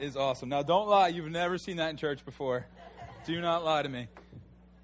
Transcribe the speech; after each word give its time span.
Is 0.00 0.16
awesome. 0.16 0.48
Now, 0.48 0.62
don't 0.62 0.88
lie. 0.88 1.08
You've 1.08 1.28
never 1.28 1.58
seen 1.58 1.78
that 1.78 1.90
in 1.90 1.96
church 1.96 2.24
before. 2.24 2.64
Do 3.26 3.40
not 3.40 3.64
lie 3.64 3.82
to 3.82 3.88
me. 3.88 4.06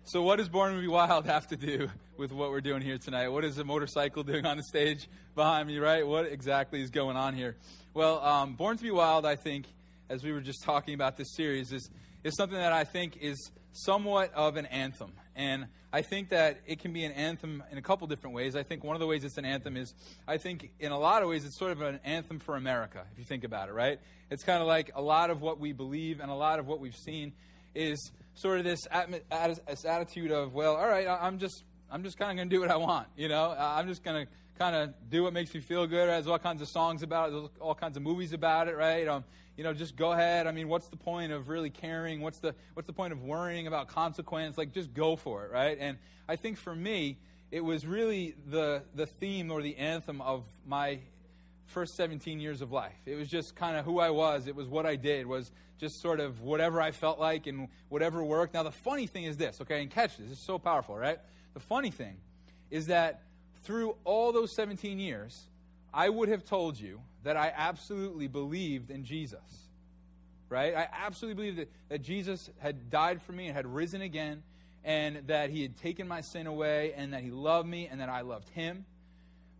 So, 0.02 0.22
what 0.22 0.36
does 0.36 0.48
Born 0.48 0.74
to 0.74 0.80
Be 0.80 0.88
Wild 0.88 1.26
have 1.26 1.46
to 1.48 1.56
do 1.56 1.88
with 2.16 2.32
what 2.32 2.50
we're 2.50 2.60
doing 2.60 2.82
here 2.82 2.98
tonight? 2.98 3.28
What 3.28 3.44
is 3.44 3.56
a 3.58 3.64
motorcycle 3.64 4.24
doing 4.24 4.44
on 4.44 4.56
the 4.56 4.64
stage 4.64 5.08
behind 5.36 5.68
me, 5.68 5.78
right? 5.78 6.04
What 6.04 6.26
exactly 6.26 6.82
is 6.82 6.90
going 6.90 7.16
on 7.16 7.34
here? 7.34 7.54
Well, 7.94 8.18
um, 8.24 8.54
Born 8.54 8.76
to 8.76 8.82
Be 8.82 8.90
Wild, 8.90 9.24
I 9.24 9.36
think, 9.36 9.66
as 10.08 10.24
we 10.24 10.32
were 10.32 10.40
just 10.40 10.64
talking 10.64 10.94
about 10.94 11.16
this 11.16 11.28
series, 11.36 11.70
is, 11.70 11.88
is 12.24 12.36
something 12.36 12.58
that 12.58 12.72
I 12.72 12.82
think 12.82 13.16
is 13.20 13.52
somewhat 13.72 14.34
of 14.34 14.56
an 14.56 14.66
anthem. 14.66 15.12
And 15.36 15.68
I 15.94 16.02
think 16.02 16.30
that 16.30 16.58
it 16.66 16.80
can 16.80 16.92
be 16.92 17.04
an 17.04 17.12
anthem 17.12 17.62
in 17.70 17.78
a 17.78 17.80
couple 17.80 18.08
different 18.08 18.34
ways. 18.34 18.56
I 18.56 18.64
think 18.64 18.82
one 18.82 18.96
of 18.96 19.00
the 19.00 19.06
ways 19.06 19.22
it's 19.22 19.38
an 19.38 19.44
anthem 19.44 19.76
is, 19.76 19.94
I 20.26 20.38
think 20.38 20.72
in 20.80 20.90
a 20.90 20.98
lot 20.98 21.22
of 21.22 21.28
ways, 21.28 21.44
it's 21.44 21.56
sort 21.56 21.70
of 21.70 21.82
an 21.82 22.00
anthem 22.02 22.40
for 22.40 22.56
America, 22.56 23.04
if 23.12 23.18
you 23.20 23.24
think 23.24 23.44
about 23.44 23.68
it, 23.68 23.74
right? 23.74 24.00
It's 24.28 24.42
kind 24.42 24.60
of 24.60 24.66
like 24.66 24.90
a 24.96 25.00
lot 25.00 25.30
of 25.30 25.40
what 25.40 25.60
we 25.60 25.70
believe 25.70 26.18
and 26.18 26.32
a 26.32 26.34
lot 26.34 26.58
of 26.58 26.66
what 26.66 26.80
we've 26.80 26.96
seen 26.96 27.32
is 27.76 28.10
sort 28.34 28.58
of 28.58 28.64
this, 28.64 28.88
this 29.68 29.84
attitude 29.84 30.32
of, 30.32 30.52
well, 30.52 30.74
all 30.74 30.88
right, 30.88 31.06
I'm 31.06 31.38
just, 31.38 31.62
I'm 31.88 32.02
just 32.02 32.18
kind 32.18 32.32
of 32.32 32.38
going 32.38 32.50
to 32.50 32.56
do 32.56 32.60
what 32.60 32.72
I 32.72 32.76
want, 32.76 33.06
you 33.16 33.28
know? 33.28 33.54
I'm 33.56 33.86
just 33.86 34.02
going 34.02 34.26
to 34.26 34.32
kind 34.58 34.74
of 34.74 34.94
do 35.10 35.22
what 35.22 35.32
makes 35.32 35.54
me 35.54 35.60
feel 35.60 35.86
good. 35.86 36.08
There's 36.08 36.26
all 36.26 36.40
kinds 36.40 36.60
of 36.60 36.66
songs 36.66 37.04
about 37.04 37.28
it. 37.28 37.32
There's 37.34 37.48
all 37.60 37.76
kinds 37.76 37.96
of 37.96 38.02
movies 38.02 38.32
about 38.32 38.66
it, 38.66 38.76
right? 38.76 39.06
Um, 39.06 39.22
you 39.56 39.64
know, 39.64 39.72
just 39.72 39.96
go 39.96 40.12
ahead. 40.12 40.46
I 40.46 40.52
mean, 40.52 40.68
what's 40.68 40.88
the 40.88 40.96
point 40.96 41.32
of 41.32 41.48
really 41.48 41.70
caring? 41.70 42.20
What's 42.20 42.38
the 42.38 42.54
what's 42.74 42.86
the 42.86 42.92
point 42.92 43.12
of 43.12 43.22
worrying 43.22 43.66
about 43.66 43.88
consequence? 43.88 44.58
Like, 44.58 44.72
just 44.72 44.92
go 44.92 45.16
for 45.16 45.44
it, 45.44 45.52
right? 45.52 45.76
And 45.80 45.98
I 46.28 46.36
think 46.36 46.58
for 46.58 46.74
me, 46.74 47.18
it 47.50 47.62
was 47.62 47.86
really 47.86 48.34
the 48.46 48.82
the 48.94 49.06
theme 49.06 49.50
or 49.50 49.62
the 49.62 49.76
anthem 49.76 50.20
of 50.20 50.44
my 50.66 50.98
first 51.66 51.96
17 51.96 52.40
years 52.40 52.60
of 52.60 52.72
life. 52.72 52.96
It 53.06 53.14
was 53.16 53.28
just 53.28 53.56
kind 53.56 53.76
of 53.76 53.84
who 53.84 53.98
I 53.98 54.10
was. 54.10 54.46
It 54.46 54.56
was 54.56 54.68
what 54.68 54.86
I 54.86 54.96
did. 54.96 55.26
Was 55.26 55.50
just 55.78 56.00
sort 56.00 56.20
of 56.20 56.40
whatever 56.40 56.80
I 56.80 56.90
felt 56.90 57.18
like 57.18 57.46
and 57.46 57.68
whatever 57.88 58.22
worked. 58.22 58.54
Now 58.54 58.62
the 58.62 58.70
funny 58.70 59.06
thing 59.06 59.24
is 59.24 59.36
this, 59.36 59.60
okay? 59.60 59.82
And 59.82 59.90
catch 59.90 60.16
this. 60.16 60.30
Is 60.30 60.38
so 60.38 60.58
powerful, 60.58 60.96
right? 60.96 61.18
The 61.54 61.60
funny 61.60 61.90
thing 61.90 62.16
is 62.70 62.86
that 62.86 63.22
through 63.62 63.96
all 64.04 64.32
those 64.32 64.54
17 64.54 64.98
years, 64.98 65.40
I 65.94 66.08
would 66.08 66.28
have 66.28 66.44
told 66.44 66.78
you 66.78 67.00
that 67.22 67.36
I 67.36 67.52
absolutely 67.56 68.26
believed 68.26 68.90
in 68.90 69.04
Jesus. 69.04 69.40
Right? 70.48 70.74
I 70.74 70.88
absolutely 70.92 71.42
believed 71.42 71.58
that, 71.58 71.72
that 71.88 72.02
Jesus 72.02 72.50
had 72.58 72.90
died 72.90 73.22
for 73.22 73.32
me 73.32 73.46
and 73.46 73.56
had 73.56 73.66
risen 73.66 74.02
again, 74.02 74.42
and 74.84 75.26
that 75.28 75.50
he 75.50 75.62
had 75.62 75.76
taken 75.78 76.06
my 76.06 76.20
sin 76.20 76.46
away, 76.46 76.92
and 76.94 77.12
that 77.12 77.22
he 77.22 77.30
loved 77.30 77.68
me, 77.68 77.88
and 77.90 78.00
that 78.00 78.08
I 78.08 78.20
loved 78.20 78.48
him. 78.50 78.84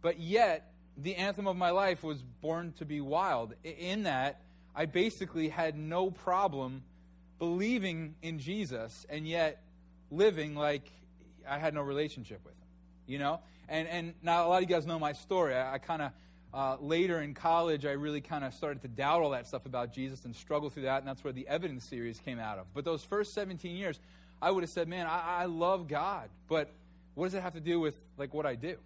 But 0.02 0.20
yet, 0.20 0.72
the 0.96 1.16
anthem 1.16 1.46
of 1.46 1.56
my 1.56 1.70
life 1.70 2.02
was 2.02 2.22
Born 2.22 2.74
to 2.78 2.84
be 2.84 3.00
Wild. 3.00 3.54
In 3.64 4.02
that, 4.02 4.40
I 4.74 4.86
basically 4.86 5.48
had 5.48 5.76
no 5.76 6.10
problem 6.10 6.82
believing 7.38 8.14
in 8.22 8.38
Jesus 8.38 9.06
and 9.08 9.26
yet 9.26 9.62
living 10.10 10.54
like 10.54 10.90
I 11.48 11.58
had 11.58 11.74
no 11.74 11.82
relationship 11.82 12.40
with 12.44 12.54
him. 12.54 12.63
You 13.06 13.18
know? 13.18 13.40
And, 13.68 13.88
and 13.88 14.14
now 14.22 14.46
a 14.46 14.48
lot 14.48 14.62
of 14.62 14.68
you 14.68 14.74
guys 14.74 14.86
know 14.86 14.98
my 14.98 15.12
story. 15.12 15.54
I, 15.54 15.74
I 15.74 15.78
kind 15.78 16.02
of, 16.02 16.12
uh, 16.52 16.76
later 16.80 17.20
in 17.20 17.34
college, 17.34 17.84
I 17.84 17.92
really 17.92 18.20
kind 18.20 18.44
of 18.44 18.54
started 18.54 18.82
to 18.82 18.88
doubt 18.88 19.22
all 19.22 19.30
that 19.30 19.46
stuff 19.46 19.66
about 19.66 19.92
Jesus 19.92 20.24
and 20.24 20.34
struggle 20.34 20.70
through 20.70 20.84
that, 20.84 20.98
and 20.98 21.08
that's 21.08 21.24
where 21.24 21.32
the 21.32 21.48
Evidence 21.48 21.84
series 21.84 22.20
came 22.20 22.38
out 22.38 22.58
of. 22.58 22.66
But 22.74 22.84
those 22.84 23.02
first 23.02 23.34
17 23.34 23.74
years, 23.74 23.98
I 24.40 24.50
would 24.50 24.62
have 24.62 24.70
said, 24.70 24.88
man, 24.88 25.06
I, 25.06 25.42
I 25.42 25.44
love 25.46 25.88
God, 25.88 26.28
but 26.48 26.70
what 27.14 27.26
does 27.26 27.34
it 27.34 27.42
have 27.42 27.54
to 27.54 27.60
do 27.60 27.80
with 27.80 27.96
like 28.16 28.34
what 28.34 28.46
I 28.46 28.54
do? 28.54 28.76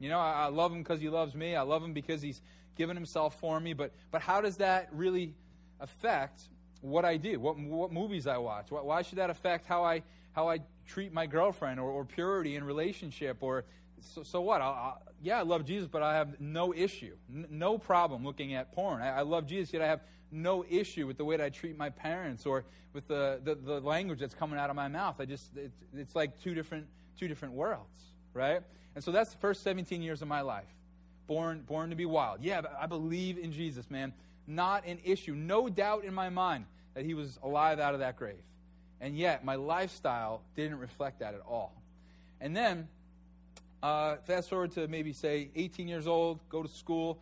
You 0.00 0.08
know, 0.08 0.18
I, 0.18 0.44
I 0.44 0.46
love 0.46 0.72
him 0.72 0.78
because 0.78 1.00
he 1.00 1.08
loves 1.08 1.34
me. 1.34 1.56
I 1.56 1.62
love 1.62 1.82
him 1.82 1.92
because 1.92 2.22
he's 2.22 2.40
given 2.76 2.96
himself 2.96 3.38
for 3.40 3.58
me. 3.60 3.72
But 3.72 3.92
but 4.10 4.20
how 4.20 4.40
does 4.40 4.58
that 4.58 4.88
really 4.92 5.34
affect 5.80 6.42
what 6.80 7.04
I 7.04 7.16
do? 7.16 7.38
What 7.40 7.58
what 7.58 7.92
movies 7.92 8.26
I 8.26 8.38
watch? 8.38 8.70
Why, 8.70 8.80
why 8.80 9.02
should 9.02 9.18
that 9.18 9.30
affect 9.30 9.66
how 9.66 9.84
I 9.84 10.02
how 10.32 10.48
I 10.48 10.60
treat 10.86 11.12
my 11.12 11.26
girlfriend 11.26 11.80
or, 11.80 11.90
or 11.90 12.04
purity 12.04 12.56
in 12.56 12.64
relationship 12.64 13.38
or 13.40 13.64
so, 14.00 14.22
so 14.22 14.40
what? 14.40 14.60
I, 14.60 14.66
I, 14.66 14.92
yeah, 15.22 15.38
I 15.38 15.42
love 15.42 15.64
Jesus, 15.64 15.88
but 15.90 16.02
I 16.02 16.14
have 16.14 16.40
no 16.40 16.74
issue, 16.74 17.16
N- 17.32 17.46
no 17.50 17.78
problem 17.78 18.24
looking 18.24 18.54
at 18.54 18.72
porn. 18.72 19.00
I, 19.00 19.18
I, 19.18 19.22
love 19.22 19.46
Jesus, 19.46 19.72
yet 19.72 19.82
I 19.82 19.86
have 19.86 20.00
no 20.30 20.64
issue 20.68 21.06
with 21.06 21.16
the 21.16 21.24
way 21.24 21.36
that 21.36 21.44
I 21.44 21.48
treat 21.48 21.78
my 21.78 21.90
parents 21.90 22.44
or 22.44 22.64
with 22.92 23.08
the, 23.08 23.40
the, 23.42 23.54
the 23.54 23.80
language 23.80 24.20
that's 24.20 24.34
coming 24.34 24.58
out 24.58 24.68
of 24.68 24.76
my 24.76 24.88
mouth. 24.88 25.16
I 25.20 25.24
just 25.24 25.56
it's, 25.56 25.76
it's 25.96 26.14
like 26.14 26.40
two 26.42 26.54
different 26.54 26.86
two 27.18 27.28
different 27.28 27.54
worlds, 27.54 27.98
right? 28.32 28.60
And 28.94 29.02
so 29.02 29.10
that's 29.10 29.30
the 29.30 29.38
first 29.38 29.62
17 29.62 30.02
years 30.02 30.22
of 30.22 30.28
my 30.28 30.40
life. 30.40 30.68
Born, 31.26 31.62
born 31.62 31.90
to 31.90 31.96
be 31.96 32.04
wild. 32.04 32.40
Yeah, 32.42 32.62
I 32.78 32.86
believe 32.86 33.38
in 33.38 33.52
Jesus, 33.52 33.90
man. 33.90 34.12
Not 34.46 34.86
an 34.86 34.98
issue. 35.04 35.34
No 35.34 35.68
doubt 35.68 36.04
in 36.04 36.14
my 36.14 36.28
mind 36.28 36.66
that 36.94 37.04
he 37.04 37.14
was 37.14 37.38
alive 37.42 37.80
out 37.80 37.94
of 37.94 38.00
that 38.00 38.16
grave. 38.16 38.42
And 39.04 39.18
yet, 39.18 39.44
my 39.44 39.56
lifestyle 39.56 40.40
didn't 40.56 40.78
reflect 40.78 41.18
that 41.18 41.34
at 41.34 41.42
all. 41.46 41.74
And 42.40 42.56
then, 42.56 42.88
uh, 43.82 44.16
fast 44.24 44.48
forward 44.48 44.72
to 44.72 44.88
maybe, 44.88 45.12
say, 45.12 45.50
18 45.54 45.88
years 45.88 46.06
old, 46.06 46.40
go 46.48 46.62
to 46.62 46.70
school. 46.70 47.18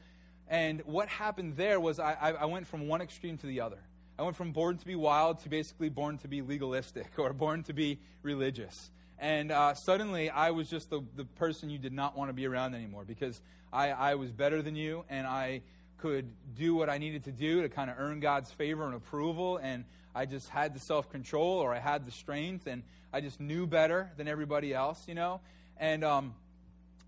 And 0.47 0.81
what 0.87 1.09
happened 1.09 1.57
there 1.57 1.81
was 1.81 1.99
I, 1.99 2.37
I 2.39 2.45
went 2.45 2.69
from 2.69 2.87
one 2.87 3.01
extreme 3.01 3.37
to 3.39 3.49
the 3.49 3.63
other. 3.63 3.79
I 4.17 4.23
went 4.23 4.37
from 4.37 4.53
born 4.53 4.79
to 4.79 4.87
be 4.87 4.95
wild 4.95 5.41
to 5.41 5.49
basically 5.49 5.89
born 5.89 6.19
to 6.19 6.29
be 6.29 6.41
legalistic 6.41 7.09
or 7.19 7.33
born 7.33 7.65
to 7.65 7.73
be 7.73 7.99
religious. 8.23 8.93
And 9.19 9.51
uh, 9.51 9.75
suddenly, 9.75 10.31
I 10.31 10.53
was 10.53 10.71
just 10.71 10.89
the, 10.89 11.03
the 11.17 11.25
person 11.25 11.69
you 11.69 11.79
did 11.79 11.93
not 11.93 12.17
want 12.17 12.29
to 12.29 12.33
be 12.33 12.47
around 12.47 12.77
anymore 12.77 13.03
because 13.05 13.41
I, 13.73 13.89
I 13.91 14.15
was 14.15 14.31
better 14.31 14.63
than 14.63 14.77
you 14.77 15.05
and 15.11 15.27
I 15.27 15.63
could 16.03 16.31
do 16.55 16.75
what 16.75 16.91
I 16.91 16.99
needed 16.99 17.25
to 17.25 17.33
do 17.33 17.63
to 17.63 17.69
kind 17.69 17.91
of 17.91 17.97
earn 17.99 18.21
God's 18.21 18.51
favor 18.51 18.85
and 18.85 18.95
approval. 18.95 19.57
And 19.57 19.85
I 20.15 20.27
just 20.27 20.49
had 20.51 20.75
the 20.75 20.81
self 20.81 21.11
control 21.11 21.59
or 21.61 21.73
I 21.73 21.79
had 21.79 22.05
the 22.05 22.11
strength 22.11 22.67
and 22.67 22.83
I 23.13 23.21
just 23.21 23.41
knew 23.41 23.67
better 23.67 24.11
than 24.17 24.29
everybody 24.29 24.75
else, 24.75 25.03
you 25.09 25.15
know? 25.15 25.41
And 25.79 26.05
um, 26.05 26.35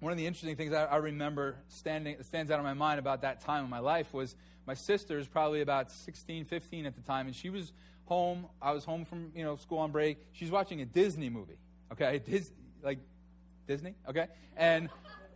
one 0.01 0.13
of 0.13 0.19
the 0.19 0.27
interesting 0.27 0.57
things 0.57 0.73
I, 0.73 0.85
I 0.85 0.97
remember 0.97 1.57
standing, 1.69 2.23
stands 2.23 2.51
out 2.51 2.59
in 2.59 2.65
my 2.65 2.75
mind 2.75 2.99
about 2.99 3.23
that 3.23 3.43
time 3.43 3.65
in 3.65 3.71
my 3.71 3.81
life 3.81 4.15
was 4.15 4.35
my 4.67 4.75
sister 4.75 5.19
is 5.19 5.29
probably 5.29 5.61
about 5.61 5.93
16, 5.93 6.47
15 6.47 6.87
at 6.87 6.95
the 6.95 7.03
time, 7.03 7.27
and 7.27 7.37
she 7.37 7.51
was 7.51 7.73
home. 8.07 8.47
I 8.63 8.73
was 8.73 8.85
home 8.85 9.05
from 9.05 9.33
you 9.35 9.45
know 9.45 9.57
school 9.57 9.79
on 9.79 9.91
break. 9.91 10.19
She's 10.33 10.51
watching 10.51 10.81
a 10.81 10.87
Disney 10.87 11.29
movie 11.29 11.59
okay? 11.95 12.21
Dis- 12.27 12.53
like 12.83 12.99
Disney, 13.67 13.95
okay? 14.09 14.29
And 14.57 14.89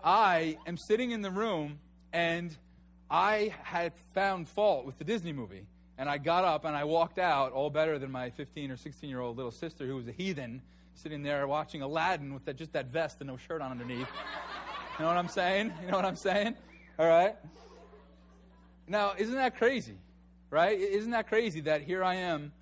I 0.05 0.59
am 0.67 0.77
sitting 0.77 1.11
in 1.11 1.23
the 1.23 1.31
room 1.31 1.79
and 2.13 2.55
I 3.11 3.55
had 3.63 3.93
found 4.15 4.49
fault 4.49 4.85
with 4.85 4.99
the 4.99 5.05
Disney 5.05 5.33
movie. 5.33 5.67
And 5.97 6.09
I 6.09 6.19
got 6.19 6.45
up 6.45 6.65
and 6.65 6.77
I 6.77 6.85
walked 6.85 7.19
out, 7.19 7.53
all 7.53 7.71
better 7.71 7.99
than 7.99 8.13
my 8.13 8.31
15 8.31 8.71
or 8.71 8.77
16 8.77 9.11
year 9.11 9.21
old 9.21 9.37
little 9.37 9.51
sister 9.51 9.85
who 9.87 9.97
was 9.97 10.07
a 10.07 10.13
heathen, 10.13 10.63
sitting 10.95 11.23
there 11.23 11.47
watching 11.49 11.83
Aladdin 11.83 12.33
with 12.35 12.45
that, 12.45 12.57
just 12.57 12.73
that 12.75 12.87
vest 12.87 13.17
and 13.21 13.29
no 13.29 13.37
shirt 13.37 13.61
on 13.61 13.73
underneath. 13.73 14.07
You 14.99 15.05
know 15.05 15.07
what 15.07 15.17
I'm 15.17 15.29
saying? 15.29 15.73
You 15.83 15.91
know 15.91 15.97
what 15.97 16.05
I'm 16.05 16.17
saying? 16.17 16.55
All 16.99 17.07
right? 17.07 17.35
Now, 18.87 19.15
isn't 19.19 19.35
that 19.35 19.57
crazy? 19.57 19.99
Right? 20.51 20.79
Isn't 20.79 21.11
that 21.11 21.29
crazy 21.29 21.61
that 21.63 21.83
here 21.83 22.05
I 22.05 22.15
am 22.15 22.53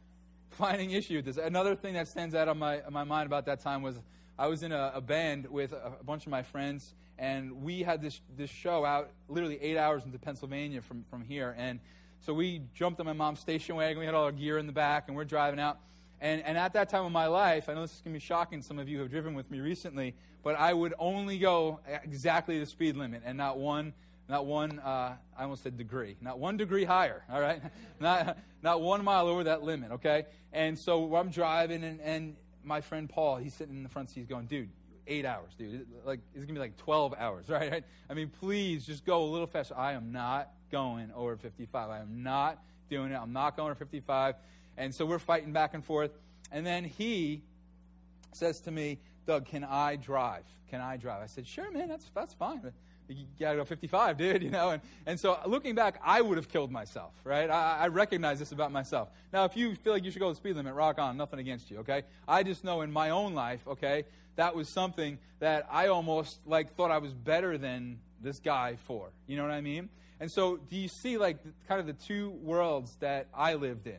finding 0.50 0.90
issue 0.90 1.16
with 1.16 1.26
this. 1.26 1.36
Another 1.36 1.74
thing 1.74 1.94
that 1.94 2.08
stands 2.08 2.34
out 2.34 2.48
on 2.48 2.58
my, 2.58 2.80
on 2.82 2.92
my 2.92 3.04
mind 3.04 3.26
about 3.26 3.46
that 3.46 3.60
time 3.60 3.82
was 3.82 4.00
I 4.38 4.48
was 4.48 4.62
in 4.62 4.72
a, 4.72 4.92
a 4.94 5.00
band 5.00 5.46
with 5.46 5.72
a, 5.72 5.94
a, 6.00 6.04
bunch 6.04 6.26
of 6.26 6.30
my 6.30 6.42
friends, 6.42 6.94
and 7.18 7.62
we 7.62 7.82
had 7.82 8.02
this, 8.02 8.20
this 8.36 8.50
show 8.50 8.84
out 8.84 9.10
literally 9.28 9.58
eight 9.62 9.78
hours 9.78 10.04
into 10.04 10.18
Pennsylvania 10.18 10.82
from, 10.82 11.04
from 11.08 11.24
here. 11.24 11.54
And 11.56 11.80
so 12.20 12.34
we 12.34 12.62
jumped 12.74 13.00
on 13.00 13.06
my 13.06 13.14
mom's 13.14 13.40
station 13.40 13.76
wagon. 13.76 13.98
We 13.98 14.04
had 14.04 14.14
all 14.14 14.24
our 14.24 14.32
gear 14.32 14.58
in 14.58 14.66
the 14.66 14.72
back, 14.72 15.04
and 15.08 15.16
we're 15.16 15.24
driving 15.24 15.58
out. 15.58 15.78
And, 16.20 16.42
and 16.42 16.58
at 16.58 16.74
that 16.74 16.88
time 16.90 17.04
of 17.04 17.12
my 17.12 17.26
life, 17.26 17.68
I 17.68 17.74
know 17.74 17.82
this 17.82 17.94
is 17.94 18.00
going 18.02 18.12
to 18.12 18.20
be 18.20 18.24
shocking 18.24 18.60
some 18.60 18.78
of 18.78 18.88
you 18.88 18.96
who 18.96 19.02
have 19.02 19.10
driven 19.10 19.34
with 19.34 19.50
me 19.50 19.60
recently, 19.60 20.14
but 20.42 20.54
I 20.56 20.72
would 20.72 20.94
only 20.98 21.38
go 21.38 21.80
exactly 22.04 22.58
the 22.58 22.66
speed 22.66 22.96
limit 22.96 23.22
and 23.24 23.38
not 23.38 23.58
one 23.58 23.94
not 24.28 24.46
one, 24.46 24.80
uh, 24.80 25.14
I 25.38 25.42
almost 25.42 25.62
said 25.62 25.78
degree, 25.78 26.16
not 26.20 26.38
one 26.38 26.56
degree 26.56 26.84
higher, 26.84 27.22
all 27.30 27.40
right? 27.40 27.62
not, 28.00 28.36
not 28.62 28.80
one 28.80 29.04
mile 29.04 29.28
over 29.28 29.44
that 29.44 29.62
limit, 29.62 29.92
okay? 29.92 30.26
And 30.52 30.78
so 30.78 31.14
I'm 31.14 31.30
driving, 31.30 31.84
and, 31.84 32.00
and 32.00 32.36
my 32.66 32.80
friend 32.80 33.08
Paul, 33.08 33.36
he's 33.36 33.54
sitting 33.54 33.76
in 33.76 33.82
the 33.82 33.88
front 33.88 34.10
seat, 34.10 34.28
going, 34.28 34.46
dude, 34.46 34.68
eight 35.06 35.24
hours, 35.24 35.52
dude. 35.56 35.86
Like, 36.04 36.20
it's 36.34 36.44
going 36.44 36.48
to 36.48 36.52
be 36.54 36.58
like 36.58 36.76
12 36.76 37.14
hours, 37.16 37.48
right? 37.48 37.84
I 38.10 38.14
mean, 38.14 38.30
please 38.40 38.84
just 38.84 39.04
go 39.06 39.22
a 39.22 39.30
little 39.30 39.46
faster. 39.46 39.76
I 39.76 39.92
am 39.92 40.12
not 40.12 40.50
going 40.70 41.10
over 41.14 41.36
55. 41.36 41.90
I 41.90 42.00
am 42.00 42.22
not 42.22 42.62
doing 42.90 43.12
it. 43.12 43.16
I'm 43.16 43.32
not 43.32 43.56
going 43.56 43.70
over 43.70 43.78
55. 43.78 44.34
And 44.76 44.94
so 44.94 45.06
we're 45.06 45.18
fighting 45.18 45.52
back 45.52 45.74
and 45.74 45.84
forth. 45.84 46.10
And 46.52 46.66
then 46.66 46.84
he 46.84 47.42
says 48.32 48.60
to 48.60 48.70
me, 48.70 48.98
Doug, 49.26 49.46
can 49.46 49.64
I 49.64 49.96
drive? 49.96 50.44
Can 50.70 50.80
I 50.80 50.96
drive? 50.96 51.22
I 51.22 51.26
said, 51.26 51.46
sure, 51.46 51.70
man, 51.70 51.88
that's, 51.88 52.10
that's 52.14 52.34
fine 52.34 52.60
you 53.08 53.26
gotta 53.38 53.56
go 53.56 53.64
55, 53.64 54.16
dude, 54.16 54.42
you 54.44 54.50
know? 54.50 54.70
And, 54.70 54.82
and 55.06 55.18
so 55.20 55.38
looking 55.46 55.74
back, 55.74 56.00
I 56.04 56.20
would 56.20 56.36
have 56.36 56.48
killed 56.48 56.70
myself, 56.70 57.12
right? 57.24 57.48
I, 57.48 57.78
I 57.80 57.88
recognize 57.88 58.38
this 58.38 58.52
about 58.52 58.72
myself. 58.72 59.08
Now, 59.32 59.44
if 59.44 59.56
you 59.56 59.74
feel 59.74 59.92
like 59.92 60.04
you 60.04 60.10
should 60.10 60.20
go 60.20 60.30
the 60.30 60.36
speed 60.36 60.56
limit, 60.56 60.74
rock 60.74 60.98
on, 60.98 61.16
nothing 61.16 61.38
against 61.38 61.70
you, 61.70 61.78
okay? 61.78 62.02
I 62.26 62.42
just 62.42 62.64
know 62.64 62.82
in 62.82 62.92
my 62.92 63.10
own 63.10 63.34
life, 63.34 63.60
okay, 63.66 64.04
that 64.36 64.54
was 64.54 64.68
something 64.68 65.18
that 65.40 65.66
I 65.70 65.88
almost 65.88 66.38
like 66.46 66.74
thought 66.74 66.90
I 66.90 66.98
was 66.98 67.12
better 67.12 67.58
than 67.58 67.98
this 68.20 68.38
guy 68.38 68.76
for. 68.86 69.10
You 69.26 69.36
know 69.36 69.42
what 69.42 69.52
I 69.52 69.60
mean? 69.60 69.88
And 70.20 70.30
so 70.30 70.56
do 70.56 70.76
you 70.76 70.88
see 70.88 71.18
like 71.18 71.38
kind 71.68 71.80
of 71.80 71.86
the 71.86 71.92
two 71.92 72.30
worlds 72.42 72.96
that 73.00 73.28
I 73.34 73.54
lived 73.54 73.86
in? 73.86 73.98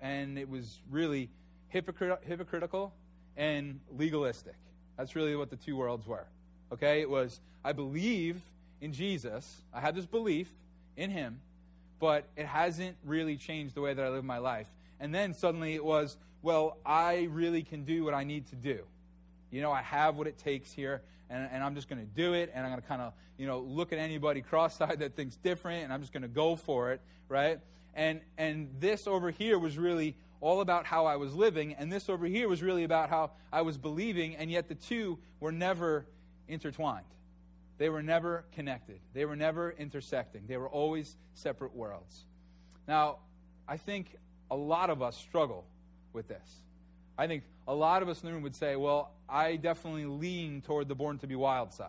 And 0.00 0.38
it 0.38 0.48
was 0.48 0.80
really 0.90 1.30
hypocrit- 1.72 2.22
hypocritical 2.24 2.92
and 3.36 3.80
legalistic. 3.96 4.56
That's 4.96 5.16
really 5.16 5.34
what 5.36 5.50
the 5.50 5.56
two 5.56 5.76
worlds 5.76 6.06
were. 6.06 6.26
Okay? 6.72 7.00
It 7.00 7.10
was, 7.10 7.40
I 7.64 7.72
believe 7.72 8.40
in 8.80 8.92
Jesus. 8.92 9.62
I 9.72 9.80
have 9.80 9.94
this 9.94 10.06
belief 10.06 10.48
in 10.96 11.10
him, 11.10 11.40
but 11.98 12.24
it 12.36 12.46
hasn't 12.46 12.96
really 13.04 13.36
changed 13.36 13.74
the 13.74 13.80
way 13.80 13.94
that 13.94 14.04
I 14.04 14.08
live 14.08 14.24
my 14.24 14.38
life. 14.38 14.68
And 15.00 15.14
then 15.14 15.34
suddenly 15.34 15.74
it 15.74 15.84
was, 15.84 16.16
well, 16.42 16.78
I 16.84 17.28
really 17.30 17.62
can 17.62 17.84
do 17.84 18.04
what 18.04 18.14
I 18.14 18.24
need 18.24 18.46
to 18.48 18.56
do. 18.56 18.80
You 19.50 19.62
know, 19.62 19.70
I 19.70 19.82
have 19.82 20.16
what 20.16 20.26
it 20.26 20.38
takes 20.38 20.72
here, 20.72 21.02
and, 21.30 21.48
and 21.52 21.62
I'm 21.62 21.74
just 21.74 21.88
going 21.88 22.00
to 22.00 22.06
do 22.06 22.34
it, 22.34 22.50
and 22.54 22.64
I'm 22.64 22.72
going 22.72 22.82
to 22.82 22.88
kind 22.88 23.02
of, 23.02 23.12
you 23.36 23.46
know, 23.46 23.60
look 23.60 23.92
at 23.92 23.98
anybody 23.98 24.40
cross-eyed 24.50 24.98
that 25.00 25.14
thinks 25.14 25.36
different, 25.36 25.84
and 25.84 25.92
I'm 25.92 26.00
just 26.00 26.12
going 26.12 26.22
to 26.22 26.28
go 26.28 26.56
for 26.56 26.92
it, 26.92 27.00
right? 27.28 27.60
And 27.94 28.20
and 28.38 28.70
this 28.80 29.06
over 29.06 29.30
here 29.30 29.58
was 29.58 29.76
really 29.76 30.16
all 30.40 30.60
about 30.60 30.86
how 30.86 31.06
I 31.06 31.16
was 31.16 31.34
living, 31.34 31.74
and 31.74 31.92
this 31.92 32.08
over 32.08 32.26
here 32.26 32.48
was 32.48 32.62
really 32.62 32.84
about 32.84 33.10
how 33.10 33.32
I 33.52 33.62
was 33.62 33.76
believing, 33.76 34.34
and 34.36 34.50
yet 34.50 34.68
the 34.68 34.74
two 34.74 35.18
were 35.40 35.52
never 35.52 36.06
intertwined. 36.52 37.06
They 37.78 37.88
were 37.88 38.02
never 38.02 38.44
connected. 38.54 39.00
They 39.14 39.24
were 39.24 39.36
never 39.36 39.72
intersecting. 39.72 40.42
They 40.46 40.56
were 40.56 40.68
always 40.68 41.16
separate 41.34 41.74
worlds. 41.74 42.24
Now, 42.86 43.18
I 43.66 43.76
think 43.76 44.16
a 44.50 44.56
lot 44.56 44.90
of 44.90 45.02
us 45.02 45.16
struggle 45.16 45.64
with 46.12 46.28
this. 46.28 46.62
I 47.16 47.26
think 47.26 47.44
a 47.66 47.74
lot 47.74 48.02
of 48.02 48.08
us 48.08 48.20
in 48.22 48.26
the 48.26 48.32
room 48.32 48.42
would 48.42 48.56
say, 48.56 48.76
well, 48.76 49.10
I 49.28 49.56
definitely 49.56 50.06
lean 50.06 50.62
toward 50.62 50.88
the 50.88 50.94
born 50.94 51.18
to 51.18 51.26
be 51.26 51.34
wild 51.34 51.72
side. 51.72 51.88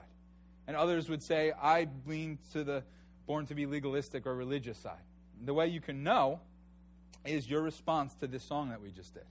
And 0.67 0.77
others 0.77 1.09
would 1.09 1.21
say, 1.21 1.51
I 1.61 1.87
lean 2.05 2.37
to 2.53 2.63
the 2.63 2.83
born 3.27 3.45
to 3.47 3.55
be 3.55 3.65
legalistic 3.65 4.25
or 4.25 4.35
religious 4.35 4.77
side. 4.77 5.03
The 5.43 5.53
way 5.53 5.67
you 5.67 5.81
can 5.81 6.03
know 6.03 6.39
is 7.25 7.49
your 7.49 7.61
response 7.61 8.13
to 8.15 8.27
this 8.27 8.43
song 8.43 8.69
that 8.69 8.81
we 8.81 8.91
just 8.91 9.13
did. 9.13 9.23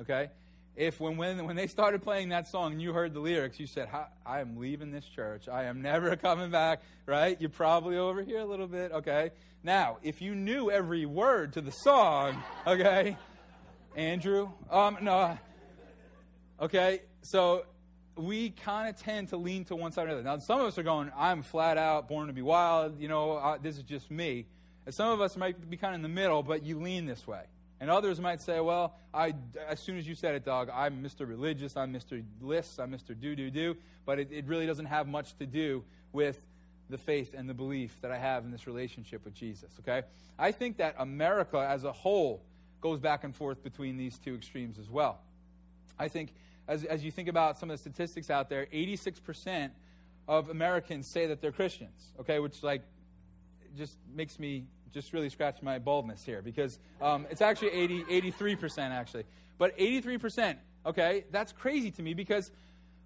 Okay? 0.00 0.30
If 0.76 0.98
when, 0.98 1.16
when, 1.16 1.44
when 1.44 1.54
they 1.56 1.68
started 1.68 2.02
playing 2.02 2.30
that 2.30 2.48
song 2.48 2.72
and 2.72 2.82
you 2.82 2.92
heard 2.92 3.14
the 3.14 3.20
lyrics, 3.20 3.60
you 3.60 3.66
said, 3.66 3.88
I 4.26 4.40
am 4.40 4.58
leaving 4.58 4.90
this 4.90 5.04
church. 5.04 5.48
I 5.48 5.64
am 5.64 5.82
never 5.82 6.16
coming 6.16 6.50
back, 6.50 6.82
right? 7.06 7.40
You're 7.40 7.50
probably 7.50 7.96
over 7.96 8.22
here 8.22 8.40
a 8.40 8.44
little 8.44 8.66
bit, 8.66 8.90
okay? 8.92 9.30
Now, 9.62 9.98
if 10.02 10.20
you 10.20 10.34
knew 10.34 10.70
every 10.70 11.06
word 11.06 11.52
to 11.54 11.60
the 11.60 11.70
song, 11.70 12.42
okay, 12.66 13.16
Andrew, 13.94 14.50
um, 14.68 14.98
no, 15.00 15.38
okay, 16.60 17.02
so 17.22 17.66
we 18.16 18.50
kind 18.50 18.88
of 18.88 19.00
tend 19.00 19.28
to 19.28 19.36
lean 19.36 19.64
to 19.66 19.76
one 19.76 19.92
side 19.92 20.08
or 20.08 20.08
the 20.08 20.14
other. 20.14 20.22
Now, 20.22 20.38
some 20.38 20.60
of 20.60 20.66
us 20.66 20.76
are 20.76 20.82
going, 20.82 21.10
I'm 21.16 21.42
flat 21.42 21.78
out 21.78 22.08
born 22.08 22.26
to 22.26 22.32
be 22.32 22.42
wild, 22.42 23.00
you 23.00 23.06
know, 23.06 23.32
uh, 23.32 23.58
this 23.62 23.76
is 23.76 23.84
just 23.84 24.10
me. 24.10 24.46
And 24.86 24.94
some 24.94 25.10
of 25.10 25.20
us 25.20 25.36
might 25.36 25.70
be 25.70 25.76
kind 25.76 25.94
of 25.94 25.98
in 25.98 26.02
the 26.02 26.08
middle, 26.08 26.42
but 26.42 26.64
you 26.64 26.80
lean 26.80 27.06
this 27.06 27.26
way. 27.26 27.44
And 27.84 27.90
others 27.90 28.18
might 28.18 28.40
say, 28.40 28.60
well, 28.60 28.94
I, 29.12 29.34
as 29.68 29.78
soon 29.78 29.98
as 29.98 30.08
you 30.08 30.14
said 30.14 30.34
it, 30.34 30.46
Doug, 30.46 30.70
I'm 30.72 31.02
Mr. 31.02 31.28
Religious, 31.28 31.76
I'm 31.76 31.92
Mr. 31.92 32.24
Lists, 32.40 32.78
I'm 32.78 32.90
Mr. 32.90 33.08
Do, 33.08 33.36
do, 33.36 33.50
do. 33.50 33.76
But 34.06 34.18
it, 34.18 34.32
it 34.32 34.46
really 34.46 34.64
doesn't 34.64 34.86
have 34.86 35.06
much 35.06 35.36
to 35.36 35.44
do 35.44 35.84
with 36.10 36.42
the 36.88 36.96
faith 36.96 37.34
and 37.36 37.46
the 37.46 37.52
belief 37.52 37.94
that 38.00 38.10
I 38.10 38.16
have 38.16 38.42
in 38.42 38.50
this 38.50 38.66
relationship 38.66 39.22
with 39.22 39.34
Jesus, 39.34 39.70
okay? 39.80 40.06
I 40.38 40.50
think 40.50 40.78
that 40.78 40.94
America 40.98 41.58
as 41.58 41.84
a 41.84 41.92
whole 41.92 42.40
goes 42.80 43.00
back 43.00 43.22
and 43.22 43.36
forth 43.36 43.62
between 43.62 43.98
these 43.98 44.16
two 44.16 44.34
extremes 44.34 44.78
as 44.78 44.88
well. 44.88 45.18
I 45.98 46.08
think 46.08 46.32
as, 46.66 46.84
as 46.84 47.04
you 47.04 47.10
think 47.10 47.28
about 47.28 47.58
some 47.58 47.68
of 47.70 47.74
the 47.76 47.82
statistics 47.82 48.30
out 48.30 48.48
there, 48.48 48.64
86% 48.72 49.72
of 50.26 50.48
Americans 50.48 51.06
say 51.06 51.26
that 51.26 51.42
they're 51.42 51.52
Christians, 51.52 52.02
okay, 52.18 52.38
which 52.38 52.62
like 52.62 52.80
just 53.76 53.98
makes 54.14 54.38
me 54.38 54.64
just 54.94 55.12
really 55.12 55.28
scratch 55.28 55.60
my 55.60 55.78
baldness 55.78 56.24
here 56.24 56.40
because 56.40 56.78
um, 57.02 57.26
it's 57.30 57.42
actually 57.42 57.70
80, 57.70 58.04
83% 58.04 58.90
actually. 58.90 59.24
But 59.58 59.76
83%, 59.76 60.56
okay, 60.86 61.24
that's 61.30 61.52
crazy 61.52 61.90
to 61.92 62.02
me 62.02 62.14
because 62.14 62.50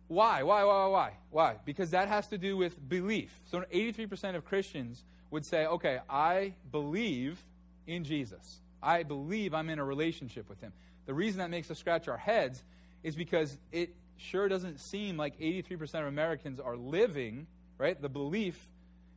why? 0.07 0.43
Why, 0.43 0.65
why, 0.65 0.87
why, 0.87 1.13
why? 1.31 1.57
Because 1.65 1.91
that 1.91 2.09
has 2.09 2.29
to 2.29 2.39
do 2.39 2.57
with 2.57 2.89
belief. 2.89 3.41
So 3.51 3.65
83% 3.73 4.37
of 4.37 4.45
Christians 4.45 5.03
would 5.31 5.45
say, 5.45 5.67
okay, 5.67 6.01
I 6.09 6.55
believe 6.71 7.43
in 7.87 8.05
Jesus. 8.05 8.61
I 8.83 9.03
believe 9.03 9.55
I'm 9.55 9.69
in 9.71 9.79
a 9.79 9.85
relationship 9.85 10.49
with 10.49 10.61
him. 10.61 10.73
The 11.07 11.15
reason 11.15 11.39
that 11.39 11.51
makes 11.51 11.71
us 11.71 11.79
scratch 11.79 12.09
our 12.09 12.17
heads 12.17 12.63
is 13.03 13.17
because 13.17 13.57
it 13.73 13.95
sure 14.17 14.49
doesn't 14.49 14.81
seem 14.81 15.17
like 15.17 15.39
83% 15.39 16.01
of 16.01 16.07
Americans 16.07 16.61
are 16.61 16.77
living, 16.77 17.47
right? 17.77 18.01
The 18.01 18.09
belief 18.09 18.59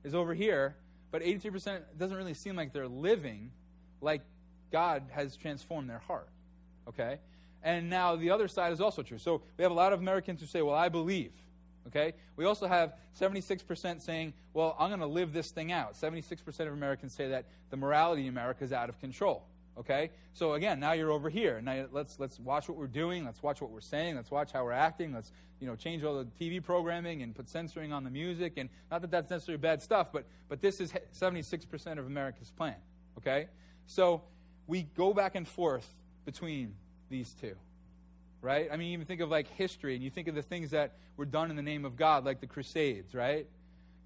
is 0.03 0.15
over 0.15 0.33
here, 0.33 0.75
but 1.11 1.21
83% 1.21 1.81
doesn't 1.97 2.15
really 2.15 2.33
seem 2.33 2.55
like 2.55 2.73
they're 2.73 2.87
living 2.87 3.51
like 4.01 4.21
God 4.71 5.03
has 5.11 5.35
transformed 5.35 5.89
their 5.89 5.99
heart, 5.99 6.29
okay? 6.87 7.19
And 7.63 7.89
now 7.89 8.15
the 8.15 8.31
other 8.31 8.47
side 8.47 8.73
is 8.73 8.81
also 8.81 9.03
true. 9.03 9.17
So 9.17 9.41
we 9.57 9.63
have 9.63 9.71
a 9.71 9.75
lot 9.75 9.93
of 9.93 9.99
Americans 9.99 10.41
who 10.41 10.47
say, 10.47 10.61
well, 10.61 10.75
I 10.75 10.89
believe. 10.89 11.31
Okay? 11.87 12.13
We 12.35 12.45
also 12.45 12.67
have 12.67 12.93
76% 13.19 14.01
saying, 14.01 14.33
well, 14.53 14.75
I'm 14.79 14.89
going 14.89 14.99
to 14.99 15.05
live 15.05 15.33
this 15.33 15.51
thing 15.51 15.71
out. 15.71 15.93
76% 15.93 16.59
of 16.61 16.73
Americans 16.73 17.13
say 17.13 17.29
that 17.29 17.45
the 17.69 17.77
morality 17.77 18.23
in 18.23 18.29
America 18.29 18.63
is 18.63 18.73
out 18.73 18.89
of 18.89 18.99
control. 18.99 19.43
Okay? 19.77 20.11
So 20.33 20.53
again, 20.53 20.79
now 20.79 20.93
you're 20.93 21.11
over 21.11 21.29
here. 21.29 21.61
Now 21.61 21.85
let's 21.91 22.19
let's 22.19 22.39
watch 22.39 22.67
what 22.67 22.77
we're 22.77 22.87
doing. 22.87 23.25
Let's 23.25 23.41
watch 23.41 23.61
what 23.61 23.71
we're 23.71 23.81
saying. 23.81 24.15
Let's 24.15 24.31
watch 24.31 24.51
how 24.51 24.63
we're 24.63 24.71
acting. 24.71 25.13
Let's 25.13 25.31
you 25.59 25.67
know 25.67 25.75
change 25.75 26.03
all 26.03 26.23
the 26.23 26.25
TV 26.39 26.63
programming 26.63 27.21
and 27.21 27.35
put 27.35 27.49
censoring 27.49 27.93
on 27.93 28.03
the 28.03 28.09
music. 28.09 28.53
And 28.57 28.69
not 28.89 29.01
that 29.01 29.11
that's 29.11 29.29
necessarily 29.29 29.61
bad 29.61 29.81
stuff, 29.81 30.11
but 30.11 30.25
but 30.49 30.61
this 30.61 30.79
is 30.79 30.93
76% 31.19 31.97
of 31.97 32.05
America's 32.05 32.51
plan. 32.51 32.75
Okay? 33.17 33.47
So 33.87 34.23
we 34.67 34.83
go 34.83 35.13
back 35.13 35.35
and 35.35 35.47
forth 35.47 35.87
between 36.25 36.75
these 37.09 37.33
two. 37.33 37.55
Right? 38.41 38.69
I 38.71 38.77
mean, 38.77 38.93
even 38.93 39.05
think 39.05 39.21
of 39.21 39.29
like 39.29 39.47
history, 39.55 39.93
and 39.95 40.03
you 40.03 40.09
think 40.09 40.27
of 40.27 40.35
the 40.35 40.41
things 40.41 40.71
that 40.71 40.93
were 41.15 41.25
done 41.25 41.51
in 41.51 41.55
the 41.55 41.61
name 41.61 41.85
of 41.85 41.95
God, 41.95 42.25
like 42.25 42.41
the 42.41 42.47
Crusades, 42.47 43.13
right? 43.13 43.45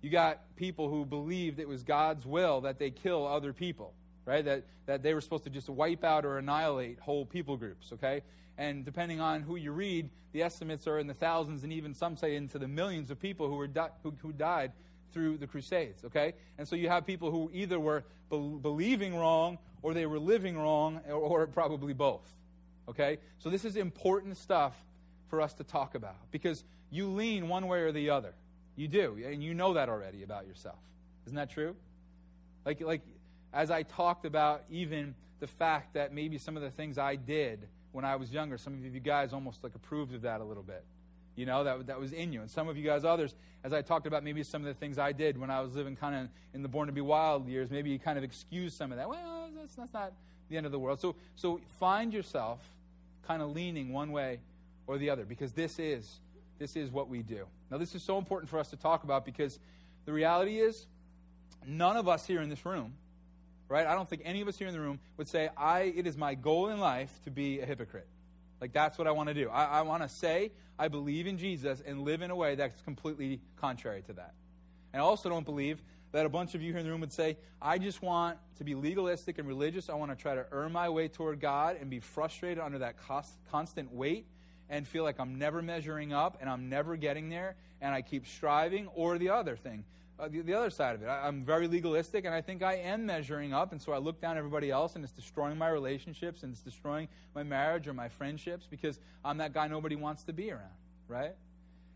You 0.01 0.09
got 0.09 0.55
people 0.55 0.89
who 0.89 1.05
believed 1.05 1.59
it 1.59 1.67
was 1.67 1.83
God's 1.83 2.25
will 2.25 2.61
that 2.61 2.77
they 2.77 2.91
kill 2.91 3.25
other 3.25 3.53
people, 3.53 3.93
right? 4.25 4.43
That, 4.43 4.63
that 4.85 5.03
they 5.03 5.13
were 5.13 5.21
supposed 5.21 5.43
to 5.45 5.49
just 5.49 5.69
wipe 5.69 6.03
out 6.03 6.25
or 6.25 6.37
annihilate 6.37 6.99
whole 6.99 7.25
people 7.25 7.57
groups, 7.57 7.91
okay? 7.93 8.21
And 8.57 8.85
depending 8.85 9.19
on 9.19 9.41
who 9.41 9.55
you 9.55 9.71
read, 9.71 10.09
the 10.31 10.43
estimates 10.43 10.87
are 10.87 10.99
in 10.99 11.07
the 11.07 11.13
thousands 11.13 11.63
and 11.63 11.71
even 11.71 11.93
some 11.93 12.17
say 12.17 12.35
into 12.35 12.57
the 12.59 12.67
millions 12.67 13.11
of 13.11 13.19
people 13.19 13.47
who, 13.47 13.55
were 13.55 13.67
di- 13.67 13.89
who, 14.03 14.13
who 14.21 14.31
died 14.31 14.71
through 15.13 15.37
the 15.37 15.47
Crusades, 15.47 16.03
okay? 16.05 16.33
And 16.57 16.67
so 16.67 16.75
you 16.75 16.89
have 16.89 17.05
people 17.05 17.31
who 17.31 17.49
either 17.53 17.79
were 17.79 18.03
be- 18.29 18.57
believing 18.61 19.15
wrong 19.15 19.57
or 19.81 19.93
they 19.93 20.05
were 20.05 20.19
living 20.19 20.57
wrong 20.57 21.01
or, 21.07 21.13
or 21.13 21.47
probably 21.47 21.93
both, 21.93 22.27
Okay? 22.87 23.17
So 23.39 23.49
this 23.49 23.65
is 23.65 23.75
important 23.75 24.37
stuff 24.37 24.73
for 25.29 25.41
us 25.41 25.53
to 25.55 25.63
talk 25.63 25.95
about 25.95 26.15
because 26.31 26.63
you 26.91 27.07
lean 27.07 27.47
one 27.47 27.67
way 27.67 27.79
or 27.79 27.91
the 27.91 28.09
other. 28.09 28.33
You 28.75 28.87
do, 28.87 29.17
and 29.25 29.41
you 29.43 29.53
know 29.53 29.73
that 29.73 29.89
already 29.89 30.23
about 30.23 30.47
yourself. 30.47 30.79
Isn't 31.25 31.37
that 31.37 31.49
true? 31.49 31.75
Like, 32.65 32.81
like 32.81 33.01
as 33.55 33.71
I 33.71 33.83
talked 33.83 34.25
about, 34.25 34.63
even 34.69 35.15
the 35.39 35.47
fact 35.47 35.93
that 35.93 36.13
maybe 36.13 36.37
some 36.37 36.57
of 36.57 36.61
the 36.61 36.69
things 36.69 36.97
I 36.97 37.15
did 37.15 37.67
when 37.93 38.03
I 38.03 38.17
was 38.17 38.31
younger, 38.31 38.57
some 38.57 38.73
of 38.73 38.93
you 38.93 38.99
guys 38.99 39.31
almost 39.33 39.63
like 39.63 39.73
approved 39.73 40.13
of 40.13 40.21
that 40.23 40.41
a 40.41 40.43
little 40.43 40.61
bit. 40.61 40.83
You 41.37 41.45
know, 41.45 41.63
that, 41.63 41.87
that 41.87 41.99
was 41.99 42.11
in 42.11 42.33
you. 42.33 42.41
And 42.41 42.51
some 42.51 42.67
of 42.67 42.77
you 42.77 42.83
guys, 42.83 43.03
others, 43.05 43.33
as 43.63 43.73
I 43.73 43.81
talked 43.81 44.07
about 44.07 44.23
maybe 44.23 44.43
some 44.43 44.61
of 44.61 44.67
the 44.67 44.73
things 44.73 44.97
I 44.97 45.13
did 45.13 45.37
when 45.37 45.49
I 45.49 45.61
was 45.61 45.73
living 45.73 45.95
kind 45.95 46.15
of 46.15 46.29
in 46.53 46.61
the 46.61 46.67
Born 46.67 46.87
to 46.87 46.93
Be 46.93 47.01
Wild 47.01 47.47
years, 47.47 47.71
maybe 47.71 47.89
you 47.89 47.99
kind 47.99 48.17
of 48.17 48.23
excuse 48.23 48.73
some 48.73 48.91
of 48.91 48.97
that. 48.97 49.09
Well, 49.09 49.49
that's, 49.57 49.75
that's 49.75 49.93
not 49.93 50.13
the 50.49 50.57
end 50.57 50.65
of 50.65 50.71
the 50.71 50.79
world. 50.79 50.99
So, 50.99 51.15
so 51.35 51.61
find 51.79 52.13
yourself 52.13 52.59
kind 53.25 53.41
of 53.41 53.51
leaning 53.51 53.91
one 53.91 54.11
way 54.11 54.39
or 54.85 54.97
the 54.97 55.09
other 55.09 55.25
because 55.25 55.51
this 55.53 55.79
is 55.79 56.19
this 56.57 56.77
is 56.77 56.89
what 56.89 57.09
we 57.09 57.21
do. 57.21 57.45
Now 57.69 57.77
this 57.77 57.95
is 57.95 58.03
so 58.03 58.17
important 58.17 58.49
for 58.49 58.59
us 58.59 58.69
to 58.69 58.77
talk 58.77 59.03
about 59.03 59.25
because 59.25 59.59
the 60.05 60.13
reality 60.13 60.59
is 60.59 60.85
none 61.65 61.97
of 61.97 62.07
us 62.07 62.25
here 62.25 62.41
in 62.41 62.49
this 62.49 62.65
room, 62.65 62.93
right? 63.67 63.85
I 63.85 63.95
don't 63.95 64.09
think 64.09 64.21
any 64.25 64.41
of 64.41 64.47
us 64.47 64.57
here 64.57 64.67
in 64.67 64.73
the 64.73 64.79
room 64.79 64.99
would 65.17 65.27
say 65.27 65.49
I 65.57 65.93
it 65.95 66.07
is 66.07 66.17
my 66.17 66.35
goal 66.35 66.69
in 66.69 66.79
life 66.79 67.11
to 67.23 67.31
be 67.31 67.59
a 67.59 67.65
hypocrite. 67.65 68.07
Like 68.61 68.73
that's 68.73 68.97
what 68.97 69.07
I 69.07 69.11
want 69.11 69.29
to 69.29 69.33
do. 69.33 69.49
I, 69.49 69.65
I 69.65 69.81
want 69.81 70.03
to 70.03 70.09
say 70.09 70.51
I 70.77 70.87
believe 70.87 71.27
in 71.27 71.37
Jesus 71.37 71.81
and 71.85 72.03
live 72.03 72.21
in 72.21 72.31
a 72.31 72.35
way 72.35 72.55
that's 72.55 72.81
completely 72.81 73.41
contrary 73.57 74.01
to 74.03 74.13
that. 74.13 74.33
And 74.93 75.01
I 75.01 75.05
also 75.05 75.29
don't 75.29 75.45
believe 75.45 75.81
that 76.11 76.25
a 76.25 76.29
bunch 76.29 76.55
of 76.55 76.61
you 76.61 76.71
here 76.71 76.79
in 76.79 76.85
the 76.85 76.91
room 76.91 77.01
would 77.01 77.11
say, 77.11 77.35
I 77.61 77.77
just 77.77 78.01
want 78.01 78.37
to 78.57 78.63
be 78.63 78.73
legalistic 78.73 79.37
and 79.37 79.47
religious. 79.47 79.89
I 79.89 79.95
want 79.95 80.11
to 80.11 80.15
try 80.15 80.35
to 80.35 80.45
earn 80.51 80.71
my 80.71 80.87
way 80.87 81.09
toward 81.09 81.41
God 81.41 81.77
and 81.79 81.89
be 81.89 81.99
frustrated 81.99 82.63
under 82.63 82.79
that 82.79 82.97
cost, 83.05 83.33
constant 83.51 83.93
weight 83.93 84.25
and 84.69 84.87
feel 84.87 85.03
like 85.03 85.19
I'm 85.19 85.37
never 85.37 85.61
measuring 85.61 86.13
up 86.13 86.37
and 86.39 86.49
I'm 86.49 86.69
never 86.69 86.95
getting 86.95 87.29
there 87.29 87.55
and 87.81 87.93
I 87.93 88.01
keep 88.01 88.27
striving. 88.27 88.87
Or 88.95 89.17
the 89.17 89.29
other 89.29 89.57
thing, 89.57 89.83
uh, 90.17 90.27
the, 90.27 90.41
the, 90.41 90.53
other 90.53 90.69
side 90.69 90.95
of 90.95 91.03
it, 91.03 91.07
I, 91.07 91.27
I'm 91.27 91.43
very 91.43 91.67
legalistic 91.67 92.25
and 92.25 92.33
I 92.33 92.41
think 92.41 92.63
I 92.63 92.75
am 92.75 93.05
measuring 93.05 93.53
up. 93.53 93.71
And 93.71 93.81
so 93.81 93.91
I 93.91 93.97
look 93.97 94.21
down 94.21 94.37
everybody 94.37 94.71
else 94.71 94.95
and 94.95 95.03
it's 95.03 95.13
destroying 95.13 95.57
my 95.57 95.67
relationships 95.67 96.43
and 96.43 96.53
it's 96.53 96.61
destroying 96.61 97.07
my 97.33 97.43
marriage 97.43 97.87
or 97.87 97.93
my 97.93 98.07
friendships 98.07 98.65
because 98.69 98.99
I'm 99.23 99.37
that 99.39 99.53
guy 99.53 99.67
nobody 99.67 99.95
wants 99.95 100.23
to 100.23 100.33
be 100.33 100.51
around, 100.51 100.63
right? 101.07 101.35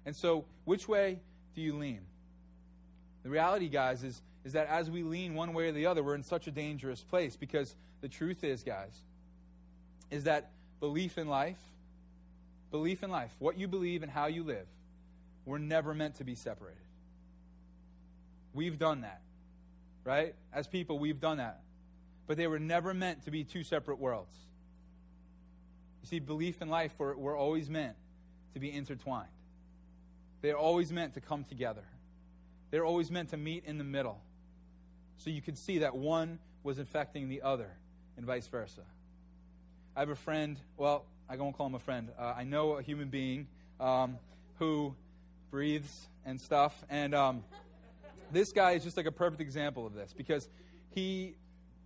And 0.05 0.15
so, 0.15 0.45
which 0.65 0.87
way 0.87 1.19
do 1.55 1.61
you 1.61 1.75
lean? 1.77 2.01
The 3.23 3.29
reality, 3.29 3.69
guys, 3.69 4.03
is, 4.03 4.21
is 4.43 4.53
that 4.53 4.67
as 4.67 4.89
we 4.89 5.03
lean 5.03 5.35
one 5.35 5.53
way 5.53 5.69
or 5.69 5.71
the 5.71 5.85
other, 5.85 6.03
we're 6.03 6.15
in 6.15 6.23
such 6.23 6.47
a 6.47 6.51
dangerous 6.51 7.01
place 7.01 7.35
because 7.35 7.75
the 8.01 8.09
truth 8.09 8.43
is, 8.43 8.63
guys, 8.63 8.97
is 10.09 10.23
that 10.23 10.51
belief 10.79 11.17
in 11.17 11.27
life, 11.27 11.59
belief 12.71 13.03
in 13.03 13.11
life, 13.11 13.33
what 13.39 13.57
you 13.57 13.67
believe 13.67 14.03
and 14.03 14.11
how 14.11 14.27
you 14.27 14.43
live, 14.43 14.67
we're 15.45 15.57
never 15.57 15.93
meant 15.93 16.15
to 16.15 16.23
be 16.23 16.35
separated. 16.35 16.77
We've 18.53 18.77
done 18.77 19.01
that, 19.01 19.21
right? 20.03 20.35
As 20.53 20.67
people, 20.67 20.99
we've 20.99 21.19
done 21.19 21.37
that. 21.37 21.61
But 22.27 22.37
they 22.37 22.47
were 22.47 22.59
never 22.59 22.93
meant 22.93 23.25
to 23.25 23.31
be 23.31 23.43
two 23.43 23.63
separate 23.63 23.99
worlds. 23.99 24.35
You 26.03 26.07
see, 26.07 26.19
belief 26.19 26.61
and 26.61 26.69
life 26.69 26.93
were, 26.97 27.15
were 27.15 27.35
always 27.35 27.69
meant 27.69 27.95
to 28.53 28.59
be 28.59 28.71
intertwined, 28.71 29.29
they're 30.41 30.57
always 30.57 30.91
meant 30.91 31.13
to 31.15 31.21
come 31.21 31.43
together. 31.43 31.83
They're 32.71 32.85
always 32.85 33.09
meant 33.09 33.29
to 33.29 33.37
meet 33.37 33.65
in 33.65 33.79
the 33.79 33.83
middle. 33.83 34.19
So 35.17 35.31
you 35.31 35.41
could 35.41 35.57
see 35.57 35.79
that 35.79 35.95
one 35.95 36.39
was 36.63 36.77
infecting 36.77 37.27
the 37.27 37.41
other 37.41 37.69
and 38.15 38.25
vice 38.25 38.47
versa. 38.47 38.81
I 39.95 40.01
have 40.01 40.09
a 40.09 40.15
friend, 40.15 40.57
well, 40.77 41.05
I 41.27 41.35
won't 41.35 41.57
call 41.57 41.67
him 41.67 41.75
a 41.75 41.79
friend. 41.79 42.09
Uh, 42.17 42.33
I 42.37 42.43
know 42.43 42.73
a 42.73 42.81
human 42.81 43.09
being 43.09 43.47
um, 43.79 44.17
who 44.59 44.93
breathes 45.51 46.07
and 46.25 46.39
stuff. 46.39 46.75
And 46.89 47.15
um, 47.15 47.43
this 48.31 48.51
guy 48.51 48.71
is 48.71 48.83
just 48.83 48.97
like 48.97 49.05
a 49.05 49.11
perfect 49.11 49.41
example 49.41 49.85
of 49.85 49.93
this 49.93 50.13
because 50.13 50.47
he 50.91 51.35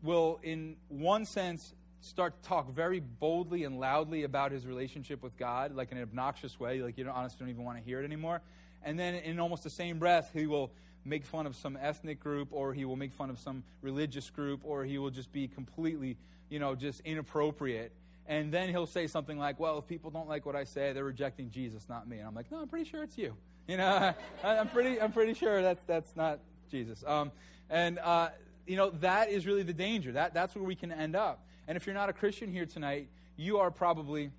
will, 0.02 0.40
in 0.44 0.76
one 0.90 1.26
sense, 1.26 1.74
start 2.02 2.42
to 2.42 2.50
talk 2.50 2.70
very 2.72 3.00
boldly 3.00 3.64
and 3.64 3.80
loudly 3.80 4.24
about 4.24 4.52
his 4.52 4.66
relationship 4.66 5.24
with 5.24 5.38
God, 5.38 5.74
like 5.74 5.92
in 5.92 5.98
an 5.98 6.04
obnoxious 6.04 6.60
way, 6.60 6.82
like 6.82 6.98
you 6.98 7.04
don't 7.04 7.16
honestly 7.16 7.38
don't 7.40 7.50
even 7.50 7.64
want 7.64 7.78
to 7.78 7.84
hear 7.84 8.02
it 8.02 8.06
anymore. 8.06 8.42
And 8.84 9.00
then 9.00 9.16
in 9.16 9.40
almost 9.40 9.64
the 9.64 9.70
same 9.70 10.00
breath, 10.00 10.32
he 10.34 10.46
will 10.46 10.72
make 11.06 11.26
fun 11.26 11.46
of 11.46 11.56
some 11.56 11.78
ethnic 11.82 12.20
group 12.20 12.50
or 12.52 12.74
he 12.74 12.86
will 12.86 12.96
make 12.96 13.14
fun 13.14 13.30
of 13.30 13.40
some 13.40 13.64
religious 13.82 14.30
group 14.30 14.62
or 14.64 14.84
he 14.84 14.98
will 14.98 15.10
just 15.10 15.32
be 15.32 15.48
completely, 15.48 16.18
you 16.50 16.60
know, 16.60 16.76
just 16.76 17.02
inappropriate. 17.02 17.94
And 18.26 18.54
then 18.54 18.70
he'll 18.70 18.88
say 18.88 19.08
something 19.08 19.38
like, 19.38 19.60
well, 19.60 19.78
if 19.80 19.88
people 19.88 20.12
don't 20.12 20.30
like 20.30 20.46
what 20.46 20.56
I 20.56 20.64
say, 20.64 20.94
they're 20.94 21.04
rejecting 21.04 21.50
Jesus, 21.50 21.88
not 21.90 22.08
me. 22.08 22.20
And 22.20 22.28
I'm 22.28 22.36
like, 22.36 22.52
no, 22.52 22.62
I'm 22.62 22.68
pretty 22.68 22.90
sure 22.90 23.04
it's 23.04 23.18
you. 23.18 23.36
You 23.68 23.78
know, 23.78 24.14
I, 24.44 24.56
am 24.56 24.68
pretty, 24.70 25.00
I'm 25.00 25.12
pretty 25.12 25.34
sure 25.34 25.62
that's, 25.62 25.84
that's 25.86 26.16
not 26.16 26.40
Jesus. 26.70 27.04
Um, 27.06 27.32
and, 27.70 28.00
uh, 28.00 28.30
you 28.68 28.78
know, 28.78 28.92
that 29.02 29.30
is 29.30 29.46
really 29.46 29.64
the 29.64 29.74
danger. 29.74 30.12
That, 30.14 30.34
that's 30.34 30.56
where 30.56 30.64
we 30.64 30.76
can 30.76 30.92
end 30.92 31.16
up. 31.16 31.46
And 31.68 31.76
if 31.76 31.86
you're 31.86 31.96
not 31.96 32.10
a 32.10 32.14
Christian 32.14 32.52
here 32.52 32.66
tonight, 32.66 33.08
you 33.38 33.58
are 33.60 33.72
probably 33.72 34.32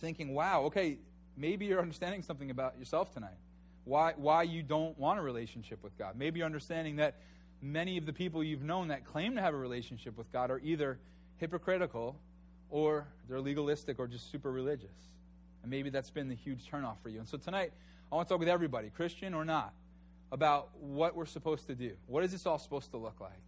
thinking, 0.00 0.34
wow, 0.34 0.62
okay, 0.62 0.98
maybe 1.36 1.66
you're 1.66 1.80
understanding 1.80 2.22
something 2.22 2.50
about 2.50 2.78
yourself 2.78 3.12
tonight. 3.12 3.36
Why, 3.84 4.12
why 4.16 4.42
you 4.42 4.62
don't 4.62 4.98
want 4.98 5.18
a 5.18 5.22
relationship 5.22 5.82
with 5.82 5.96
God. 5.98 6.14
Maybe 6.16 6.38
you're 6.38 6.46
understanding 6.46 6.96
that 6.96 7.16
many 7.62 7.96
of 7.96 8.06
the 8.06 8.12
people 8.12 8.44
you've 8.44 8.62
known 8.62 8.88
that 8.88 9.04
claim 9.04 9.34
to 9.36 9.40
have 9.40 9.54
a 9.54 9.58
relationship 9.58 10.16
with 10.16 10.30
God 10.32 10.50
are 10.50 10.60
either 10.62 10.98
hypocritical 11.38 12.16
or 12.70 13.06
they're 13.28 13.40
legalistic 13.40 13.98
or 13.98 14.06
just 14.06 14.30
super 14.30 14.50
religious. 14.50 14.90
And 15.62 15.70
maybe 15.70 15.90
that's 15.90 16.10
been 16.10 16.28
the 16.28 16.34
huge 16.34 16.70
turnoff 16.70 16.98
for 17.02 17.08
you. 17.08 17.18
And 17.18 17.28
so 17.28 17.38
tonight, 17.38 17.72
I 18.10 18.16
want 18.16 18.28
to 18.28 18.34
talk 18.34 18.40
with 18.40 18.48
everybody, 18.48 18.90
Christian 18.90 19.34
or 19.34 19.44
not, 19.44 19.74
about 20.32 20.70
what 20.80 21.14
we're 21.14 21.26
supposed 21.26 21.66
to 21.66 21.74
do. 21.74 21.92
What 22.06 22.24
is 22.24 22.32
this 22.32 22.46
all 22.46 22.58
supposed 22.58 22.90
to 22.92 22.96
look 22.96 23.20
like? 23.20 23.40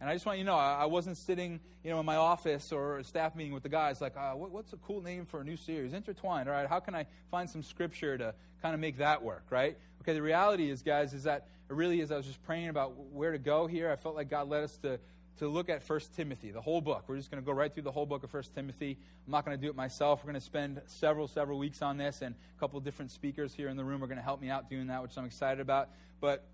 And 0.00 0.10
I 0.10 0.14
just 0.14 0.26
want 0.26 0.38
you 0.38 0.44
to 0.44 0.50
know, 0.50 0.56
I 0.56 0.84
wasn't 0.84 1.16
sitting, 1.16 1.58
you 1.82 1.90
know, 1.90 2.00
in 2.00 2.06
my 2.06 2.16
office 2.16 2.70
or 2.70 2.98
a 2.98 3.04
staff 3.04 3.34
meeting 3.34 3.54
with 3.54 3.62
the 3.62 3.70
guys 3.70 4.00
like, 4.00 4.14
uh, 4.16 4.32
what, 4.32 4.50
what's 4.50 4.72
a 4.74 4.76
cool 4.76 5.02
name 5.02 5.24
for 5.24 5.40
a 5.40 5.44
new 5.44 5.56
series? 5.56 5.94
Intertwined. 5.94 6.48
All 6.48 6.54
right, 6.54 6.68
how 6.68 6.80
can 6.80 6.94
I 6.94 7.06
find 7.30 7.48
some 7.48 7.62
scripture 7.62 8.18
to 8.18 8.34
kind 8.60 8.74
of 8.74 8.80
make 8.80 8.98
that 8.98 9.22
work, 9.22 9.44
right? 9.48 9.78
Okay, 10.02 10.12
the 10.12 10.22
reality 10.22 10.70
is, 10.70 10.82
guys, 10.82 11.14
is 11.14 11.24
that 11.24 11.48
it 11.68 11.74
really 11.74 12.00
is. 12.00 12.12
I 12.12 12.16
was 12.16 12.26
just 12.26 12.42
praying 12.44 12.68
about 12.68 12.96
where 13.12 13.32
to 13.32 13.38
go 13.38 13.66
here. 13.66 13.90
I 13.90 13.96
felt 13.96 14.14
like 14.14 14.28
God 14.28 14.48
led 14.48 14.64
us 14.64 14.76
to 14.78 15.00
to 15.38 15.48
look 15.48 15.68
at 15.68 15.82
First 15.82 16.14
Timothy, 16.14 16.50
the 16.50 16.60
whole 16.60 16.80
book. 16.80 17.04
We're 17.06 17.16
just 17.16 17.30
going 17.30 17.42
to 17.42 17.46
go 17.46 17.52
right 17.52 17.72
through 17.72 17.82
the 17.82 17.92
whole 17.92 18.06
book 18.06 18.24
of 18.24 18.30
First 18.30 18.54
Timothy. 18.54 18.98
I'm 19.26 19.30
not 19.32 19.44
going 19.44 19.56
to 19.56 19.60
do 19.60 19.68
it 19.68 19.76
myself. 19.76 20.20
We're 20.22 20.32
going 20.32 20.40
to 20.40 20.46
spend 20.46 20.80
several, 20.86 21.28
several 21.28 21.58
weeks 21.58 21.82
on 21.82 21.98
this, 21.98 22.22
and 22.22 22.34
a 22.34 22.60
couple 22.60 22.80
different 22.80 23.10
speakers 23.10 23.52
here 23.52 23.68
in 23.68 23.76
the 23.76 23.84
room 23.84 24.02
are 24.02 24.06
going 24.06 24.18
to 24.18 24.24
help 24.24 24.40
me 24.40 24.48
out 24.48 24.70
doing 24.70 24.86
that, 24.86 25.02
which 25.02 25.16
I'm 25.16 25.24
excited 25.24 25.60
about. 25.60 25.90
But 26.20 26.44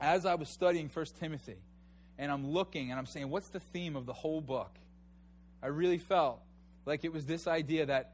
as 0.00 0.26
I 0.26 0.34
was 0.34 0.48
studying 0.48 0.88
First 0.88 1.18
Timothy, 1.18 1.56
and 2.18 2.30
I'm 2.30 2.52
looking 2.52 2.90
and 2.90 2.98
I'm 2.98 3.06
saying, 3.06 3.28
what's 3.30 3.48
the 3.48 3.60
theme 3.60 3.96
of 3.96 4.06
the 4.06 4.12
whole 4.12 4.40
book? 4.40 4.70
I 5.62 5.68
really 5.68 5.98
felt 5.98 6.40
like 6.86 7.04
it 7.04 7.12
was 7.12 7.26
this 7.26 7.46
idea 7.46 7.86
that, 7.86 8.12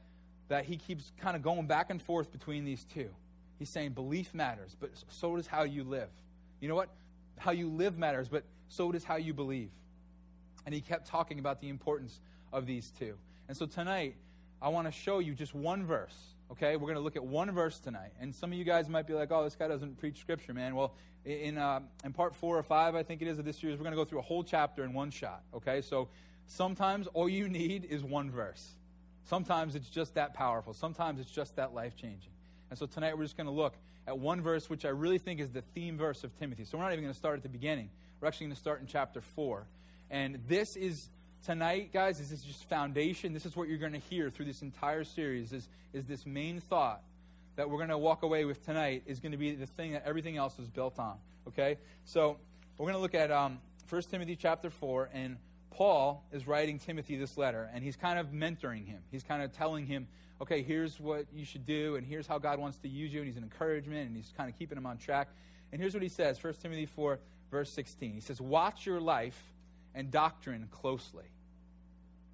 that 0.48 0.64
he 0.64 0.76
keeps 0.76 1.12
kind 1.20 1.36
of 1.36 1.42
going 1.42 1.66
back 1.66 1.90
and 1.90 2.00
forth 2.00 2.32
between 2.32 2.64
these 2.64 2.84
two. 2.94 3.10
He's 3.58 3.68
saying 3.68 3.92
belief 3.92 4.32
matters, 4.32 4.74
but 4.78 4.90
so 5.10 5.36
does 5.36 5.46
how 5.46 5.64
you 5.64 5.84
live. 5.84 6.08
You 6.60 6.68
know 6.68 6.74
what? 6.74 6.88
How 7.38 7.50
you 7.50 7.68
live 7.68 7.98
matters, 7.98 8.28
but 8.28 8.44
so 8.68 8.90
does 8.92 9.04
how 9.04 9.16
you 9.16 9.34
believe. 9.34 9.70
And 10.66 10.74
he 10.74 10.80
kept 10.80 11.06
talking 11.06 11.38
about 11.38 11.60
the 11.60 11.68
importance 11.68 12.20
of 12.52 12.66
these 12.66 12.92
two. 12.98 13.14
And 13.48 13.56
so 13.56 13.66
tonight, 13.66 14.16
I 14.62 14.68
want 14.68 14.86
to 14.86 14.92
show 14.92 15.18
you 15.18 15.34
just 15.34 15.54
one 15.54 15.84
verse. 15.86 16.14
Okay, 16.52 16.76
we're 16.76 16.86
going 16.86 16.96
to 16.96 17.00
look 17.00 17.16
at 17.16 17.24
one 17.24 17.50
verse 17.52 17.78
tonight. 17.78 18.10
And 18.20 18.34
some 18.34 18.52
of 18.52 18.58
you 18.58 18.64
guys 18.64 18.88
might 18.88 19.06
be 19.06 19.14
like, 19.14 19.30
oh, 19.30 19.44
this 19.44 19.54
guy 19.54 19.68
doesn't 19.68 19.98
preach 19.98 20.18
scripture, 20.18 20.52
man. 20.52 20.74
Well, 20.74 20.94
in, 21.24 21.58
uh, 21.58 21.80
in 22.04 22.12
part 22.12 22.34
four 22.34 22.58
or 22.58 22.62
five, 22.62 22.94
I 22.94 23.02
think 23.02 23.22
it 23.22 23.28
is, 23.28 23.38
of 23.38 23.44
this 23.44 23.58
series, 23.58 23.76
we're 23.76 23.84
going 23.84 23.92
to 23.92 23.96
go 23.96 24.04
through 24.04 24.18
a 24.18 24.22
whole 24.22 24.42
chapter 24.42 24.84
in 24.84 24.92
one 24.92 25.10
shot. 25.10 25.42
Okay, 25.54 25.80
so 25.80 26.08
sometimes 26.46 27.06
all 27.08 27.28
you 27.28 27.48
need 27.48 27.84
is 27.84 28.02
one 28.02 28.30
verse. 28.30 28.74
Sometimes 29.24 29.76
it's 29.76 29.88
just 29.88 30.14
that 30.14 30.34
powerful. 30.34 30.72
Sometimes 30.72 31.20
it's 31.20 31.30
just 31.30 31.56
that 31.56 31.72
life 31.72 31.94
changing. 31.94 32.32
And 32.70 32.78
so 32.78 32.86
tonight 32.86 33.16
we're 33.16 33.24
just 33.24 33.36
going 33.36 33.46
to 33.46 33.52
look 33.52 33.74
at 34.06 34.18
one 34.18 34.40
verse, 34.40 34.68
which 34.68 34.84
I 34.84 34.88
really 34.88 35.18
think 35.18 35.40
is 35.40 35.50
the 35.50 35.62
theme 35.62 35.96
verse 35.96 36.24
of 36.24 36.36
Timothy. 36.38 36.64
So 36.64 36.78
we're 36.78 36.84
not 36.84 36.92
even 36.92 37.04
going 37.04 37.14
to 37.14 37.18
start 37.18 37.36
at 37.36 37.42
the 37.42 37.48
beginning. 37.48 37.90
We're 38.20 38.28
actually 38.28 38.46
going 38.46 38.56
to 38.56 38.60
start 38.60 38.80
in 38.80 38.86
chapter 38.86 39.20
four. 39.20 39.66
And 40.10 40.40
this 40.48 40.76
is 40.76 41.08
tonight, 41.46 41.90
guys, 41.92 42.18
this 42.18 42.32
is 42.32 42.42
just 42.42 42.64
foundation. 42.64 43.32
This 43.32 43.46
is 43.46 43.54
what 43.54 43.68
you're 43.68 43.78
going 43.78 43.92
to 43.92 43.98
hear 43.98 44.28
through 44.28 44.46
this 44.46 44.62
entire 44.62 45.04
series 45.04 45.52
is, 45.52 45.68
is 45.92 46.04
this 46.06 46.26
main 46.26 46.60
thought 46.60 47.02
that 47.56 47.70
we're 47.70 47.76
going 47.76 47.90
to 47.90 47.98
walk 47.98 48.22
away 48.22 48.44
with 48.44 48.64
tonight 48.64 49.04
is 49.06 49.20
going 49.20 49.32
to 49.32 49.38
be 49.38 49.54
the 49.54 49.66
thing 49.66 49.92
that 49.92 50.02
everything 50.04 50.36
else 50.36 50.58
is 50.58 50.68
built 50.68 50.98
on. 50.98 51.16
Okay? 51.46 51.78
So 52.04 52.38
we're 52.76 52.86
going 52.86 52.96
to 52.96 53.00
look 53.00 53.14
at 53.14 53.30
um, 53.30 53.58
1 53.88 54.02
Timothy 54.10 54.34
chapter 54.34 54.68
4, 54.68 55.10
and 55.12 55.36
Paul 55.70 56.24
is 56.32 56.46
writing 56.46 56.78
Timothy 56.78 57.16
this 57.16 57.36
letter, 57.36 57.70
and 57.72 57.84
he's 57.84 57.96
kind 57.96 58.18
of 58.18 58.28
mentoring 58.28 58.86
him. 58.86 59.00
He's 59.10 59.22
kind 59.22 59.42
of 59.42 59.52
telling 59.52 59.86
him, 59.86 60.08
okay, 60.40 60.62
here's 60.62 60.98
what 60.98 61.26
you 61.32 61.44
should 61.44 61.66
do, 61.66 61.96
and 61.96 62.06
here's 62.06 62.26
how 62.26 62.38
God 62.38 62.58
wants 62.58 62.78
to 62.78 62.88
use 62.88 63.12
you, 63.12 63.20
and 63.20 63.28
he's 63.28 63.36
an 63.36 63.44
encouragement, 63.44 64.08
and 64.08 64.16
he's 64.16 64.32
kind 64.36 64.50
of 64.50 64.58
keeping 64.58 64.76
him 64.76 64.86
on 64.86 64.98
track. 64.98 65.28
And 65.70 65.80
here's 65.80 65.94
what 65.94 66.02
he 66.02 66.08
says 66.08 66.42
1 66.42 66.54
Timothy 66.62 66.86
4, 66.86 67.20
verse 67.50 67.70
16. 67.72 68.14
He 68.14 68.20
says, 68.20 68.40
Watch 68.40 68.86
your 68.86 69.00
life 69.00 69.40
and 69.94 70.10
doctrine 70.10 70.68
closely. 70.70 71.24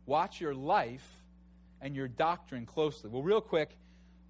Watch 0.06 0.40
your 0.40 0.54
life 0.54 1.06
and 1.80 1.94
your 1.94 2.08
doctrine 2.08 2.66
closely. 2.66 3.10
Well, 3.10 3.22
real 3.22 3.40
quick, 3.40 3.76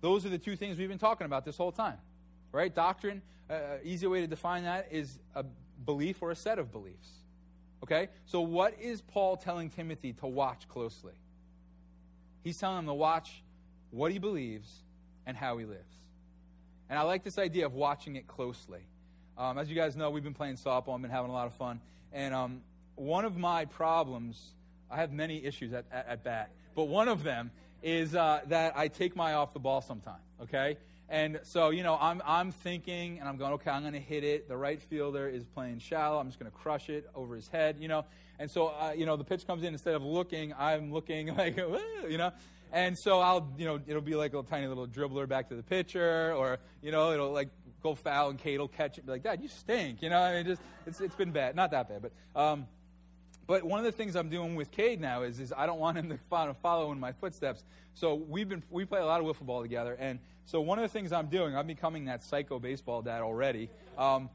those 0.01 0.25
are 0.25 0.29
the 0.29 0.39
two 0.39 0.57
things 0.57 0.79
we've 0.79 0.89
been 0.89 0.99
talking 0.99 1.25
about 1.25 1.45
this 1.45 1.57
whole 1.57 1.73
time. 1.73 1.99
Right? 2.53 2.75
Doctrine, 2.75 3.23
uh, 3.51 3.53
uh 3.53 3.59
easy 3.85 4.07
way 4.07 4.21
to 4.21 4.27
define 4.27 4.65
that 4.65 4.89
is 4.91 5.19
a 5.35 5.45
belief 5.85 6.23
or 6.23 6.31
a 6.31 6.37
set 6.37 6.59
of 6.59 6.73
beliefs. 6.73 7.09
Okay? 7.83 8.09
So, 8.25 8.41
what 8.41 8.75
is 8.81 9.03
Paul 9.03 9.37
telling 9.37 9.71
Timothy 9.71 10.13
to 10.15 10.27
watch 10.27 10.69
closely? 10.69 11.13
He's 12.43 12.59
telling 12.59 12.79
him 12.79 12.87
to 12.87 12.95
watch 12.95 13.43
what 13.91 14.13
he 14.13 14.19
believes 14.19 14.71
and 15.27 15.37
how 15.37 15.59
he 15.59 15.65
lives. 15.65 15.83
And 16.89 16.99
I 16.99 17.03
like 17.03 17.25
this 17.25 17.39
idea 17.39 17.67
of 17.67 17.75
watching 17.75 18.17
it 18.17 18.27
closely. 18.27 18.81
Um, 19.37 19.59
as 19.59 19.69
you 19.69 19.75
guys 19.75 19.97
know, 19.97 20.11
we've 20.11 20.23
been 20.23 20.35
playing 20.35 20.57
softball. 20.57 20.95
I've 20.95 21.03
been 21.03 21.11
having 21.11 21.31
a 21.31 21.35
lot 21.35 21.47
of 21.47 21.55
fun. 21.55 21.81
And 22.13 22.33
um, 22.33 22.61
one 22.97 23.25
of 23.25 23.37
my 23.37 23.65
problems, 23.67 24.53
I 24.91 24.97
have 24.97 25.13
many 25.13 25.45
issues 25.45 25.73
at, 25.73 25.85
at, 25.93 26.09
at 26.09 26.25
bat, 26.25 26.51
but 26.75 26.85
one 26.85 27.09
of 27.09 27.23
them 27.23 27.51
is 27.83 28.15
uh, 28.15 28.41
that 28.47 28.77
I 28.77 28.89
take 28.89 29.15
my 29.15 29.35
off 29.35 29.53
the 29.53 29.61
ball 29.61 29.81
sometime, 29.81 30.21
okay? 30.43 30.77
And 31.09 31.39
so, 31.45 31.71
you 31.71 31.85
know, 31.85 31.97
I'm, 32.01 32.21
I'm 32.27 32.51
thinking 32.51 33.21
and 33.21 33.29
I'm 33.29 33.37
going, 33.37 33.53
okay, 33.55 33.71
I'm 33.71 33.83
going 33.83 33.93
to 33.93 34.01
hit 34.01 34.25
it. 34.25 34.49
The 34.49 34.57
right 34.57 34.83
fielder 34.83 35.29
is 35.29 35.45
playing 35.45 35.79
shallow. 35.79 36.19
I'm 36.19 36.27
just 36.27 36.41
going 36.41 36.51
to 36.51 36.57
crush 36.57 36.89
it 36.89 37.09
over 37.15 37.37
his 37.37 37.47
head, 37.49 37.77
you 37.79 37.87
know. 37.87 38.05
And 38.39 38.51
so, 38.51 38.69
uh, 38.69 38.93
you 38.97 39.07
know, 39.07 39.17
the 39.17 39.25
pitch 39.25 39.47
comes 39.47 39.63
in. 39.63 39.73
Instead 39.73 39.95
of 39.95 40.03
looking, 40.03 40.53
I'm 40.59 40.93
looking 40.93 41.29
like, 41.37 41.57
you 41.57 42.19
know. 42.19 42.33
And 42.73 42.99
so 42.99 43.21
I'll, 43.21 43.49
you 43.57 43.65
know, 43.65 43.81
it'll 43.87 44.03
be 44.03 44.17
like 44.17 44.35
a 44.35 44.43
tiny 44.43 44.67
little 44.67 44.89
dribbler 44.89 45.29
back 45.29 45.49
to 45.51 45.55
the 45.55 45.63
pitcher, 45.63 46.35
or, 46.35 46.59
you 46.83 46.91
know, 46.91 47.13
it'll 47.13 47.31
like 47.31 47.51
go 47.83 47.95
foul 47.95 48.31
and 48.31 48.39
Cade 48.39 48.59
will 48.59 48.67
catch 48.67 48.99
it. 48.99 49.07
Be 49.07 49.13
like, 49.13 49.23
Dad, 49.23 49.41
you 49.41 49.49
stink, 49.49 50.03
you 50.03 50.11
know. 50.11 50.19
I 50.19 50.35
mean, 50.35 50.45
just 50.45 50.61
it's, 50.87 51.01
it's 51.01 51.15
been 51.15 51.31
bad. 51.31 51.55
Not 51.55 51.71
that 51.71 51.89
bad, 51.89 52.03
but 52.03 52.41
um, 52.41 52.67
but 53.47 53.65
one 53.65 53.79
of 53.79 53.85
the 53.85 53.93
things 53.93 54.17
I'm 54.17 54.29
doing 54.29 54.57
with 54.57 54.71
Cade 54.71 55.01
now 55.01 55.23
is, 55.23 55.39
is 55.39 55.53
I 55.57 55.67
don't 55.67 55.79
want 55.79 55.97
him 55.97 56.09
to 56.09 56.55
follow 56.63 56.93
in 56.93 56.99
my 56.99 57.13
footsteps. 57.13 57.65
So 57.95 58.15
we've 58.15 58.49
been 58.49 58.63
we 58.71 58.85
play 58.85 59.01
a 59.01 59.07
lot 59.07 59.21
of 59.21 59.27
wiffle 59.27 59.47
ball 59.47 59.63
together, 59.63 59.97
and 59.99 60.19
so 60.45 60.61
one 60.61 60.79
of 60.79 60.83
the 60.83 60.89
things 60.89 61.13
I'm 61.13 61.29
doing, 61.29 61.57
I'm 61.57 61.67
becoming 61.67 62.05
that 62.07 62.23
psycho 62.23 62.59
baseball 62.59 63.03
dad 63.03 63.23
already. 63.23 63.69
Um, 63.99 64.29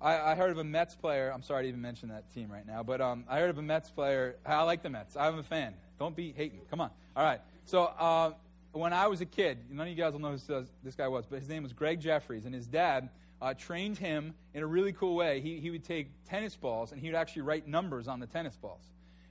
I, 0.00 0.32
I, 0.32 0.34
heard 0.34 0.50
of 0.50 0.58
a 0.58 0.64
Mets 0.64 0.94
player. 0.94 1.30
I'm 1.32 1.42
sorry 1.42 1.64
to 1.64 1.68
even 1.68 1.80
mention 1.80 2.08
that 2.08 2.32
team 2.34 2.50
right 2.50 2.66
now, 2.66 2.82
but 2.82 3.00
um, 3.00 3.24
I 3.28 3.38
heard 3.38 3.50
of 3.50 3.58
a 3.58 3.62
Mets 3.62 3.90
player. 3.90 4.36
I 4.44 4.62
like 4.62 4.82
the 4.82 4.90
Mets. 4.90 5.16
I'm 5.16 5.38
a 5.38 5.42
fan. 5.42 5.74
Don't 5.98 6.16
be 6.16 6.32
hating. 6.32 6.60
Come 6.70 6.80
on. 6.80 6.90
All 7.16 7.24
right. 7.24 7.40
So 7.64 7.84
uh, 7.84 8.32
when 8.72 8.92
I 8.92 9.06
was 9.06 9.20
a 9.20 9.26
kid, 9.26 9.58
none 9.70 9.86
of 9.86 9.96
you 9.96 10.02
guys 10.02 10.12
will 10.12 10.20
know 10.20 10.36
who 10.36 10.66
this 10.82 10.94
guy 10.94 11.08
was, 11.08 11.24
but 11.26 11.38
his 11.38 11.48
name 11.48 11.62
was 11.62 11.72
Gregg 11.72 12.00
Jefferies, 12.00 12.44
and 12.44 12.54
his 12.54 12.66
dad 12.66 13.08
uh, 13.42 13.54
trained 13.54 13.98
him 13.98 14.34
in 14.54 14.62
a 14.62 14.66
really 14.66 14.92
cool 14.92 15.14
way. 15.14 15.40
He, 15.40 15.60
he 15.60 15.70
would 15.70 15.84
take 15.84 16.08
tennis 16.28 16.56
balls 16.56 16.92
and 16.92 17.00
he 17.00 17.08
would 17.08 17.16
actually 17.16 17.42
write 17.42 17.68
numbers 17.68 18.08
on 18.08 18.20
the 18.20 18.26
tennis 18.26 18.56
balls. 18.56 18.82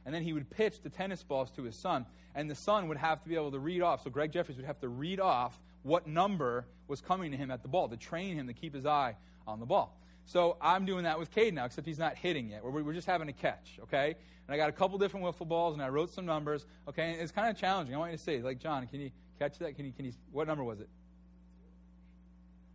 And 0.06 0.14
then 0.14 0.22
he 0.22 0.34
would 0.34 0.50
pitch 0.50 0.82
the 0.82 0.90
tennis 0.90 1.24
balls 1.24 1.50
to 1.52 1.64
his 1.64 1.78
son, 1.78 2.06
and 2.36 2.50
the 2.50 2.56
son 2.56 2.90
would 2.90 2.98
have 2.98 3.24
to 3.24 3.30
be 3.30 3.36
able 3.36 3.52
to 3.52 3.60
read 3.60 3.82
off. 3.82 4.04
So 4.04 4.10
Gregg 4.10 4.34
Jefferies 4.34 4.58
would 4.58 4.66
have 4.66 4.80
to 4.82 4.90
read 4.90 5.22
off 5.22 5.58
what 5.84 6.08
number 6.08 6.66
was 6.88 7.00
coming 7.00 7.32
to 7.32 7.38
him 7.38 7.50
at 7.52 7.62
the 7.62 7.70
ball 7.70 7.88
to 7.88 7.98
train 7.98 8.36
him 8.36 8.48
to 8.48 8.54
keep 8.54 8.74
his 8.74 8.86
eye 8.86 9.16
on 9.48 9.60
the 9.60 9.66
ball. 9.66 9.98
So 10.26 10.58
I'm 10.62 10.86
doing 10.86 11.04
that 11.04 11.20
with 11.20 11.32
Cade 11.32 11.54
now, 11.54 11.66
except 11.66 11.88
he's 11.88 12.00
not 12.00 12.16
hitting 12.16 12.50
yet. 12.50 12.64
We're, 12.64 12.84
we're 12.84 12.94
just 12.94 13.08
having 13.08 13.30
a 13.30 13.34
catch, 13.34 13.80
okay? 13.84 14.16
And 14.48 14.54
I 14.54 14.58
got 14.58 14.70
a 14.70 14.74
couple 14.74 14.98
different 14.98 15.26
wiffle 15.26 15.48
balls, 15.48 15.74
and 15.74 15.82
I 15.82 15.90
wrote 15.90 16.10
some 16.10 16.26
numbers, 16.26 16.66
okay? 16.88 17.14
And 17.14 17.22
it's 17.22 17.32
kind 17.32 17.50
of 17.50 17.58
challenging. 17.58 17.96
I 17.96 17.98
want 17.98 18.12
you 18.12 18.18
to 18.18 18.24
say, 18.24 18.42
like, 18.42 18.60
John, 18.60 18.88
can 18.88 19.02
you 19.02 19.12
catch 19.40 19.58
that? 19.60 19.76
Can 19.76 19.86
you, 19.86 19.92
can 19.92 20.06
you, 20.06 20.14
what 20.32 20.48
number 20.48 20.64
was 20.64 20.80
it? 20.80 20.90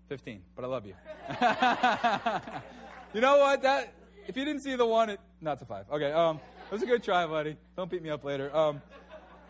15, 0.08 0.40
but 0.56 0.64
I 0.64 0.68
love 0.68 0.86
you. 0.86 0.94
you 3.14 3.20
know 3.20 3.38
what? 3.38 3.62
That 3.62 3.92
if 4.26 4.36
you 4.36 4.44
didn't 4.44 4.62
see 4.62 4.74
the 4.74 4.86
one, 4.86 5.10
it 5.10 5.20
not 5.40 5.58
to 5.58 5.64
five. 5.64 5.84
Okay, 5.90 6.12
um, 6.12 6.40
it 6.66 6.72
was 6.72 6.82
a 6.82 6.86
good 6.86 7.02
try, 7.02 7.26
buddy. 7.26 7.56
Don't 7.76 7.90
beat 7.90 8.02
me 8.02 8.10
up 8.10 8.24
later. 8.24 8.54
Um, 8.54 8.80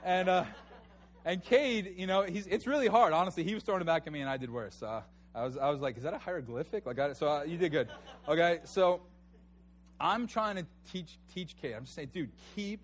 and 0.04 0.28
uh, 0.28 0.44
and 1.24 1.42
Cade, 1.42 1.94
you 1.96 2.06
know, 2.06 2.22
he's 2.22 2.46
it's 2.46 2.66
really 2.66 2.88
hard. 2.88 3.12
Honestly, 3.12 3.44
he 3.44 3.54
was 3.54 3.62
throwing 3.62 3.80
it 3.80 3.86
back 3.86 4.06
at 4.06 4.12
me, 4.12 4.20
and 4.20 4.28
I 4.28 4.36
did 4.36 4.50
worse. 4.50 4.82
Uh, 4.82 5.02
I 5.34 5.44
was 5.44 5.56
I 5.56 5.70
was 5.70 5.80
like, 5.80 5.96
is 5.96 6.02
that 6.02 6.14
a 6.14 6.18
hieroglyphic? 6.18 6.86
Like, 6.86 6.98
I, 6.98 7.12
so 7.12 7.28
uh, 7.28 7.42
you 7.44 7.56
did 7.56 7.70
good. 7.70 7.88
Okay, 8.28 8.60
so 8.64 9.02
I'm 10.00 10.26
trying 10.26 10.56
to 10.56 10.66
teach 10.90 11.18
teach 11.32 11.56
Cade. 11.60 11.74
I'm 11.74 11.84
just 11.84 11.94
saying, 11.94 12.10
dude, 12.12 12.30
keep 12.54 12.80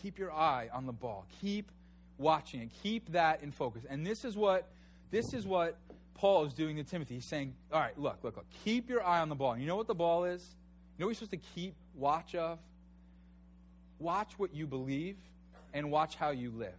keep 0.00 0.18
your 0.18 0.32
eye 0.32 0.68
on 0.72 0.86
the 0.86 0.92
ball. 0.92 1.26
Keep 1.40 1.70
watching 2.18 2.60
it. 2.60 2.70
Keep 2.82 3.12
that 3.12 3.42
in 3.42 3.50
focus. 3.50 3.84
And 3.88 4.06
this 4.06 4.24
is 4.24 4.36
what 4.36 4.68
this 5.10 5.32
is 5.32 5.46
what 5.46 5.78
Paul 6.14 6.44
is 6.44 6.52
doing 6.52 6.76
to 6.76 6.84
Timothy. 6.84 7.16
He's 7.16 7.24
saying, 7.24 7.54
all 7.72 7.80
right, 7.80 7.98
look, 7.98 8.18
look, 8.22 8.36
look. 8.36 8.46
Keep 8.64 8.88
your 8.88 9.04
eye 9.04 9.20
on 9.20 9.28
the 9.28 9.34
ball. 9.34 9.56
You 9.56 9.66
know 9.66 9.76
what 9.76 9.86
the 9.86 9.94
ball 9.94 10.24
is? 10.24 10.42
You 10.96 11.02
know 11.02 11.06
what 11.06 11.10
you're 11.10 11.26
supposed 11.26 11.30
to 11.32 11.48
keep 11.54 11.74
watch 11.94 12.34
of? 12.34 12.58
Watch 13.98 14.32
what 14.38 14.54
you 14.54 14.66
believe 14.66 15.16
and 15.72 15.90
watch 15.90 16.16
how 16.16 16.30
you 16.30 16.50
live. 16.50 16.74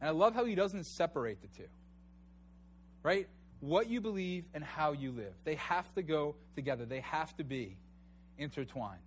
And 0.00 0.08
I 0.08 0.12
love 0.12 0.34
how 0.34 0.44
he 0.44 0.54
doesn't 0.54 0.84
separate 0.84 1.40
the 1.40 1.48
two. 1.56 1.68
Right? 3.02 3.28
What 3.60 3.88
you 3.88 4.00
believe 4.00 4.44
and 4.54 4.62
how 4.62 4.92
you 4.92 5.12
live. 5.12 5.32
They 5.44 5.54
have 5.54 5.92
to 5.94 6.02
go 6.02 6.34
together, 6.54 6.84
they 6.84 7.00
have 7.00 7.36
to 7.36 7.44
be 7.44 7.76
intertwined. 8.38 9.00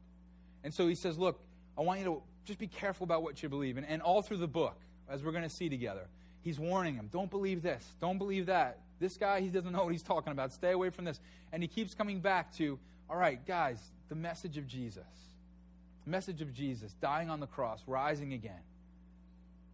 And 0.63 0.73
so 0.73 0.87
he 0.87 0.95
says, 0.95 1.17
look, 1.17 1.39
I 1.77 1.81
want 1.81 1.99
you 1.99 2.05
to 2.05 2.21
just 2.45 2.59
be 2.59 2.67
careful 2.67 3.03
about 3.03 3.23
what 3.23 3.41
you 3.43 3.49
believe. 3.49 3.77
And, 3.77 3.85
and 3.85 4.01
all 4.01 4.21
through 4.21 4.37
the 4.37 4.47
book, 4.47 4.77
as 5.09 5.23
we're 5.23 5.31
going 5.31 5.43
to 5.43 5.49
see 5.49 5.69
together, 5.69 6.07
he's 6.41 6.59
warning 6.59 6.95
him 6.95 7.09
don't 7.11 7.29
believe 7.29 7.61
this, 7.61 7.85
don't 7.99 8.17
believe 8.17 8.47
that. 8.47 8.79
This 8.99 9.17
guy, 9.17 9.41
he 9.41 9.47
doesn't 9.47 9.71
know 9.71 9.83
what 9.83 9.93
he's 9.93 10.03
talking 10.03 10.31
about. 10.31 10.51
Stay 10.51 10.71
away 10.71 10.89
from 10.89 11.05
this. 11.05 11.19
And 11.51 11.63
he 11.63 11.67
keeps 11.67 11.93
coming 11.93 12.19
back 12.19 12.53
to, 12.57 12.77
all 13.09 13.15
right, 13.15 13.45
guys, 13.45 13.79
the 14.09 14.15
message 14.15 14.57
of 14.57 14.67
Jesus. 14.67 15.03
The 16.05 16.11
message 16.11 16.41
of 16.41 16.53
Jesus, 16.53 16.93
dying 17.01 17.29
on 17.29 17.39
the 17.39 17.47
cross, 17.47 17.81
rising 17.87 18.33
again. 18.33 18.61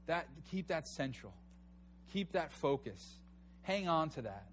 That, 0.07 0.27
keep 0.51 0.67
that 0.67 0.88
central. 0.88 1.33
Keep 2.13 2.33
that 2.33 2.51
focus. 2.51 3.03
Hang 3.63 3.88
on 3.88 4.09
to 4.11 4.21
that. 4.23 4.45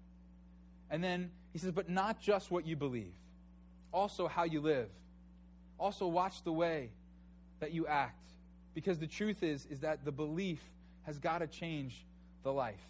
And 0.89 1.03
then 1.03 1.31
he 1.51 1.59
says, 1.59 1.71
but 1.71 1.89
not 1.89 2.19
just 2.19 2.49
what 2.49 2.65
you 2.65 2.75
believe, 2.75 3.13
also 3.91 4.27
how 4.27 4.43
you 4.43 4.59
live. 4.59 4.89
Also 5.79 6.07
watch 6.07 6.43
the 6.43 6.51
way 6.51 6.89
that 7.59 7.73
you 7.73 7.85
act. 7.87 8.19
Because 8.73 8.97
the 8.97 9.07
truth 9.07 9.43
is, 9.43 9.67
is 9.67 9.81
that 9.81 10.03
the 10.03 10.11
belief 10.11 10.59
has 11.03 11.19
got 11.19 11.39
to 11.39 11.47
change 11.47 12.05
the 12.43 12.51
life. 12.51 12.81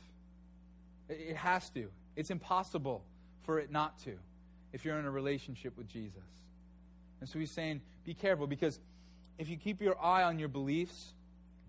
It 1.10 1.36
has 1.36 1.70
to. 1.72 1.90
It's 2.16 2.30
impossible 2.30 3.04
for 3.44 3.60
it 3.60 3.72
not 3.72 4.00
to 4.00 4.14
if 4.72 4.86
you're 4.86 4.98
in 4.98 5.06
a 5.06 5.12
relationship 5.12 5.78
with 5.78 5.88
Jesus. 5.88 6.24
And 7.20 7.30
so 7.30 7.40
he's 7.40 7.52
saying, 7.52 7.82
be 8.06 8.14
careful 8.14 8.48
because 8.48 8.80
if 9.38 9.50
you 9.50 9.58
keep 9.58 9.82
your 9.82 10.02
eye 10.04 10.24
on 10.24 10.40
your 10.40 10.50
beliefs, 10.50 11.14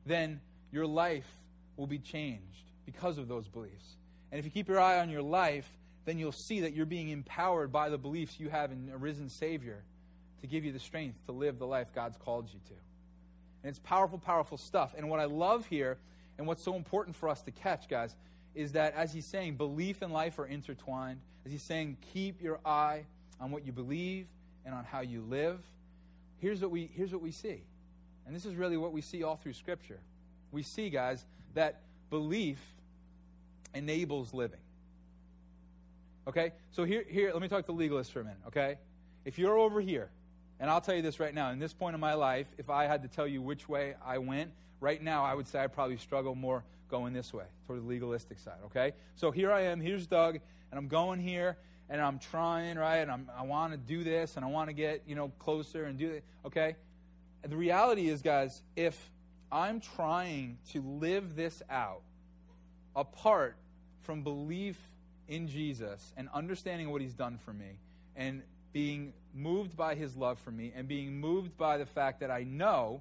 then 0.07 0.40
your 0.73 0.87
life 0.87 1.29
will 1.77 1.87
be 1.87 1.99
changed 1.99 2.42
because 2.87 3.18
of 3.18 3.29
those 3.29 3.49
beliefs. 3.49 3.97
And 4.31 4.38
if 4.38 4.44
you 4.44 4.51
keep 4.51 4.68
your 4.68 4.81
eye 4.81 5.01
on 5.01 5.11
your 5.11 5.23
life, 5.23 5.68
then 6.05 6.18
you'll 6.18 6.33
see 6.33 6.61
that 6.61 6.75
you're 6.75 6.87
being 6.87 7.09
empowered 7.09 7.73
by 7.73 7.88
the 7.88 7.99
beliefs 7.99 8.38
you 8.38 8.51
have 8.51 8.73
in 8.73 8.90
a 8.92 8.97
risen 8.97 9.29
Savior 9.29 9.83
to 10.40 10.47
give 10.47 10.64
you 10.64 10.73
the 10.73 10.79
strength 10.79 11.25
to 11.27 11.33
live 11.33 11.59
the 11.59 11.66
life 11.66 11.88
God's 11.94 12.16
called 12.16 12.49
you 12.53 12.61
to. 12.66 12.75
And 13.62 13.70
it's 13.70 13.79
powerful, 13.79 14.18
powerful 14.18 14.59
stuff. 14.59 14.94
And 14.97 15.09
what 15.09 15.20
I 15.20 15.25
love 15.25 15.66
here, 15.66 15.97
and 16.37 16.47
what's 16.47 16.62
so 16.62 16.75
important 16.75 17.16
for 17.16 17.29
us 17.29 17.40
to 17.42 17.51
catch, 17.51 17.88
guys, 17.88 18.14
is 18.55 18.73
that 18.73 18.95
as 18.95 19.12
he's 19.12 19.27
saying, 19.27 19.57
belief 19.57 20.03
and 20.03 20.12
life 20.12 20.38
are 20.38 20.47
intertwined. 20.47 21.21
As 21.45 21.53
he's 21.53 21.62
saying, 21.62 21.97
keep 22.12 22.43
your 22.43 22.61
eye 22.64 23.05
on 23.40 23.51
what 23.51 23.67
you 23.67 23.73
believe 23.73 24.27
and 24.64 24.75
on 24.75 24.85
how 24.85 25.01
you 25.01 25.23
live. 25.23 25.61
Here's 26.38 26.61
what 26.61 26.71
we, 26.71 26.90
here's 26.95 27.12
what 27.12 27.23
we 27.23 27.33
see. 27.33 27.62
And 28.27 28.35
this 28.35 28.47
is 28.47 28.55
really 28.55 28.77
what 28.77 28.93
we 28.93 29.01
see 29.01 29.23
all 29.23 29.37
through 29.37 29.53
Scripture. 29.53 29.99
We 30.53 30.62
see, 30.62 30.88
guys, 30.88 31.25
that 31.55 31.81
belief 32.11 32.61
enables 33.75 34.33
living. 34.33 34.61
Okay? 36.27 36.53
So 36.73 36.85
here, 36.85 37.05
here 37.09 37.33
let 37.33 37.43
me 37.43 37.49
talk 37.49 37.67
to 37.67 37.73
legalists 37.73 38.11
for 38.11 38.21
a 38.21 38.25
minute, 38.25 38.38
okay? 38.47 38.79
If 39.25 39.38
you're 39.38 39.59
over 39.59 39.81
here, 39.81 40.09
and 40.61 40.71
I'll 40.71 40.81
tell 40.81 40.95
you 40.95 41.03
this 41.03 41.21
right 41.21 41.35
now, 41.35 41.51
in 41.51 41.59
this 41.59 41.73
point 41.73 41.95
in 41.95 42.01
my 42.01 42.14
life, 42.14 42.47
if 42.57 42.71
I 42.71 42.87
had 42.87 43.03
to 43.03 43.09
tell 43.09 43.27
you 43.27 43.43
which 43.43 43.69
way 43.69 43.95
I 44.05 44.19
went, 44.19 44.53
right 44.81 45.03
now 45.03 45.25
I 45.25 45.35
would 45.35 45.49
say 45.49 45.62
I 45.62 45.67
probably 45.67 45.97
struggle 45.99 46.35
more 46.35 46.64
going 46.95 47.13
this 47.13 47.35
way, 47.35 47.43
toward 47.67 47.83
the 47.83 47.89
legalistic 47.89 48.39
side, 48.39 48.55
okay? 48.67 48.93
So 49.17 49.33
here 49.33 49.51
I 49.51 49.63
am, 49.63 49.81
here's 49.81 50.07
Doug, 50.07 50.37
and 50.71 50.79
I'm 50.79 50.87
going 50.87 51.19
here, 51.19 51.57
and 51.91 52.01
I'm 52.01 52.21
trying, 52.21 52.79
right? 52.79 52.99
And 52.99 53.11
I'm, 53.11 53.29
I 53.37 53.43
want 53.43 53.73
to 53.73 53.77
do 53.77 54.05
this, 54.05 54.37
and 54.37 54.45
I 54.45 54.49
want 54.49 54.69
to 54.69 54.73
get, 54.73 55.03
you 55.05 55.17
know, 55.17 55.33
closer 55.41 55.87
and 55.87 55.99
do 55.99 56.09
it, 56.09 56.25
okay? 56.47 56.77
And 57.43 57.51
the 57.51 57.57
reality 57.57 58.09
is, 58.09 58.23
guys, 58.23 58.63
if 58.77 59.11
I'm 59.51 59.81
trying 59.81 60.59
to 60.71 60.83
live 60.83 61.35
this 61.35 61.65
out 61.69 62.03
apart 62.95 63.57
from 64.03 64.23
belief 64.23 64.79
in 65.27 65.49
Jesus 65.49 66.13
and 66.17 66.29
understanding 66.33 66.91
what 66.91 67.01
he's 67.01 67.15
done 67.15 67.39
for 67.45 67.53
me 67.53 67.81
and 68.15 68.43
being 68.73 69.13
moved 69.35 69.77
by 69.77 69.97
his 69.97 70.15
love 70.15 70.39
for 70.39 70.53
me 70.53 70.73
and 70.77 70.87
being 70.87 71.21
moved 71.21 71.57
by 71.57 71.77
the 71.77 71.87
fact 71.87 72.21
that 72.21 72.31
I 72.31 72.45
know 72.45 73.01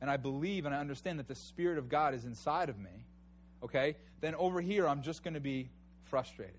and 0.00 0.08
I 0.08 0.16
believe 0.16 0.64
and 0.64 0.72
I 0.72 0.78
understand 0.78 1.18
that 1.18 1.26
the 1.26 1.34
Spirit 1.34 1.78
of 1.78 1.88
God 1.88 2.14
is 2.14 2.24
inside 2.24 2.68
of 2.68 2.78
me, 2.78 2.90
okay, 3.66 3.96
then 4.20 4.34
over 4.34 4.60
here 4.60 4.88
I'm 4.88 5.02
just 5.02 5.22
going 5.22 5.34
to 5.34 5.40
be 5.40 5.68
frustrated. 6.04 6.56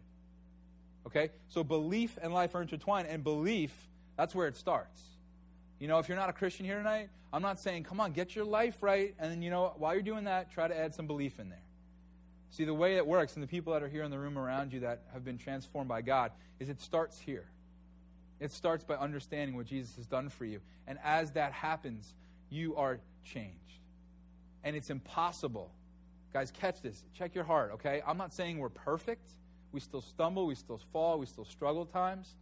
Okay? 1.05 1.31
So 1.47 1.63
belief 1.63 2.17
and 2.21 2.33
life 2.33 2.53
are 2.55 2.61
intertwined, 2.61 3.07
and 3.07 3.23
belief, 3.23 3.73
that's 4.15 4.35
where 4.35 4.47
it 4.47 4.55
starts. 4.55 5.01
You 5.79 5.87
know, 5.87 5.99
if 5.99 6.07
you're 6.07 6.17
not 6.17 6.29
a 6.29 6.33
Christian 6.33 6.65
here 6.65 6.77
tonight, 6.77 7.09
I'm 7.33 7.41
not 7.41 7.59
saying, 7.59 7.83
come 7.83 7.99
on, 7.99 8.13
get 8.13 8.35
your 8.35 8.45
life 8.45 8.77
right, 8.81 9.15
and 9.19 9.31
then, 9.31 9.41
you 9.41 9.49
know, 9.49 9.73
while 9.77 9.93
you're 9.93 10.03
doing 10.03 10.25
that, 10.25 10.51
try 10.51 10.67
to 10.67 10.77
add 10.77 10.95
some 10.95 11.07
belief 11.07 11.39
in 11.39 11.49
there. 11.49 11.61
See, 12.51 12.63
the 12.63 12.73
way 12.73 12.95
it 12.95 13.05
works, 13.05 13.35
and 13.35 13.43
the 13.43 13.47
people 13.47 13.73
that 13.73 13.83
are 13.83 13.89
here 13.89 14.03
in 14.03 14.11
the 14.11 14.19
room 14.19 14.37
around 14.37 14.73
you 14.73 14.81
that 14.81 15.01
have 15.13 15.25
been 15.25 15.37
transformed 15.37 15.89
by 15.89 16.01
God, 16.01 16.31
is 16.59 16.69
it 16.69 16.81
starts 16.81 17.19
here. 17.19 17.45
It 18.39 18.51
starts 18.51 18.83
by 18.83 18.95
understanding 18.95 19.55
what 19.55 19.65
Jesus 19.65 19.95
has 19.95 20.05
done 20.05 20.29
for 20.29 20.45
you. 20.45 20.61
And 20.87 20.99
as 21.03 21.31
that 21.31 21.51
happens, 21.51 22.13
you 22.49 22.75
are 22.75 22.99
changed. 23.23 23.55
And 24.63 24.75
it's 24.75 24.89
impossible. 24.89 25.71
Guys, 26.33 26.51
catch 26.51 26.81
this. 26.81 27.03
Check 27.13 27.35
your 27.35 27.43
heart, 27.43 27.71
okay? 27.75 28.01
I'm 28.05 28.17
not 28.17 28.33
saying 28.33 28.59
we're 28.59 28.69
perfect. 28.69 29.27
We 29.71 29.79
still 29.79 30.01
stumble, 30.01 30.45
we 30.47 30.55
still 30.55 30.79
fall, 30.91 31.19
we 31.19 31.25
still 31.25 31.45
struggle 31.45 31.85
times, 31.85 32.35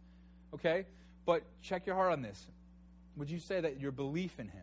okay? 0.54 0.86
But 1.24 1.42
check 1.60 1.86
your 1.86 1.96
heart 1.96 2.12
on 2.12 2.22
this. 2.22 2.46
Would 3.16 3.30
you 3.30 3.38
say 3.38 3.60
that 3.60 3.80
your 3.80 3.92
belief 3.92 4.38
in 4.38 4.48
Him 4.48 4.62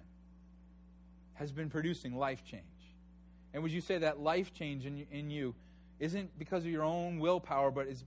has 1.33 1.51
been 1.51 1.69
producing 1.69 2.15
life 2.15 2.43
change? 2.45 2.63
And 3.53 3.61
would 3.63 3.71
you 3.71 3.81
say 3.81 3.97
that 3.99 4.19
life 4.19 4.53
change 4.53 4.85
in, 4.85 5.05
in 5.11 5.29
you 5.29 5.55
isn't 5.99 6.37
because 6.39 6.63
of 6.63 6.71
your 6.71 6.83
own 6.83 7.19
willpower, 7.19 7.71
but 7.71 7.87
is 7.87 8.03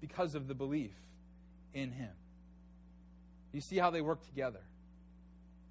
because 0.00 0.34
of 0.34 0.48
the 0.48 0.54
belief 0.54 0.94
in 1.74 1.92
Him? 1.92 2.10
You 3.52 3.60
see 3.60 3.76
how 3.76 3.90
they 3.90 4.00
work 4.00 4.24
together? 4.24 4.60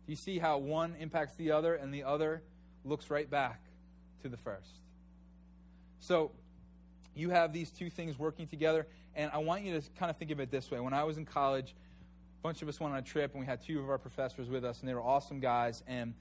Do 0.06 0.12
you 0.12 0.17
see 0.17 0.39
how 0.39 0.58
one 0.58 0.95
impacts 0.99 1.36
the 1.36 1.52
other 1.52 1.75
and 1.75 1.93
the 1.93 2.04
other 2.04 2.41
looks 2.84 3.10
right 3.10 3.30
back 3.30 3.62
to 4.21 4.29
the 4.29 4.38
first? 4.38 4.71
So 5.99 6.32
you 7.15 7.29
have 7.29 7.53
these 7.53 7.69
two 7.71 7.89
things 7.89 8.17
working 8.17 8.47
together, 8.47 8.88
and 9.15 9.32
I 9.34 9.39
want 9.39 9.63
you 9.63 9.79
to 9.79 9.89
kind 9.97 10.10
of 10.10 10.17
think 10.17 10.32
of 10.32 10.39
it 10.39 10.51
this 10.51 10.71
way. 10.71 10.79
When 10.79 10.93
I 10.93 11.03
was 11.03 11.17
in 11.17 11.25
college, 11.25 11.75
a 12.39 12.41
bunch 12.41 12.62
of 12.62 12.69
us 12.69 12.79
went 12.79 12.93
on 12.93 12.99
a 12.99 13.03
trip, 13.03 13.32
and 13.34 13.41
we 13.41 13.45
had 13.45 13.62
two 13.62 13.79
of 13.79 13.89
our 13.89 13.97
professors 13.97 14.49
with 14.49 14.63
us, 14.63 14.79
and 14.79 14.88
they 14.88 14.93
were 14.93 15.01
awesome 15.01 15.39
guys. 15.39 15.84
And 15.88 16.13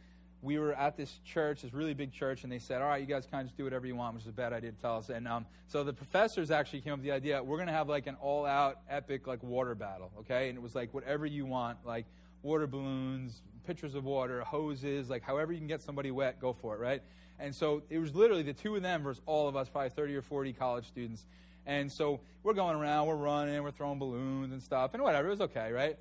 we 0.42 0.58
were 0.58 0.72
at 0.74 0.96
this 0.96 1.18
church, 1.24 1.62
this 1.62 1.72
really 1.72 1.94
big 1.94 2.12
church, 2.12 2.44
and 2.44 2.52
they 2.52 2.58
said, 2.58 2.80
"All 2.80 2.88
right, 2.88 3.00
you 3.00 3.06
guys 3.06 3.26
kind 3.26 3.42
of 3.42 3.48
just 3.48 3.56
do 3.56 3.64
whatever 3.64 3.87
you 3.87 3.96
want," 3.96 4.14
which 4.14 4.24
is 4.24 4.28
a 4.28 4.32
bad 4.32 4.52
idea 4.52 4.72
to 4.72 4.80
tell 4.80 4.98
us. 4.98 5.08
And 5.08 5.26
um, 5.26 5.46
so 5.66 5.84
the 5.84 5.92
professors 5.92 6.50
actually 6.50 6.80
came 6.80 6.92
up 6.92 7.00
with 7.00 7.06
the 7.06 7.12
idea: 7.12 7.42
we're 7.42 7.56
going 7.56 7.68
to 7.68 7.72
have 7.72 7.88
like 7.88 8.06
an 8.06 8.16
all-out, 8.20 8.80
epic 8.88 9.26
like 9.26 9.42
water 9.42 9.74
battle, 9.74 10.11
okay? 10.20 10.48
And 10.48 10.56
it 10.56 10.62
was 10.62 10.74
like 10.74 10.94
whatever 10.94 11.26
you 11.26 11.44
want, 11.44 11.78
like 11.84 12.06
water 12.42 12.66
balloons, 12.66 13.42
pitchers 13.68 13.94
of 13.94 14.04
water, 14.04 14.40
hoses, 14.40 15.11
like 15.11 15.22
however 15.22 15.52
you 15.52 15.59
can 15.59 15.68
get 15.68 15.83
somebody 15.83 16.11
wet, 16.11 16.40
go 16.40 16.54
for 16.54 16.74
it, 16.74 16.81
right? 16.81 17.02
And 17.38 17.54
so 17.54 17.83
it 17.90 17.98
was 17.98 18.14
literally 18.14 18.42
the 18.42 18.54
two 18.54 18.74
of 18.74 18.83
them 18.83 19.02
versus 19.02 19.22
all 19.26 19.46
of 19.46 19.57
us, 19.57 19.68
probably 19.68 19.90
30 19.90 20.16
or 20.16 20.22
40 20.22 20.54
college 20.54 20.87
students. 20.87 21.26
And 21.66 21.92
so 21.92 22.20
we're 22.42 22.54
going 22.54 22.76
around, 22.76 23.07
we're 23.07 23.14
running, 23.14 23.62
we're 23.62 23.70
throwing 23.70 23.98
balloons 23.98 24.52
and 24.52 24.62
stuff, 24.62 24.94
and 24.94 25.02
whatever, 25.02 25.28
it 25.28 25.33
was 25.33 25.42
okay, 25.42 25.70
right? 25.70 25.98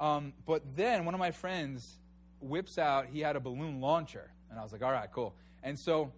Um, 0.00 0.32
but 0.44 0.62
then 0.74 1.04
one 1.04 1.14
of 1.14 1.20
my 1.20 1.30
friends 1.30 1.88
whips 2.40 2.78
out, 2.78 3.06
he 3.06 3.20
had 3.20 3.36
a 3.36 3.40
balloon 3.40 3.80
launcher. 3.80 4.28
And 4.50 4.58
I 4.58 4.62
was 4.64 4.72
like, 4.72 4.82
all 4.82 4.92
right, 4.92 5.08
cool. 5.12 5.34
And 5.62 5.78
so 5.78 6.12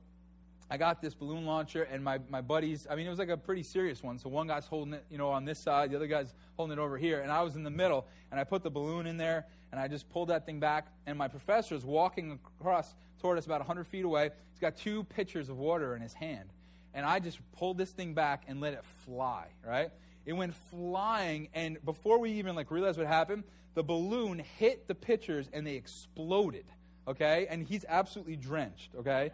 I 0.71 0.79
got 0.79 1.01
this 1.01 1.15
balloon 1.15 1.45
launcher, 1.45 1.85
and 1.85 2.03
my, 2.03 2.19
my 2.29 2.41
buddies, 2.41 2.87
I 2.91 2.97
mean, 2.97 3.07
it 3.07 3.11
was 3.11 3.19
like 3.19 3.29
a 3.29 3.37
pretty 3.37 3.63
serious 3.63 4.03
one. 4.03 4.19
So 4.19 4.29
one 4.29 4.49
guy's 4.49 4.67
holding 4.67 4.95
it, 4.95 5.05
you 5.11 5.19
know, 5.19 5.29
on 5.29 5.45
this 5.45 5.59
side, 5.59 5.91
the 5.91 5.97
other 5.97 6.09
guy's 6.09 6.35
holding 6.57 6.77
it 6.77 6.81
over 6.81 6.99
here, 6.99 7.21
and 7.21 7.31
I 7.31 7.43
was 7.43 7.55
in 7.55 7.63
the 7.63 7.71
middle, 7.71 8.07
and 8.31 8.41
I 8.41 8.45
put 8.45 8.63
the 8.65 8.71
balloon 8.71 9.07
in 9.07 9.17
there, 9.17 9.47
and 9.73 9.81
I 9.81 9.89
just 9.89 10.09
pulled 10.09 10.29
that 10.29 10.47
thing 10.47 10.61
back, 10.61 10.89
and 11.07 11.19
my 11.19 11.29
professor 11.29 11.75
is 11.75 11.85
walking 11.85 12.39
across 12.61 12.95
toward 13.21 13.39
us 13.39 13.47
about 13.47 13.61
100 13.61 13.85
feet 13.87 14.05
away. 14.05 14.31
He's 14.53 14.61
got 14.61 14.77
two 14.77 15.05
pitchers 15.05 15.49
of 15.49 15.59
water 15.59 15.95
in 15.97 16.03
his 16.03 16.13
hand. 16.13 16.51
And 16.95 17.05
I 17.05 17.19
just 17.19 17.39
pulled 17.53 17.77
this 17.77 17.91
thing 17.91 18.15
back 18.15 18.45
and 18.49 18.61
let 18.61 18.73
it 18.73 18.85
fly, 19.05 19.49
right? 19.65 19.91
It 20.25 20.33
went 20.33 20.55
flying, 20.71 21.49
and 21.55 21.79
before 21.85 22.19
we 22.19 22.33
even 22.33 22.57
like 22.57 22.71
realized 22.71 22.99
what 22.99 23.07
happened, 23.07 23.45
the 23.75 23.83
balloon 23.83 24.43
hit 24.59 24.89
the 24.89 24.95
pitchers 24.95 25.49
and 25.53 25.67
they 25.67 25.75
exploded. 25.75 26.65
Okay, 27.07 27.47
and 27.49 27.65
he's 27.65 27.85
absolutely 27.89 28.35
drenched. 28.35 28.91
Okay, 28.99 29.31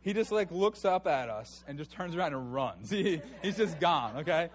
he 0.00 0.14
just 0.14 0.32
like 0.32 0.50
looks 0.50 0.84
up 0.84 1.06
at 1.06 1.28
us 1.28 1.62
and 1.68 1.76
just 1.76 1.90
turns 1.90 2.14
around 2.14 2.32
and 2.32 2.54
runs. 2.54 2.90
He, 2.90 3.20
he's 3.42 3.56
just 3.56 3.78
gone. 3.80 4.18
Okay, 4.18 4.48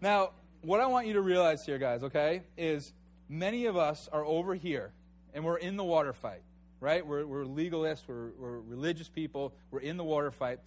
now 0.00 0.30
what 0.62 0.80
I 0.80 0.86
want 0.86 1.06
you 1.06 1.14
to 1.14 1.20
realize 1.20 1.66
here, 1.66 1.78
guys. 1.78 2.02
Okay, 2.04 2.42
is 2.56 2.92
many 3.30 3.64
of 3.64 3.78
us 3.78 4.10
are 4.12 4.24
over 4.24 4.54
here 4.54 4.92
and 5.32 5.44
we're 5.44 5.56
in 5.56 5.76
the 5.76 5.84
water 5.84 6.12
fight. 6.12 6.42
Right? 6.80 7.06
We're, 7.06 7.26
we're 7.26 7.44
legalists. 7.44 8.02
We're, 8.06 8.30
we're 8.38 8.58
religious 8.60 9.08
people. 9.08 9.54
We're 9.70 9.80
in 9.80 9.96
the 9.96 10.04
water 10.04 10.30
fight 10.30 10.60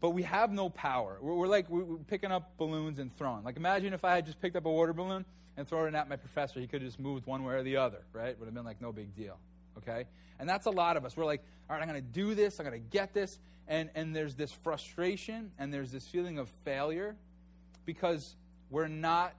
but 0.00 0.10
we 0.10 0.22
have 0.22 0.52
no 0.52 0.68
power. 0.70 1.18
We're, 1.20 1.34
we're 1.34 1.46
like 1.48 1.68
we're, 1.68 1.96
picking 2.06 2.30
up 2.30 2.56
balloons 2.56 2.98
and 2.98 3.14
throwing. 3.16 3.44
Like 3.44 3.56
imagine 3.56 3.92
if 3.92 4.04
I 4.04 4.14
had 4.14 4.26
just 4.26 4.40
picked 4.40 4.56
up 4.56 4.64
a 4.66 4.70
water 4.70 4.92
balloon 4.92 5.24
and 5.56 5.66
thrown 5.66 5.88
it 5.88 5.94
at 5.96 6.08
my 6.08 6.16
professor. 6.16 6.60
He 6.60 6.66
could 6.66 6.82
have 6.82 6.88
just 6.88 7.00
moved 7.00 7.26
one 7.26 7.42
way 7.44 7.54
or 7.54 7.62
the 7.62 7.76
other, 7.76 8.02
right? 8.12 8.38
Would 8.38 8.46
have 8.46 8.54
been 8.54 8.64
like 8.64 8.80
no 8.80 8.92
big 8.92 9.14
deal. 9.16 9.38
Okay? 9.78 10.04
And 10.38 10.48
that's 10.48 10.66
a 10.66 10.70
lot 10.70 10.96
of 10.96 11.04
us. 11.04 11.16
We're 11.16 11.24
like, 11.24 11.42
all 11.68 11.74
right, 11.74 11.82
I'm 11.82 11.88
going 11.88 12.00
to 12.00 12.12
do 12.12 12.34
this. 12.34 12.60
I'm 12.60 12.66
going 12.66 12.80
to 12.80 12.88
get 12.90 13.12
this. 13.12 13.38
And, 13.66 13.90
and 13.94 14.14
there's 14.14 14.34
this 14.34 14.52
frustration 14.52 15.50
and 15.58 15.74
there's 15.74 15.90
this 15.90 16.06
feeling 16.06 16.38
of 16.38 16.48
failure 16.64 17.16
because 17.84 18.36
we're 18.70 18.88
not 18.88 19.34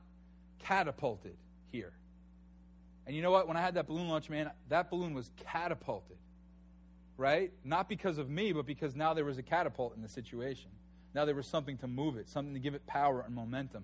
catapulted 0.59 1.37
here. 1.71 1.93
And 3.09 3.15
you 3.17 3.21
know 3.23 3.31
what? 3.31 3.49
When 3.49 3.57
I 3.57 3.61
had 3.61 3.73
that 3.73 3.87
balloon 3.87 4.07
launch, 4.07 4.29
man, 4.29 4.51
that 4.69 4.89
balloon 4.89 5.13
was 5.15 5.29
catapulted 5.51 6.15
right? 7.19 7.51
Not 7.65 7.89
because 7.89 8.17
of 8.17 8.29
me, 8.29 8.53
but 8.53 8.65
because 8.65 8.95
now 8.95 9.13
there 9.13 9.25
was 9.25 9.37
a 9.37 9.43
catapult 9.43 9.93
in 9.95 10.01
the 10.01 10.07
situation. 10.07 10.69
Now 11.13 11.25
there 11.25 11.35
was 11.35 11.47
something 11.47 11.77
to 11.79 11.87
move 11.87 12.15
it, 12.15 12.29
something 12.29 12.53
to 12.53 12.61
give 12.61 12.75
it 12.75 12.87
power 12.87 13.21
and 13.25 13.35
momentum. 13.35 13.83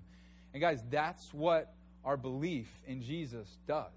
And 0.54 0.60
guys, 0.60 0.82
that's 0.90 1.34
what 1.34 1.74
our 2.02 2.16
belief 2.16 2.66
in 2.86 3.02
Jesus 3.02 3.46
does. 3.68 3.92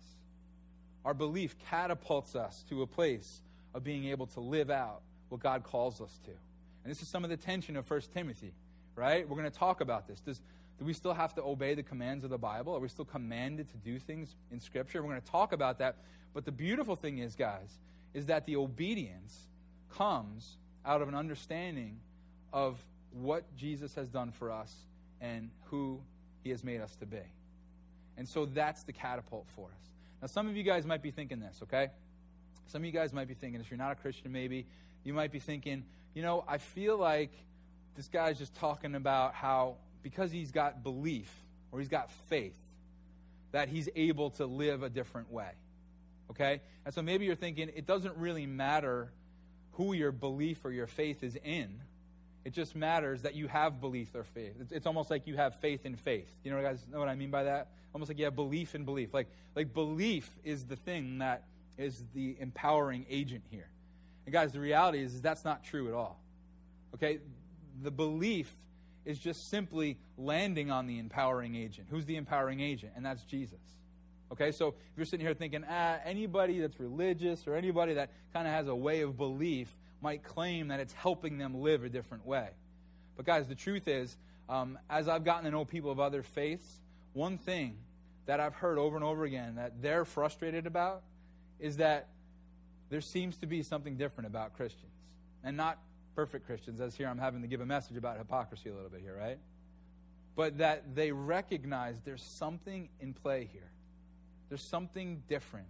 Our 1.06 1.14
belief 1.14 1.56
catapults 1.70 2.36
us 2.36 2.66
to 2.70 2.82
a 2.82 2.88
place 2.88 3.42
of 3.74 3.84
being 3.84 4.06
able 4.08 4.28
to 4.28 4.42
live 4.42 4.70
out 4.70 5.02
what 5.30 5.40
God 5.40 5.64
calls 5.64 6.02
us 6.02 6.20
to. 6.26 6.32
And 6.32 6.92
this 6.92 7.02
is 7.02 7.08
some 7.08 7.24
of 7.24 7.30
the 7.30 7.38
tension 7.38 7.78
of 7.78 7.90
1 7.90 8.02
Timothy, 8.14 8.52
right? 8.96 9.28
We're 9.28 9.38
going 9.38 9.50
to 9.50 9.58
talk 9.58 9.80
about 9.80 10.06
this. 10.06 10.20
Does, 10.20 10.42
do 10.80 10.86
we 10.86 10.94
still 10.94 11.14
have 11.14 11.36
to 11.36 11.44
obey 11.44 11.76
the 11.76 11.84
commands 11.84 12.24
of 12.24 12.30
the 12.30 12.38
Bible? 12.38 12.74
Are 12.74 12.80
we 12.80 12.88
still 12.88 13.06
commanded 13.06 13.70
to 13.72 13.78
do 13.78 14.00
things 14.00 14.34
in 14.50 14.62
Scripture? 14.62 15.04
We're 15.04 15.10
going 15.10 15.22
to 15.22 15.32
talk 15.32 15.52
about 15.52 15.80
that. 15.80 15.98
But 16.34 16.46
the 16.46 16.54
beautiful 16.54 16.96
thing 16.96 17.18
is, 17.18 17.36
guys, 17.36 17.70
is 18.14 18.28
that 18.28 18.46
the 18.46 18.56
obedience 18.56 19.38
comes 19.94 20.58
out 20.86 21.02
of 21.02 21.10
an 21.10 21.16
understanding 21.16 22.00
of 22.54 22.80
what 23.12 23.44
Jesus 23.58 23.94
has 23.96 24.08
done 24.08 24.32
for 24.32 24.52
us 24.52 24.74
and 25.20 25.50
who 25.66 26.00
he 26.44 26.50
has 26.52 26.64
made 26.64 26.80
us 26.80 26.96
to 26.98 27.06
be. 27.06 27.18
And 28.18 28.28
so 28.28 28.46
that's 28.46 28.84
the 28.84 28.94
catapult 28.94 29.48
for 29.56 29.66
us. 29.66 29.86
Now, 30.22 30.28
some 30.28 30.48
of 30.48 30.56
you 30.56 30.64
guys 30.64 30.86
might 30.86 31.02
be 31.02 31.12
thinking 31.12 31.40
this, 31.40 31.60
okay? 31.64 31.90
Some 32.68 32.84
of 32.84 32.86
you 32.86 32.92
guys 32.92 33.12
might 33.12 33.28
be 33.28 33.34
thinking, 33.34 33.60
if 33.60 33.70
you're 33.70 33.78
not 33.78 33.92
a 33.92 33.96
Christian, 33.96 34.32
maybe, 34.32 34.66
you 35.04 35.14
might 35.14 35.32
be 35.32 35.40
thinking, 35.40 35.84
you 36.14 36.22
know, 36.22 36.46
I 36.48 36.58
feel 36.58 36.98
like 36.98 37.32
this 37.98 38.08
guy's 38.08 38.38
just 38.38 38.56
talking 38.56 38.96
about 38.96 39.34
how 39.34 39.76
because 40.02 40.32
he's 40.32 40.52
got 40.52 40.84
belief 40.84 41.32
or 41.72 41.80
he's 41.80 41.90
got 41.90 42.12
faith, 42.30 42.58
that 43.52 43.70
he's 43.70 43.90
able 43.96 44.32
to 44.32 44.46
live 44.46 44.84
a 44.84 44.90
different 44.90 45.32
way. 45.32 45.52
Okay? 46.32 46.62
And 46.86 46.94
so 46.94 47.02
maybe 47.02 47.26
you're 47.26 47.36
thinking 47.36 47.70
it 47.76 47.86
doesn't 47.86 48.16
really 48.18 48.46
matter 48.46 49.12
who 49.74 49.94
your 49.94 50.12
belief 50.12 50.66
or 50.66 50.72
your 50.72 50.88
faith 50.88 51.24
is 51.24 51.38
in. 51.44 51.82
It 52.46 52.54
just 52.54 52.76
matters 52.76 53.24
that 53.24 53.36
you 53.36 53.48
have 53.48 53.82
belief 53.82 54.16
or 54.16 54.24
faith. 54.24 54.54
It's, 54.60 54.72
it's, 54.72 54.86
almost 54.86 55.10
like 55.10 55.28
you 55.28 55.36
have 55.36 55.56
faith 55.56 55.86
in 55.86 55.96
faith. 55.96 56.28
You 56.44 56.52
know, 56.52 56.62
guys, 56.62 56.84
know 56.92 57.00
what 57.00 57.10
I 57.10 57.16
mean 57.16 57.32
by 57.32 57.44
that? 57.44 57.70
Almost 57.94 58.10
like 58.10 58.18
you 58.18 58.26
have 58.26 58.36
belief 58.36 58.76
in 58.76 58.86
belief. 58.86 59.14
Like, 59.14 59.28
like 59.56 59.74
belief 59.74 60.30
is 60.44 60.66
the 60.66 60.76
thing 60.76 61.20
that 61.20 61.44
is 61.78 62.04
the 62.14 62.38
empowering 62.40 63.06
agent 63.10 63.44
here. 63.50 63.68
And 64.26 64.34
guys, 64.34 64.52
the 64.52 64.60
reality 64.60 65.00
is, 65.00 65.16
is 65.16 65.22
that's 65.22 65.44
not 65.44 65.64
true 65.64 65.88
at 65.88 65.94
all. 65.94 66.20
Okay, 66.94 67.20
the 67.82 67.92
belief 67.92 68.52
is 69.10 69.18
just 69.18 69.50
simply 69.50 69.98
landing 70.20 70.70
on 70.70 70.86
the 70.86 71.00
empowering 71.00 71.56
agent. 71.56 71.88
Who's 71.90 72.06
the 72.06 72.16
empowering 72.16 72.60
agent? 72.60 72.94
And 72.96 73.04
that's 73.04 73.24
Jesus. 73.24 73.58
Okay, 74.32 74.52
so 74.52 74.68
if 74.68 74.98
you're 74.98 75.06
sitting 75.08 75.26
here 75.26 75.34
thinking, 75.34 75.66
ah, 75.68 75.98
anybody 76.06 76.60
that's 76.60 76.80
religious 76.80 77.48
or 77.48 77.56
anybody 77.56 77.96
that 77.96 78.12
kind 78.34 78.48
of 78.48 78.54
has 78.54 78.68
a 78.68 78.76
way 78.76 79.02
of 79.02 79.18
belief 79.18 79.68
might 80.00 80.24
claim 80.24 80.68
that 80.68 80.80
it's 80.80 80.94
helping 80.94 81.40
them 81.40 81.56
live 81.56 81.84
a 81.84 81.90
different 81.90 82.24
way. 82.24 82.50
But 83.18 83.26
guys, 83.26 83.48
the 83.48 83.56
truth 83.56 83.88
is, 83.88 84.16
um, 84.48 84.78
as 84.92 85.08
I've 85.08 85.24
gotten 85.24 85.46
to 85.46 85.50
know 85.50 85.66
people 85.66 85.90
of 85.90 86.00
other 86.00 86.22
faiths, 86.22 86.68
one 87.14 87.40
thing 87.40 87.78
that 88.28 88.40
I've 88.40 88.54
heard 88.54 88.78
over 88.78 88.96
and 88.96 89.04
over 89.04 89.24
again 89.24 89.56
that 89.56 89.82
they're 89.82 90.06
frustrated 90.06 90.68
about 90.68 91.02
is 91.60 91.78
that 91.78 92.10
there 92.92 93.02
seems 93.02 93.38
to 93.38 93.48
be 93.48 93.64
something 93.64 93.98
different 93.98 94.28
about 94.28 94.54
Christians. 94.54 94.94
And 95.44 95.58
not 95.58 95.80
perfect 96.20 96.46
Christians, 96.46 96.82
as 96.82 96.96
here 96.96 97.08
I'm 97.08 97.18
having 97.18 97.44
to 97.44 97.48
give 97.48 97.62
a 97.62 97.66
message 97.66 97.96
about 97.96 98.18
hypocrisy 98.18 98.68
a 98.68 98.74
little 98.74 98.90
bit 98.90 99.00
here, 99.00 99.16
right? 99.18 99.40
But 100.36 100.58
that 100.58 100.94
they 100.94 101.14
recognize 101.14 102.02
there's 102.04 102.22
something 102.22 102.90
in 103.00 103.14
play 103.14 103.48
here. 103.54 103.72
There's 104.50 104.62
something 104.62 105.24
different. 105.30 105.68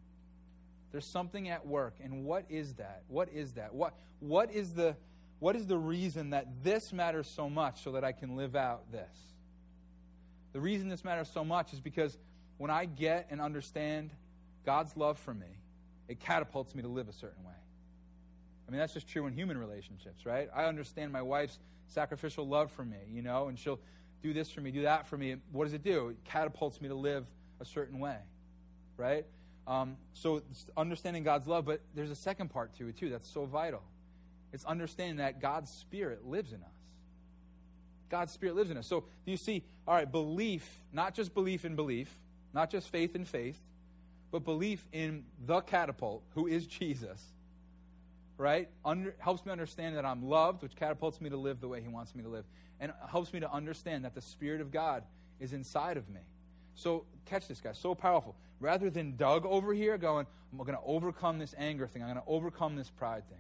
There's 0.92 1.06
something 1.06 1.50
at 1.50 1.68
work. 1.68 1.98
And 2.04 2.26
what 2.26 2.46
is 2.50 2.74
that? 2.74 3.04
What 3.10 3.30
is 3.32 3.54
that? 3.54 3.76
What, 3.76 3.94
what, 4.22 4.52
is 4.52 4.74
the, 4.74 4.96
what 5.38 5.56
is 5.56 5.68
the 5.68 5.78
reason 5.78 6.32
that 6.32 6.48
this 6.64 6.92
matters 6.92 7.28
so 7.28 7.48
much 7.48 7.84
so 7.84 7.92
that 7.92 8.04
I 8.04 8.12
can 8.12 8.36
live 8.36 8.56
out 8.56 8.92
this? 8.92 9.20
The 10.54 10.60
reason 10.60 10.90
this 10.90 11.06
matters 11.06 11.30
so 11.32 11.46
much 11.46 11.74
is 11.74 11.80
because 11.80 12.18
when 12.58 12.72
I 12.72 12.86
get 12.86 13.28
and 13.30 13.40
understand 13.40 14.10
God's 14.66 14.98
love 14.98 15.20
for 15.20 15.36
me, 15.36 15.60
it 16.08 16.20
catapults 16.20 16.74
me 16.74 16.82
to 16.82 16.88
live 16.88 17.08
a 17.08 17.14
certain 17.14 17.44
way. 17.44 17.54
I 18.70 18.72
mean, 18.72 18.82
that's 18.82 18.94
just 18.94 19.08
true 19.08 19.26
in 19.26 19.34
human 19.34 19.58
relationships, 19.58 20.28
right? 20.28 20.48
I 20.56 20.66
understand 20.66 21.12
my 21.12 21.24
wife's 21.24 21.58
sacrificial 21.88 22.48
love 22.48 22.72
for 22.72 22.86
me, 22.86 23.00
you 23.12 23.24
know, 23.24 23.48
and 23.48 23.58
she'll 23.58 23.80
do 24.22 24.32
this 24.32 24.52
for 24.52 24.62
me, 24.62 24.70
do 24.70 24.84
that 24.84 25.08
for 25.08 25.18
me. 25.18 25.38
What 25.52 25.64
does 25.64 25.74
it 25.74 25.84
do? 25.84 26.10
It 26.10 26.18
catapults 26.24 26.80
me 26.80 26.88
to 26.88 26.94
live 26.94 27.26
a 27.60 27.66
certain 27.66 27.98
way, 27.98 28.18
right? 28.96 29.26
Um, 29.66 29.98
so 30.14 30.44
understanding 30.78 31.24
God's 31.24 31.48
love, 31.48 31.66
but 31.66 31.82
there's 31.96 32.12
a 32.12 32.16
second 32.16 32.52
part 32.52 32.76
to 32.78 32.88
it 32.88 32.96
too 32.96 33.10
that's 33.10 33.28
so 33.28 33.46
vital. 33.46 33.82
It's 34.54 34.66
understanding 34.66 35.18
that 35.18 35.42
God's 35.42 35.72
Spirit 35.72 36.28
lives 36.28 36.54
in 36.54 36.62
us. 36.62 36.70
God's 38.12 38.32
Spirit 38.34 38.56
lives 38.56 38.70
in 38.70 38.78
us. 38.78 38.86
So 38.86 39.00
do 39.26 39.32
you 39.32 39.38
see, 39.38 39.64
all 39.88 39.96
right, 39.96 40.12
belief, 40.12 40.70
not 40.94 41.16
just 41.16 41.34
belief 41.34 41.66
in 41.66 41.76
belief, 41.76 42.16
not 42.54 42.70
just 42.70 42.90
faith 42.90 43.16
in 43.16 43.26
faith, 43.26 43.58
but 44.30 44.44
belief 44.44 44.86
in 44.92 45.24
the 45.48 45.62
catapult, 45.62 46.22
who 46.36 46.46
is 46.46 46.68
Jesus, 46.68 47.20
right? 48.40 48.70
Under, 48.86 49.14
helps 49.20 49.46
me 49.46 49.52
understand 49.52 49.98
that 49.98 50.06
I'm 50.06 50.24
loved, 50.24 50.64
which 50.64 50.76
catapults 50.76 51.20
me 51.20 51.30
to 51.30 51.38
live 51.38 51.60
the 51.60 51.68
way 51.68 51.82
He 51.82 51.90
wants 51.90 52.16
me 52.16 52.24
to 52.24 52.30
live, 52.30 52.46
and 52.80 52.94
helps 53.12 53.34
me 53.34 53.42
to 53.42 53.52
understand 53.52 54.06
that 54.06 54.16
the 54.16 54.22
Spirit 54.22 54.62
of 54.62 54.72
God 54.72 55.04
is 55.40 55.52
inside 55.52 55.98
of 55.98 56.10
me. 56.10 56.22
So, 56.74 57.04
catch 57.26 57.50
this, 57.50 57.60
guy. 57.60 57.74
So 57.74 57.94
powerful. 57.94 58.36
Rather 58.62 58.90
than 58.90 59.18
Doug 59.18 59.46
over 59.46 59.74
here 59.74 59.98
going, 59.98 60.26
I'm 60.52 60.58
going 60.58 60.72
to 60.72 60.84
overcome 60.86 61.38
this 61.38 61.54
anger 61.58 61.86
thing, 61.86 62.02
I'm 62.02 62.08
going 62.08 62.22
to 62.22 62.32
overcome 62.32 62.78
this 62.78 62.90
pride 62.90 63.28
thing. 63.30 63.40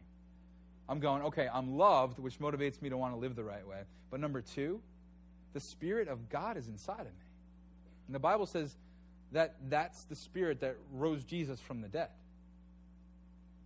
I'm 0.89 0.99
going, 0.99 1.21
okay, 1.23 1.47
I'm 1.51 1.77
loved, 1.77 2.19
which 2.19 2.39
motivates 2.39 2.81
me 2.81 2.89
to 2.89 2.97
want 2.97 3.13
to 3.13 3.19
live 3.19 3.35
the 3.35 3.43
right 3.43 3.65
way. 3.65 3.83
But 4.11 4.19
number 4.19 4.41
two, 4.41 4.81
the 5.53 5.61
Spirit 5.61 6.09
of 6.09 6.29
God 6.29 6.57
is 6.57 6.67
inside 6.67 7.01
of 7.01 7.05
me. 7.05 7.25
And 8.07 8.15
the 8.15 8.19
Bible 8.19 8.47
says 8.47 8.75
that 9.31 9.55
that's 9.69 10.03
the 10.05 10.15
Spirit 10.15 10.59
that 10.59 10.75
rose 10.91 11.23
Jesus 11.23 11.61
from 11.61 11.81
the 11.81 11.87
dead. 11.87 12.09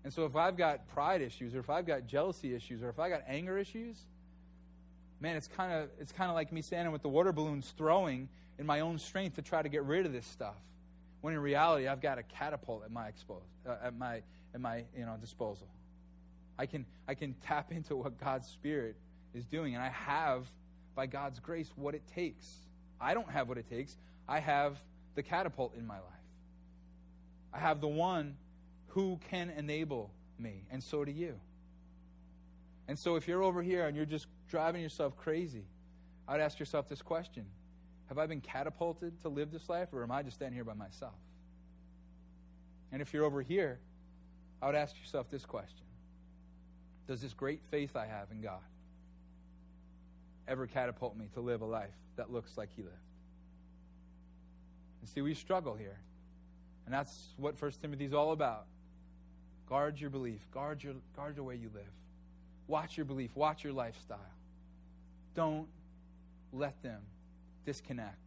And 0.03 0.13
so 0.13 0.25
if 0.25 0.35
I've 0.35 0.57
got 0.57 0.87
pride 0.89 1.21
issues, 1.21 1.55
or 1.55 1.59
if 1.59 1.69
I've 1.69 1.87
got 1.87 2.07
jealousy 2.07 2.53
issues, 2.53 2.83
or 2.83 2.89
if 2.89 2.99
I 2.99 3.09
got 3.09 3.23
anger 3.27 3.57
issues, 3.57 3.97
man, 5.19 5.37
it's 5.37 5.47
kind 5.47 5.71
of 5.71 5.89
it's 5.99 6.11
kind 6.11 6.29
of 6.29 6.35
like 6.35 6.51
me 6.51 6.61
standing 6.61 6.91
with 6.91 7.01
the 7.01 7.09
water 7.09 7.31
balloons 7.31 7.73
throwing 7.77 8.27
in 8.59 8.65
my 8.65 8.81
own 8.81 8.99
strength 8.99 9.35
to 9.35 9.41
try 9.41 9.61
to 9.61 9.69
get 9.69 9.83
rid 9.83 10.05
of 10.05 10.11
this 10.11 10.25
stuff. 10.27 10.55
When 11.21 11.33
in 11.33 11.39
reality, 11.39 11.87
I've 11.87 12.01
got 12.01 12.17
a 12.17 12.23
catapult 12.23 12.83
at 12.83 12.91
my 12.91 13.07
expose, 13.07 13.41
uh, 13.67 13.75
at 13.81 13.97
my 13.97 14.21
at 14.53 14.59
my 14.59 14.83
you 14.95 15.05
know 15.05 15.15
disposal. 15.19 15.67
I 16.59 16.65
can 16.65 16.85
I 17.07 17.15
can 17.15 17.33
tap 17.45 17.71
into 17.71 17.95
what 17.95 18.19
God's 18.19 18.47
Spirit 18.47 18.97
is 19.33 19.45
doing, 19.45 19.73
and 19.73 19.83
I 19.83 19.89
have, 19.89 20.45
by 20.95 21.07
God's 21.07 21.39
grace, 21.39 21.71
what 21.75 21.95
it 21.95 22.03
takes. 22.13 22.45
I 22.99 23.13
don't 23.13 23.29
have 23.29 23.47
what 23.47 23.57
it 23.57 23.69
takes. 23.69 23.97
I 24.27 24.39
have 24.39 24.77
the 25.15 25.23
catapult 25.23 25.75
in 25.77 25.87
my 25.87 25.95
life. 25.95 26.03
I 27.53 27.59
have 27.59 27.81
the 27.81 27.87
one 27.87 28.35
who 28.93 29.19
can 29.31 29.49
enable 29.49 30.11
me, 30.37 30.65
and 30.71 30.83
so 30.83 31.03
do 31.03 31.11
you. 31.11 31.39
And 32.87 32.97
so 32.97 33.15
if 33.15 33.27
you're 33.27 33.41
over 33.41 33.63
here 33.63 33.87
and 33.87 33.97
you're 33.97 34.05
just 34.05 34.27
driving 34.49 34.83
yourself 34.83 35.17
crazy, 35.17 35.65
I'd 36.27 36.39
ask 36.39 36.59
yourself 36.59 36.87
this 36.87 37.01
question 37.01 37.45
Have 38.09 38.19
I 38.19 38.27
been 38.27 38.41
catapulted 38.41 39.19
to 39.21 39.29
live 39.29 39.51
this 39.51 39.67
life, 39.67 39.89
or 39.93 40.03
am 40.03 40.11
I 40.11 40.21
just 40.21 40.35
standing 40.35 40.53
here 40.53 40.63
by 40.63 40.75
myself? 40.75 41.15
And 42.91 43.01
if 43.01 43.13
you're 43.13 43.25
over 43.25 43.41
here, 43.41 43.79
I 44.61 44.67
would 44.67 44.75
ask 44.75 44.95
yourself 44.99 45.27
this 45.27 45.43
question 45.43 45.87
Does 47.07 47.19
this 47.19 47.33
great 47.33 47.61
faith 47.71 47.95
I 47.95 48.05
have 48.05 48.27
in 48.31 48.41
God 48.41 48.61
ever 50.47 50.67
catapult 50.67 51.17
me 51.17 51.29
to 51.33 51.39
live 51.39 51.61
a 51.61 51.65
life 51.65 51.95
that 52.15 52.31
looks 52.31 52.57
like 52.57 52.69
He 52.75 52.83
lived? 52.83 52.95
And 55.01 55.09
see, 55.09 55.21
we 55.21 55.33
struggle 55.33 55.73
here. 55.73 55.97
And 56.85 56.93
that's 56.93 57.33
what 57.37 57.57
First 57.57 57.81
Timothy 57.81 58.05
is 58.05 58.13
all 58.13 58.33
about. 58.33 58.67
Guard 59.69 59.99
your 59.99 60.09
belief, 60.09 60.39
guard 60.51 60.83
your, 60.83 60.93
guard 61.15 61.35
the 61.35 61.43
way 61.43 61.55
you 61.55 61.69
live. 61.73 61.83
Watch 62.67 62.97
your 62.97 63.05
belief, 63.05 63.35
watch 63.35 63.63
your 63.63 63.73
lifestyle. 63.73 64.19
Don't 65.35 65.67
let 66.51 66.81
them 66.83 67.01
disconnect. 67.65 68.17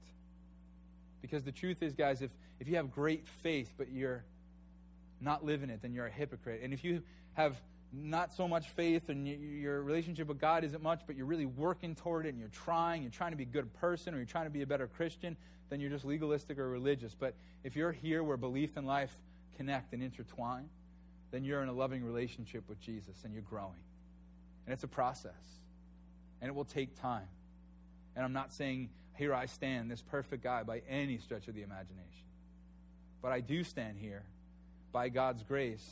Because 1.23 1.45
the 1.45 1.53
truth 1.53 1.83
is, 1.83 1.93
guys, 1.93 2.23
if, 2.23 2.31
if 2.61 2.69
you 2.69 2.77
have 2.77 2.93
great 2.93 3.27
faith, 3.43 3.73
but 3.77 3.91
you're 3.91 4.25
not 5.21 5.45
living 5.45 5.71
it, 5.71 5.83
then 5.83 5.93
you're 5.93 6.07
a 6.07 6.11
hypocrite. 6.11 6.61
And 6.63 6.73
if 6.73 6.85
you 6.85 7.03
have 7.35 7.61
not 7.93 8.33
so 8.35 8.47
much 8.47 8.69
faith 8.71 9.09
and 9.09 9.27
your 9.27 9.83
relationship 9.83 10.29
with 10.29 10.41
God 10.41 10.65
isn't 10.65 10.83
much, 10.83 11.03
but 11.07 11.17
you're 11.17 11.27
really 11.27 11.47
working 11.47 11.95
toward 11.95 12.27
it 12.27 12.31
and 12.31 12.39
you're 12.39 12.49
trying, 12.49 13.03
you're 13.03 13.11
trying 13.11 13.33
to 13.33 13.37
be 13.37 13.45
a 13.45 13.47
good 13.47 13.73
person 13.75 14.15
or 14.15 14.19
you're 14.19 14.27
trying 14.27 14.45
to 14.45 14.51
be 14.51 14.63
a 14.63 14.67
better 14.67 14.87
Christian, 14.87 15.37
then 15.71 15.81
you're 15.81 15.91
just 15.91 16.05
legalistic 16.05 16.59
or 16.59 16.69
religious. 16.69 17.15
But 17.19 17.35
if 17.65 17.77
you're 17.77 17.93
here 17.93 18.23
where 18.23 18.37
belief 18.37 18.77
and 18.77 18.87
life 18.87 19.13
connect 19.57 19.93
and 19.93 20.03
intertwine, 20.03 20.69
then 21.31 21.45
you're 21.45 21.63
in 21.63 21.69
a 21.69 21.73
loving 21.73 22.05
relationship 22.05 22.69
with 22.69 22.81
Jesus 22.81 23.17
and 23.25 23.33
you're 23.33 23.43
growing. 23.43 23.83
And 24.67 24.73
it's 24.73 24.85
a 24.85 24.89
process. 24.89 25.33
And 26.41 26.49
it 26.49 26.55
will 26.55 26.65
take 26.65 27.01
time. 27.01 27.29
And 28.15 28.25
I'm 28.25 28.33
not 28.33 28.53
saying, 28.53 28.91
here 29.15 29.35
I 29.35 29.47
stand, 29.47 29.91
this 29.91 30.03
perfect 30.03 30.43
guy, 30.43 30.63
by 30.63 30.83
any 30.89 31.19
stretch 31.19 31.49
of 31.49 31.55
the 31.55 31.63
imagination. 31.63 32.27
But 33.23 33.33
I 33.33 33.41
do 33.41 33.65
stand 33.65 33.99
here, 33.99 34.23
by 34.93 35.09
God's 35.09 35.43
grace, 35.43 35.85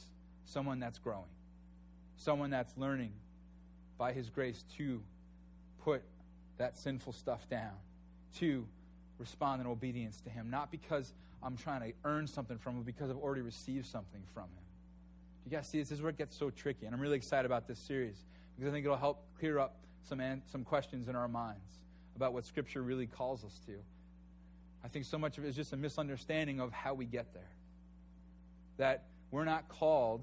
someone 0.44 0.80
that's 0.80 0.98
growing, 0.98 1.24
someone 2.16 2.50
that's 2.50 2.76
learning 2.76 3.12
by 3.98 4.12
His 4.12 4.30
grace 4.30 4.64
to 4.76 5.02
put 5.84 6.02
that 6.58 6.76
sinful 6.76 7.12
stuff 7.12 7.48
down. 7.48 7.72
to 8.38 8.66
respond 9.18 9.60
in 9.60 9.66
obedience 9.66 10.20
to 10.22 10.30
Him, 10.30 10.50
not 10.50 10.70
because 10.70 11.12
I'm 11.42 11.56
trying 11.56 11.80
to 11.80 11.96
earn 12.04 12.26
something 12.26 12.58
from 12.58 12.76
Him, 12.76 12.82
because 12.82 13.10
I've 13.10 13.16
already 13.16 13.42
received 13.42 13.86
something 13.86 14.22
from 14.32 14.44
Him. 14.44 14.63
You 15.44 15.50
guys 15.50 15.68
see 15.68 15.78
this? 15.78 15.90
Is 15.90 16.00
where 16.00 16.10
it 16.10 16.18
gets 16.18 16.36
so 16.36 16.50
tricky. 16.50 16.86
And 16.86 16.94
I'm 16.94 17.00
really 17.00 17.16
excited 17.16 17.46
about 17.46 17.68
this 17.68 17.78
series 17.78 18.16
because 18.56 18.70
I 18.70 18.72
think 18.72 18.84
it'll 18.84 18.96
help 18.96 19.24
clear 19.38 19.58
up 19.58 19.76
some, 20.08 20.20
an- 20.20 20.42
some 20.50 20.64
questions 20.64 21.08
in 21.08 21.16
our 21.16 21.28
minds 21.28 21.78
about 22.16 22.32
what 22.32 22.46
Scripture 22.46 22.82
really 22.82 23.06
calls 23.06 23.44
us 23.44 23.60
to. 23.66 23.72
I 24.84 24.88
think 24.88 25.04
so 25.04 25.18
much 25.18 25.38
of 25.38 25.44
it 25.44 25.48
is 25.48 25.56
just 25.56 25.72
a 25.72 25.76
misunderstanding 25.76 26.60
of 26.60 26.72
how 26.72 26.94
we 26.94 27.06
get 27.06 27.32
there. 27.34 27.50
That 28.76 29.04
we're 29.30 29.44
not 29.44 29.68
called 29.68 30.22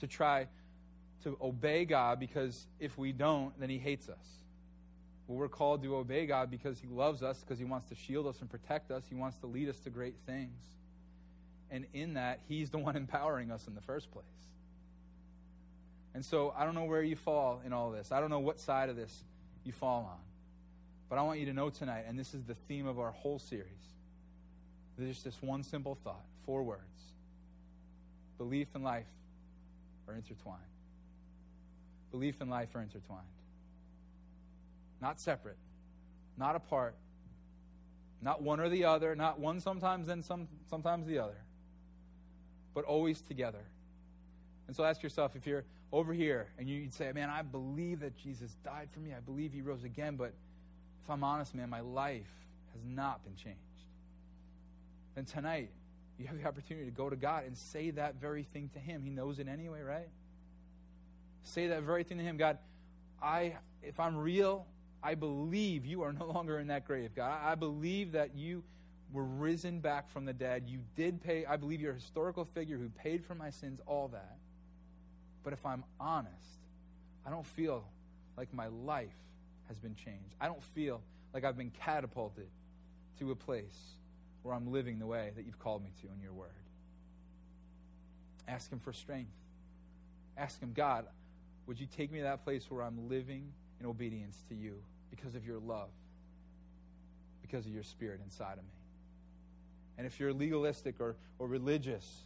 to 0.00 0.06
try 0.06 0.48
to 1.24 1.36
obey 1.40 1.84
God 1.84 2.18
because 2.18 2.66
if 2.80 2.98
we 2.98 3.12
don't, 3.12 3.58
then 3.60 3.70
He 3.70 3.78
hates 3.78 4.08
us. 4.08 4.26
Well, 5.26 5.38
we're 5.38 5.48
called 5.48 5.82
to 5.84 5.96
obey 5.96 6.26
God 6.26 6.50
because 6.50 6.78
He 6.80 6.88
loves 6.88 7.22
us, 7.22 7.40
because 7.40 7.58
He 7.58 7.64
wants 7.64 7.86
to 7.86 7.94
shield 7.94 8.26
us 8.26 8.40
and 8.40 8.50
protect 8.50 8.90
us. 8.90 9.04
He 9.08 9.14
wants 9.14 9.38
to 9.38 9.46
lead 9.46 9.68
us 9.68 9.78
to 9.80 9.90
great 9.90 10.16
things. 10.26 10.58
And 11.72 11.86
in 11.92 12.14
that, 12.14 12.38
He's 12.48 12.70
the 12.70 12.78
one 12.86 12.94
empowering 12.94 13.50
us 13.50 13.66
in 13.66 13.74
the 13.74 13.80
first 13.80 14.12
place. 14.12 14.24
And 16.14 16.24
so 16.24 16.54
I 16.56 16.64
don't 16.64 16.74
know 16.74 16.84
where 16.84 17.02
you 17.02 17.16
fall 17.16 17.62
in 17.64 17.72
all 17.72 17.90
this. 17.90 18.12
I 18.12 18.20
don't 18.20 18.30
know 18.30 18.38
what 18.38 18.60
side 18.60 18.88
of 18.90 18.96
this 18.96 19.24
you 19.64 19.72
fall 19.72 20.04
on. 20.10 20.20
But 21.08 21.18
I 21.18 21.22
want 21.22 21.40
you 21.40 21.46
to 21.46 21.52
know 21.52 21.70
tonight, 21.70 22.04
and 22.06 22.18
this 22.18 22.34
is 22.34 22.44
the 22.44 22.54
theme 22.54 22.86
of 22.86 23.00
our 23.00 23.10
whole 23.10 23.38
series. 23.38 23.66
There's 24.96 25.10
just 25.10 25.24
this 25.24 25.42
one 25.42 25.62
simple 25.62 25.96
thought, 26.04 26.24
four 26.44 26.62
words. 26.62 26.80
Belief 28.38 28.68
and 28.74 28.84
life 28.84 29.06
are 30.08 30.14
intertwined. 30.14 30.60
Belief 32.10 32.40
and 32.40 32.50
life 32.50 32.74
are 32.74 32.82
intertwined. 32.82 33.22
Not 35.00 35.18
separate, 35.18 35.56
not 36.36 36.56
apart, 36.56 36.94
not 38.20 38.42
one 38.42 38.60
or 38.60 38.68
the 38.68 38.84
other, 38.84 39.16
not 39.16 39.40
one 39.40 39.60
sometimes 39.60 40.08
and 40.08 40.24
some, 40.24 40.46
sometimes 40.70 41.06
the 41.06 41.18
other, 41.18 41.36
but 42.74 42.84
always 42.84 43.20
together. 43.20 43.64
And 44.66 44.76
so 44.76 44.84
ask 44.84 45.02
yourself 45.02 45.36
if 45.36 45.46
you're 45.46 45.64
over 45.92 46.12
here 46.12 46.48
and 46.58 46.68
you'd 46.68 46.94
say, 46.94 47.12
Man, 47.12 47.28
I 47.28 47.42
believe 47.42 48.00
that 48.00 48.16
Jesus 48.16 48.56
died 48.64 48.88
for 48.92 49.00
me, 49.00 49.12
I 49.14 49.20
believe 49.20 49.52
he 49.52 49.60
rose 49.60 49.84
again, 49.84 50.16
but 50.16 50.32
if 51.04 51.10
I'm 51.10 51.24
honest, 51.24 51.54
man, 51.54 51.68
my 51.68 51.80
life 51.80 52.30
has 52.72 52.82
not 52.84 53.24
been 53.24 53.34
changed. 53.36 53.58
Then 55.14 55.24
tonight, 55.24 55.70
you 56.18 56.26
have 56.26 56.40
the 56.40 56.46
opportunity 56.46 56.86
to 56.86 56.92
go 56.92 57.10
to 57.10 57.16
God 57.16 57.44
and 57.44 57.56
say 57.56 57.90
that 57.90 58.16
very 58.20 58.44
thing 58.44 58.70
to 58.74 58.78
Him. 58.78 59.02
He 59.02 59.10
knows 59.10 59.38
it 59.38 59.48
anyway, 59.48 59.82
right? 59.82 60.08
Say 61.42 61.68
that 61.68 61.82
very 61.82 62.04
thing 62.04 62.18
to 62.18 62.24
Him. 62.24 62.36
God, 62.36 62.58
I, 63.20 63.56
if 63.82 63.98
I'm 63.98 64.16
real, 64.16 64.66
I 65.02 65.14
believe 65.14 65.84
you 65.84 66.02
are 66.02 66.12
no 66.12 66.26
longer 66.26 66.58
in 66.58 66.68
that 66.68 66.86
grave. 66.86 67.10
God, 67.14 67.40
I 67.42 67.54
believe 67.54 68.12
that 68.12 68.36
you 68.36 68.62
were 69.12 69.24
risen 69.24 69.80
back 69.80 70.08
from 70.08 70.24
the 70.24 70.32
dead. 70.32 70.64
You 70.66 70.80
did 70.96 71.22
pay, 71.22 71.44
I 71.44 71.56
believe 71.56 71.80
you're 71.80 71.92
a 71.92 71.94
historical 71.94 72.44
figure 72.44 72.78
who 72.78 72.88
paid 72.88 73.24
for 73.24 73.34
my 73.34 73.50
sins, 73.50 73.80
all 73.86 74.08
that. 74.08 74.38
But 75.44 75.52
if 75.52 75.64
I'm 75.66 75.84
honest, 76.00 76.32
I 77.26 77.30
don't 77.30 77.46
feel 77.46 77.84
like 78.36 78.52
my 78.54 78.68
life 78.68 79.10
has 79.68 79.78
been 79.78 79.94
changed. 79.94 80.34
I 80.40 80.46
don't 80.46 80.62
feel 80.62 81.02
like 81.34 81.44
I've 81.44 81.56
been 81.56 81.72
catapulted 81.84 82.48
to 83.18 83.30
a 83.30 83.36
place 83.36 83.76
where 84.42 84.54
I'm 84.54 84.72
living 84.72 84.98
the 84.98 85.06
way 85.06 85.30
that 85.36 85.44
you've 85.44 85.58
called 85.58 85.84
me 85.84 85.90
to 86.02 86.08
in 86.14 86.20
your 86.22 86.32
word. 86.32 86.48
Ask 88.48 88.72
Him 88.72 88.80
for 88.80 88.92
strength. 88.92 89.30
Ask 90.36 90.60
Him, 90.60 90.72
God, 90.74 91.06
would 91.66 91.78
you 91.78 91.86
take 91.86 92.10
me 92.10 92.18
to 92.18 92.24
that 92.24 92.44
place 92.44 92.70
where 92.70 92.82
I'm 92.82 93.08
living 93.08 93.52
in 93.78 93.86
obedience 93.86 94.42
to 94.48 94.54
you 94.54 94.74
because 95.10 95.34
of 95.34 95.46
your 95.46 95.58
love, 95.58 95.90
because 97.42 97.66
of 97.66 97.72
your 97.72 97.84
spirit 97.84 98.20
inside 98.24 98.54
of 98.54 98.64
me? 98.64 98.81
And 99.98 100.06
if 100.06 100.18
you're 100.18 100.32
legalistic 100.32 101.00
or, 101.00 101.16
or 101.38 101.46
religious, 101.46 102.24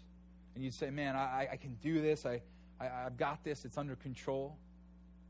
and 0.55 0.64
you 0.64 0.70
say, 0.70 0.90
man, 0.90 1.16
I, 1.16 1.48
I 1.52 1.57
can 1.57 1.74
do 1.83 2.00
this, 2.00 2.24
I, 2.24 2.40
I, 2.81 2.88
I've 3.07 3.16
got 3.16 3.44
this, 3.44 3.64
it's 3.64 3.76
under 3.76 3.96
control, 3.96 4.57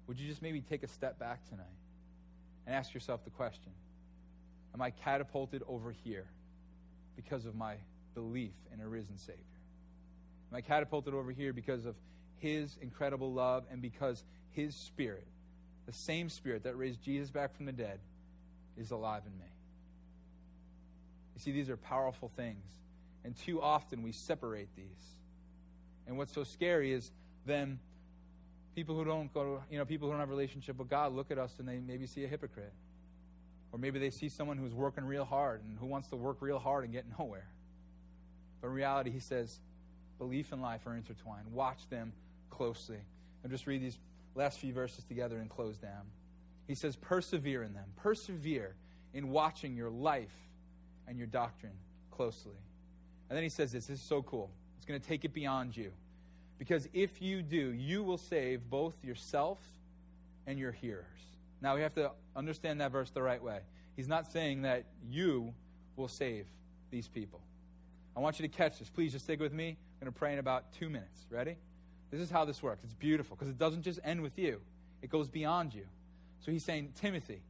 would 0.06 0.20
you 0.20 0.28
just 0.28 0.42
maybe 0.42 0.60
take 0.60 0.82
a 0.82 0.88
step 0.88 1.18
back 1.18 1.48
tonight 1.48 1.66
and 2.66 2.74
ask 2.74 2.94
yourself 2.94 3.24
the 3.24 3.30
question 3.30 3.72
Am 4.74 4.82
I 4.82 4.90
catapulted 4.90 5.62
over 5.66 5.90
here 5.90 6.26
because 7.16 7.46
of 7.46 7.54
my 7.54 7.76
belief 8.14 8.52
in 8.72 8.80
a 8.80 8.88
risen 8.88 9.16
Savior? 9.16 9.42
Am 10.52 10.56
I 10.56 10.60
catapulted 10.60 11.14
over 11.14 11.32
here 11.32 11.52
because 11.52 11.86
of 11.86 11.96
His 12.38 12.76
incredible 12.80 13.32
love 13.32 13.64
and 13.70 13.80
because 13.80 14.22
His 14.52 14.74
Spirit, 14.74 15.26
the 15.86 15.92
same 15.92 16.28
Spirit 16.28 16.64
that 16.64 16.76
raised 16.76 17.02
Jesus 17.02 17.30
back 17.30 17.56
from 17.56 17.66
the 17.66 17.72
dead, 17.72 17.98
is 18.76 18.90
alive 18.90 19.22
in 19.26 19.36
me? 19.38 19.50
You 21.36 21.40
see, 21.42 21.52
these 21.52 21.68
are 21.68 21.76
powerful 21.76 22.30
things. 22.34 22.64
And 23.24 23.36
too 23.36 23.60
often 23.60 24.02
we 24.02 24.12
separate 24.12 24.74
these. 24.74 24.86
And 26.06 26.16
what's 26.16 26.32
so 26.32 26.44
scary 26.44 26.92
is 26.92 27.10
then 27.44 27.78
people 28.74 28.96
who 28.96 29.04
don't 29.04 29.32
go 29.34 29.44
to, 29.44 29.62
you 29.70 29.78
know, 29.78 29.84
people 29.84 30.08
who 30.08 30.12
don't 30.12 30.20
have 30.20 30.30
a 30.30 30.32
relationship 30.32 30.78
with 30.78 30.88
God 30.88 31.12
look 31.12 31.30
at 31.30 31.38
us 31.38 31.52
and 31.58 31.68
they 31.68 31.78
maybe 31.78 32.06
see 32.06 32.24
a 32.24 32.28
hypocrite. 32.28 32.72
Or 33.70 33.78
maybe 33.78 33.98
they 33.98 34.10
see 34.10 34.30
someone 34.30 34.56
who's 34.56 34.72
working 34.72 35.04
real 35.04 35.24
hard 35.24 35.62
and 35.62 35.76
who 35.78 35.86
wants 35.86 36.08
to 36.08 36.16
work 36.16 36.38
real 36.40 36.58
hard 36.58 36.84
and 36.84 36.92
get 36.92 37.04
nowhere. 37.18 37.48
But 38.62 38.68
in 38.68 38.74
reality, 38.74 39.10
he 39.10 39.20
says, 39.20 39.60
belief 40.18 40.52
and 40.52 40.62
life 40.62 40.86
are 40.86 40.94
intertwined. 40.94 41.52
Watch 41.52 41.86
them 41.90 42.12
closely. 42.48 42.98
I'll 43.44 43.50
just 43.50 43.66
read 43.66 43.82
these 43.82 43.98
last 44.34 44.58
few 44.58 44.72
verses 44.72 45.04
together 45.04 45.36
and 45.36 45.50
close 45.50 45.76
down. 45.76 46.06
He 46.66 46.74
says, 46.74 46.96
persevere 46.96 47.62
in 47.62 47.74
them. 47.74 47.84
Persevere 47.96 48.74
in 49.12 49.28
watching 49.30 49.76
your 49.76 49.90
life 49.90 50.34
and 51.08 51.18
your 51.18 51.26
doctrine 51.26 51.72
closely. 52.10 52.56
And 53.28 53.36
then 53.36 53.42
he 53.42 53.48
says 53.48 53.72
this 53.72 53.86
this 53.86 54.00
is 54.00 54.04
so 54.04 54.22
cool. 54.22 54.50
It's 54.76 54.86
going 54.86 55.00
to 55.00 55.06
take 55.06 55.24
it 55.24 55.32
beyond 55.32 55.76
you. 55.76 55.92
Because 56.58 56.88
if 56.92 57.20
you 57.20 57.42
do, 57.42 57.72
you 57.72 58.02
will 58.02 58.18
save 58.18 58.70
both 58.70 58.94
yourself 59.04 59.58
and 60.46 60.58
your 60.58 60.72
hearers. 60.72 61.04
Now, 61.60 61.74
we 61.74 61.82
have 61.82 61.94
to 61.94 62.12
understand 62.34 62.80
that 62.80 62.92
verse 62.92 63.10
the 63.10 63.22
right 63.22 63.42
way. 63.42 63.60
He's 63.94 64.08
not 64.08 64.30
saying 64.30 64.62
that 64.62 64.84
you 65.08 65.54
will 65.96 66.08
save 66.08 66.46
these 66.90 67.08
people. 67.08 67.40
I 68.16 68.20
want 68.20 68.38
you 68.38 68.48
to 68.48 68.54
catch 68.54 68.78
this. 68.78 68.88
Please 68.88 69.12
just 69.12 69.24
stick 69.24 69.40
with 69.40 69.52
me. 69.52 69.70
I'm 69.70 70.04
going 70.04 70.12
to 70.12 70.18
pray 70.18 70.32
in 70.32 70.38
about 70.38 70.72
two 70.72 70.88
minutes. 70.88 71.26
Ready? 71.30 71.56
This 72.10 72.20
is 72.20 72.30
how 72.30 72.44
this 72.44 72.62
works. 72.62 72.84
It's 72.84 72.94
beautiful 72.94 73.36
because 73.36 73.50
it 73.50 73.58
doesn't 73.58 73.82
just 73.82 74.00
end 74.04 74.22
with 74.22 74.38
you, 74.38 74.60
it 75.02 75.10
goes 75.10 75.28
beyond 75.28 75.74
you. 75.74 75.86
So 76.40 76.52
he's 76.52 76.64
saying, 76.64 76.92
Timothy, 77.00 77.40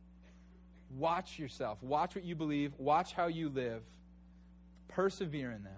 watch 0.90 1.38
yourself, 1.38 1.82
watch 1.82 2.14
what 2.14 2.24
you 2.24 2.34
believe, 2.34 2.72
watch 2.78 3.12
how 3.12 3.26
you 3.26 3.48
live, 3.48 3.82
persevere 4.88 5.50
in 5.50 5.64
them. 5.64 5.72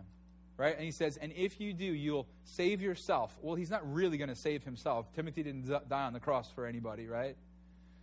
Right? 0.57 0.75
And 0.75 0.85
he 0.85 0.91
says, 0.91 1.17
and 1.17 1.33
if 1.37 1.61
you 1.61 1.73
do, 1.73 1.85
you'll 1.85 2.27
save 2.43 2.83
yourself. 2.83 3.37
Well, 3.41 3.55
he's 3.55 3.71
not 3.71 3.93
really 3.93 4.19
going 4.19 4.29
to 4.29 4.35
save 4.35 4.65
himself. 4.65 5.07
Timothy 5.15 5.45
didn't 5.45 5.69
die 5.89 6.03
on 6.03 6.13
the 6.13 6.19
cross 6.19 6.51
for 6.51 6.67
anybody, 6.67 7.07
right? 7.07 7.37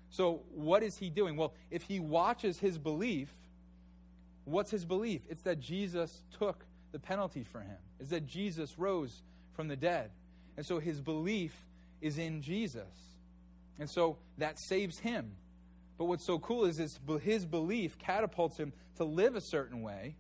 So, 0.10 0.44
what 0.54 0.82
is 0.82 0.96
he 0.96 1.10
doing? 1.10 1.36
Well, 1.36 1.54
if 1.70 1.84
he 1.84 2.00
watches 2.00 2.58
his 2.58 2.78
belief, 2.78 3.28
what's 4.46 4.72
his 4.72 4.86
belief? 4.86 5.22
It's 5.30 5.42
that 5.42 5.60
Jesus 5.60 6.24
took 6.40 6.64
the 6.94 7.00
penalty 7.00 7.44
for 7.44 7.60
him, 7.60 7.78
it's 8.00 8.12
that 8.12 8.26
Jesus 8.26 8.80
rose 8.80 9.22
from 9.54 9.68
the 9.68 9.76
dead. 9.76 10.12
And 10.58 10.66
so 10.66 10.80
his 10.80 11.02
belief 11.02 11.54
is 12.02 12.18
in 12.18 12.42
Jesus. 12.42 12.84
And 13.80 13.90
so 13.90 14.18
that 14.38 14.60
saves 14.60 15.00
him. 15.00 15.32
But 15.98 16.06
what's 16.06 16.26
so 16.26 16.40
cool 16.40 16.66
is 16.66 16.78
his, 16.78 17.46
belief 17.46 17.98
catapults 17.98 18.58
him 18.58 18.74
to 18.98 19.04
live 19.04 19.36
a 19.36 19.42
certain 19.42 19.82
way. 19.82 20.16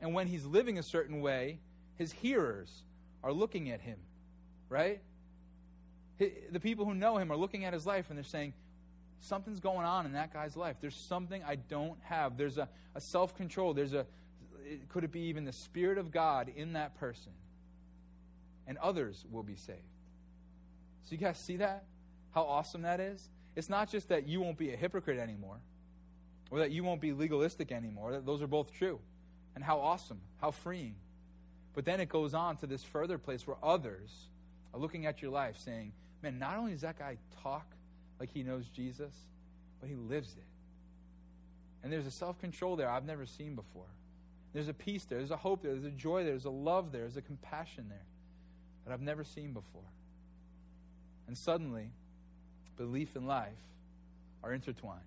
And 0.00 0.14
when 0.14 0.26
he's 0.26 0.44
living 0.44 0.78
a 0.78 0.82
certain 0.82 1.20
way, 1.20 1.58
his 1.96 2.12
hearers 2.12 2.70
are 3.22 3.32
looking 3.32 3.70
at 3.70 3.80
him, 3.80 3.98
right? 4.68 5.00
The 6.18 6.60
people 6.60 6.84
who 6.84 6.94
know 6.94 7.18
him 7.18 7.32
are 7.32 7.36
looking 7.36 7.64
at 7.64 7.72
his 7.72 7.86
life 7.86 8.06
and 8.08 8.16
they're 8.16 8.24
saying, 8.24 8.52
something's 9.20 9.60
going 9.60 9.86
on 9.86 10.06
in 10.06 10.12
that 10.12 10.32
guy's 10.32 10.56
life. 10.56 10.76
There's 10.80 10.96
something 10.96 11.42
I 11.44 11.56
don't 11.56 11.98
have. 12.02 12.36
There's 12.36 12.58
a, 12.58 12.68
a 12.94 13.00
self 13.00 13.36
control. 13.36 13.74
There's 13.74 13.92
a, 13.92 14.06
could 14.90 15.04
it 15.04 15.12
be 15.12 15.22
even 15.22 15.44
the 15.44 15.52
Spirit 15.52 15.98
of 15.98 16.10
God 16.10 16.50
in 16.54 16.74
that 16.74 16.98
person? 16.98 17.32
And 18.66 18.78
others 18.78 19.24
will 19.30 19.42
be 19.42 19.56
saved. 19.56 19.78
So 21.04 21.12
you 21.12 21.18
guys 21.18 21.38
see 21.38 21.56
that? 21.56 21.84
How 22.32 22.42
awesome 22.42 22.82
that 22.82 23.00
is? 23.00 23.28
It's 23.54 23.68
not 23.68 23.90
just 23.90 24.08
that 24.08 24.26
you 24.26 24.40
won't 24.40 24.58
be 24.58 24.72
a 24.72 24.76
hypocrite 24.76 25.18
anymore 25.18 25.58
or 26.50 26.58
that 26.60 26.70
you 26.70 26.84
won't 26.84 27.00
be 27.00 27.12
legalistic 27.12 27.72
anymore. 27.72 28.20
Those 28.24 28.42
are 28.42 28.46
both 28.46 28.72
true. 28.72 28.98
And 29.54 29.62
how 29.62 29.80
awesome, 29.80 30.20
how 30.40 30.50
freeing. 30.50 30.94
But 31.74 31.84
then 31.84 32.00
it 32.00 32.08
goes 32.08 32.34
on 32.34 32.56
to 32.58 32.66
this 32.66 32.82
further 32.82 33.18
place 33.18 33.46
where 33.46 33.56
others 33.62 34.10
are 34.72 34.80
looking 34.80 35.06
at 35.06 35.22
your 35.22 35.30
life 35.30 35.56
saying, 35.58 35.92
man, 36.22 36.38
not 36.38 36.56
only 36.56 36.72
does 36.72 36.82
that 36.82 36.98
guy 36.98 37.16
talk 37.42 37.66
like 38.20 38.30
he 38.30 38.42
knows 38.42 38.68
Jesus, 38.68 39.12
but 39.80 39.88
he 39.88 39.96
lives 39.96 40.32
it. 40.32 40.44
And 41.82 41.92
there's 41.92 42.06
a 42.06 42.10
self 42.10 42.38
control 42.40 42.76
there 42.76 42.88
I've 42.88 43.04
never 43.04 43.26
seen 43.26 43.54
before. 43.54 43.88
There's 44.52 44.68
a 44.68 44.74
peace 44.74 45.04
there, 45.04 45.18
there's 45.18 45.30
a 45.30 45.36
hope 45.36 45.62
there, 45.62 45.72
there's 45.72 45.84
a 45.84 45.90
joy 45.90 46.24
there, 46.24 46.32
there's 46.32 46.44
a 46.44 46.50
love 46.50 46.92
there, 46.92 47.02
there's 47.02 47.16
a 47.16 47.22
compassion 47.22 47.86
there 47.88 48.04
that 48.84 48.92
I've 48.92 49.00
never 49.00 49.24
seen 49.24 49.52
before. 49.52 49.82
And 51.26 51.36
suddenly, 51.36 51.90
belief 52.76 53.16
and 53.16 53.26
life 53.26 53.48
are 54.42 54.52
intertwined. 54.52 55.00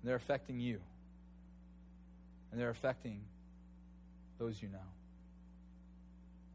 And 0.00 0.08
they're 0.08 0.16
affecting 0.16 0.60
you. 0.60 0.80
And 2.50 2.60
they're 2.60 2.70
affecting 2.70 3.20
those 4.38 4.60
you 4.62 4.68
know. 4.68 4.78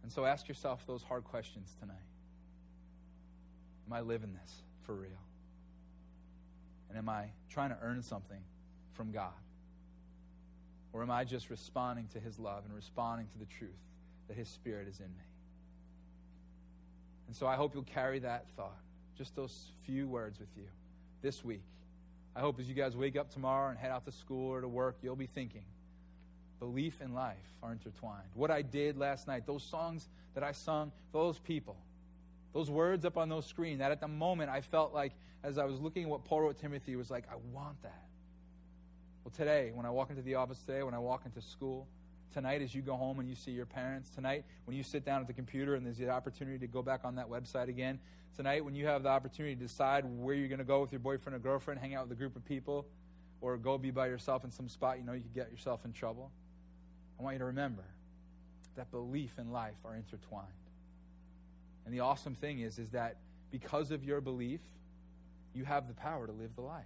And 0.03 0.11
so 0.11 0.25
ask 0.25 0.47
yourself 0.47 0.85
those 0.87 1.03
hard 1.03 1.23
questions 1.25 1.75
tonight. 1.79 1.95
Am 3.87 3.93
I 3.93 4.01
living 4.01 4.33
this 4.41 4.53
for 4.85 4.93
real? 4.93 5.09
And 6.89 6.97
am 6.97 7.09
I 7.09 7.25
trying 7.49 7.69
to 7.69 7.77
earn 7.81 8.01
something 8.01 8.41
from 8.93 9.11
God? 9.11 9.31
Or 10.93 11.01
am 11.01 11.11
I 11.11 11.23
just 11.23 11.49
responding 11.49 12.07
to 12.13 12.19
His 12.19 12.37
love 12.37 12.63
and 12.65 12.75
responding 12.75 13.27
to 13.27 13.39
the 13.39 13.45
truth 13.45 13.69
that 14.27 14.35
His 14.35 14.47
Spirit 14.47 14.87
is 14.87 14.99
in 14.99 15.05
me? 15.05 15.25
And 17.27 17.35
so 17.35 17.47
I 17.47 17.55
hope 17.55 17.73
you'll 17.73 17.83
carry 17.83 18.19
that 18.19 18.45
thought, 18.57 18.77
just 19.21 19.35
those 19.35 19.65
few 19.85 20.07
words 20.07 20.39
with 20.39 20.49
you 20.57 20.63
this 21.21 21.45
week. 21.45 21.61
I 22.35 22.39
hope 22.39 22.59
as 22.59 22.67
you 22.67 22.73
guys 22.73 22.97
wake 22.97 23.15
up 23.15 23.29
tomorrow 23.29 23.69
and 23.69 23.77
head 23.77 23.91
out 23.91 24.03
to 24.05 24.11
school 24.11 24.49
or 24.49 24.61
to 24.61 24.67
work, 24.67 24.97
you'll 25.03 25.15
be 25.15 25.27
thinking, 25.27 25.61
belief 26.59 27.01
and 27.01 27.13
life 27.13 27.35
are 27.61 27.71
intertwined. 27.71 28.25
What 28.33 28.49
I 28.49 28.63
did 28.63 28.97
last 28.97 29.27
night, 29.27 29.45
those 29.45 29.61
songs 29.61 30.09
that 30.33 30.43
I 30.43 30.53
sung, 30.53 30.91
those 31.13 31.37
people, 31.37 31.77
those 32.51 32.71
words 32.71 33.05
up 33.05 33.15
on 33.15 33.29
those 33.29 33.45
screen, 33.45 33.77
that 33.77 33.91
at 33.91 34.01
the 34.01 34.07
moment 34.07 34.49
I 34.49 34.61
felt 34.61 34.91
like, 34.91 35.11
as 35.43 35.59
I 35.59 35.65
was 35.65 35.79
looking 35.79 36.05
at 36.05 36.09
what 36.09 36.25
Paul 36.25 36.41
wrote 36.41 36.57
Timothy, 36.57 36.95
was 36.95 37.11
like, 37.11 37.25
I 37.31 37.35
want 37.53 37.79
that. 37.83 38.07
Well, 39.23 39.33
today, 39.37 39.69
when 39.71 39.85
I 39.85 39.91
walk 39.91 40.09
into 40.09 40.23
the 40.23 40.33
office 40.33 40.57
today, 40.65 40.81
when 40.81 40.95
I 40.95 40.99
walk 40.99 41.27
into 41.27 41.43
school, 41.43 41.85
tonight 42.33 42.61
as 42.61 42.73
you 42.73 42.81
go 42.81 42.95
home 42.95 43.19
and 43.19 43.29
you 43.29 43.35
see 43.35 43.51
your 43.51 43.65
parents, 43.65 44.09
tonight 44.09 44.45
when 44.65 44.75
you 44.75 44.83
sit 44.83 45.05
down 45.05 45.21
at 45.21 45.27
the 45.27 45.33
computer 45.33 45.75
and 45.75 45.85
there's 45.85 45.97
the 45.97 46.09
opportunity 46.09 46.57
to 46.59 46.67
go 46.67 46.81
back 46.81 47.01
on 47.03 47.15
that 47.15 47.29
website 47.29 47.67
again, 47.67 47.99
tonight 48.35 48.63
when 48.63 48.75
you 48.75 48.85
have 48.87 49.03
the 49.03 49.09
opportunity 49.09 49.55
to 49.55 49.61
decide 49.61 50.05
where 50.05 50.35
you're 50.35 50.47
going 50.47 50.59
to 50.59 50.65
go 50.65 50.81
with 50.81 50.91
your 50.91 50.99
boyfriend 50.99 51.35
or 51.35 51.39
girlfriend, 51.39 51.79
hang 51.79 51.95
out 51.95 52.07
with 52.07 52.17
a 52.17 52.19
group 52.19 52.35
of 52.35 52.45
people, 52.45 52.85
or 53.41 53.57
go 53.57 53.77
be 53.77 53.91
by 53.91 54.07
yourself 54.07 54.43
in 54.43 54.51
some 54.51 54.69
spot 54.69 54.97
you 54.97 55.03
know 55.03 55.13
you 55.13 55.21
could 55.21 55.33
get 55.33 55.51
yourself 55.51 55.83
in 55.85 55.93
trouble, 55.93 56.31
I 57.19 57.23
want 57.23 57.35
you 57.35 57.39
to 57.39 57.45
remember 57.45 57.83
that 58.75 58.89
belief 58.91 59.31
and 59.37 59.51
life 59.51 59.75
are 59.83 59.95
intertwined. 59.95 60.47
And 61.85 61.93
the 61.93 61.99
awesome 62.01 62.35
thing 62.35 62.59
is, 62.59 62.79
is 62.79 62.89
that 62.91 63.17
because 63.51 63.91
of 63.91 64.03
your 64.03 64.21
belief, 64.21 64.61
you 65.53 65.65
have 65.65 65.87
the 65.87 65.93
power 65.93 66.25
to 66.25 66.31
live 66.31 66.55
the 66.55 66.61
life. 66.61 66.85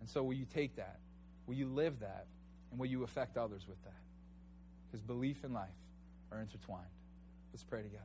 And 0.00 0.08
so, 0.08 0.22
will 0.22 0.34
you 0.34 0.46
take 0.46 0.76
that? 0.76 0.98
Will 1.46 1.54
you 1.54 1.66
live 1.66 2.00
that? 2.00 2.26
And 2.74 2.80
will 2.80 2.88
you 2.88 3.04
affect 3.04 3.36
others 3.36 3.62
with 3.68 3.80
that? 3.84 3.94
Because 4.90 5.00
belief 5.00 5.44
and 5.44 5.54
life 5.54 5.68
are 6.32 6.40
intertwined. 6.40 6.82
Let's 7.52 7.62
pray 7.62 7.82
together. 7.82 8.02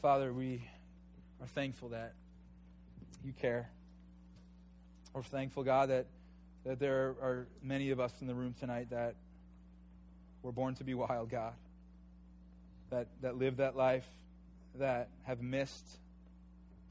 Father, 0.00 0.32
we 0.32 0.66
are 1.42 1.46
thankful 1.48 1.90
that 1.90 2.14
you 3.22 3.34
care. 3.34 3.68
We're 5.12 5.22
thankful, 5.24 5.62
God, 5.62 5.90
that, 5.90 6.06
that 6.64 6.80
there 6.80 7.16
are 7.20 7.46
many 7.62 7.90
of 7.90 8.00
us 8.00 8.14
in 8.22 8.28
the 8.28 8.34
room 8.34 8.54
tonight 8.58 8.88
that 8.88 9.16
were 10.42 10.52
born 10.52 10.74
to 10.76 10.84
be 10.84 10.94
wild, 10.94 11.28
God, 11.28 11.52
that, 12.88 13.08
that 13.20 13.36
live 13.36 13.58
that 13.58 13.76
life, 13.76 14.06
that 14.76 15.10
have 15.24 15.42
missed 15.42 15.98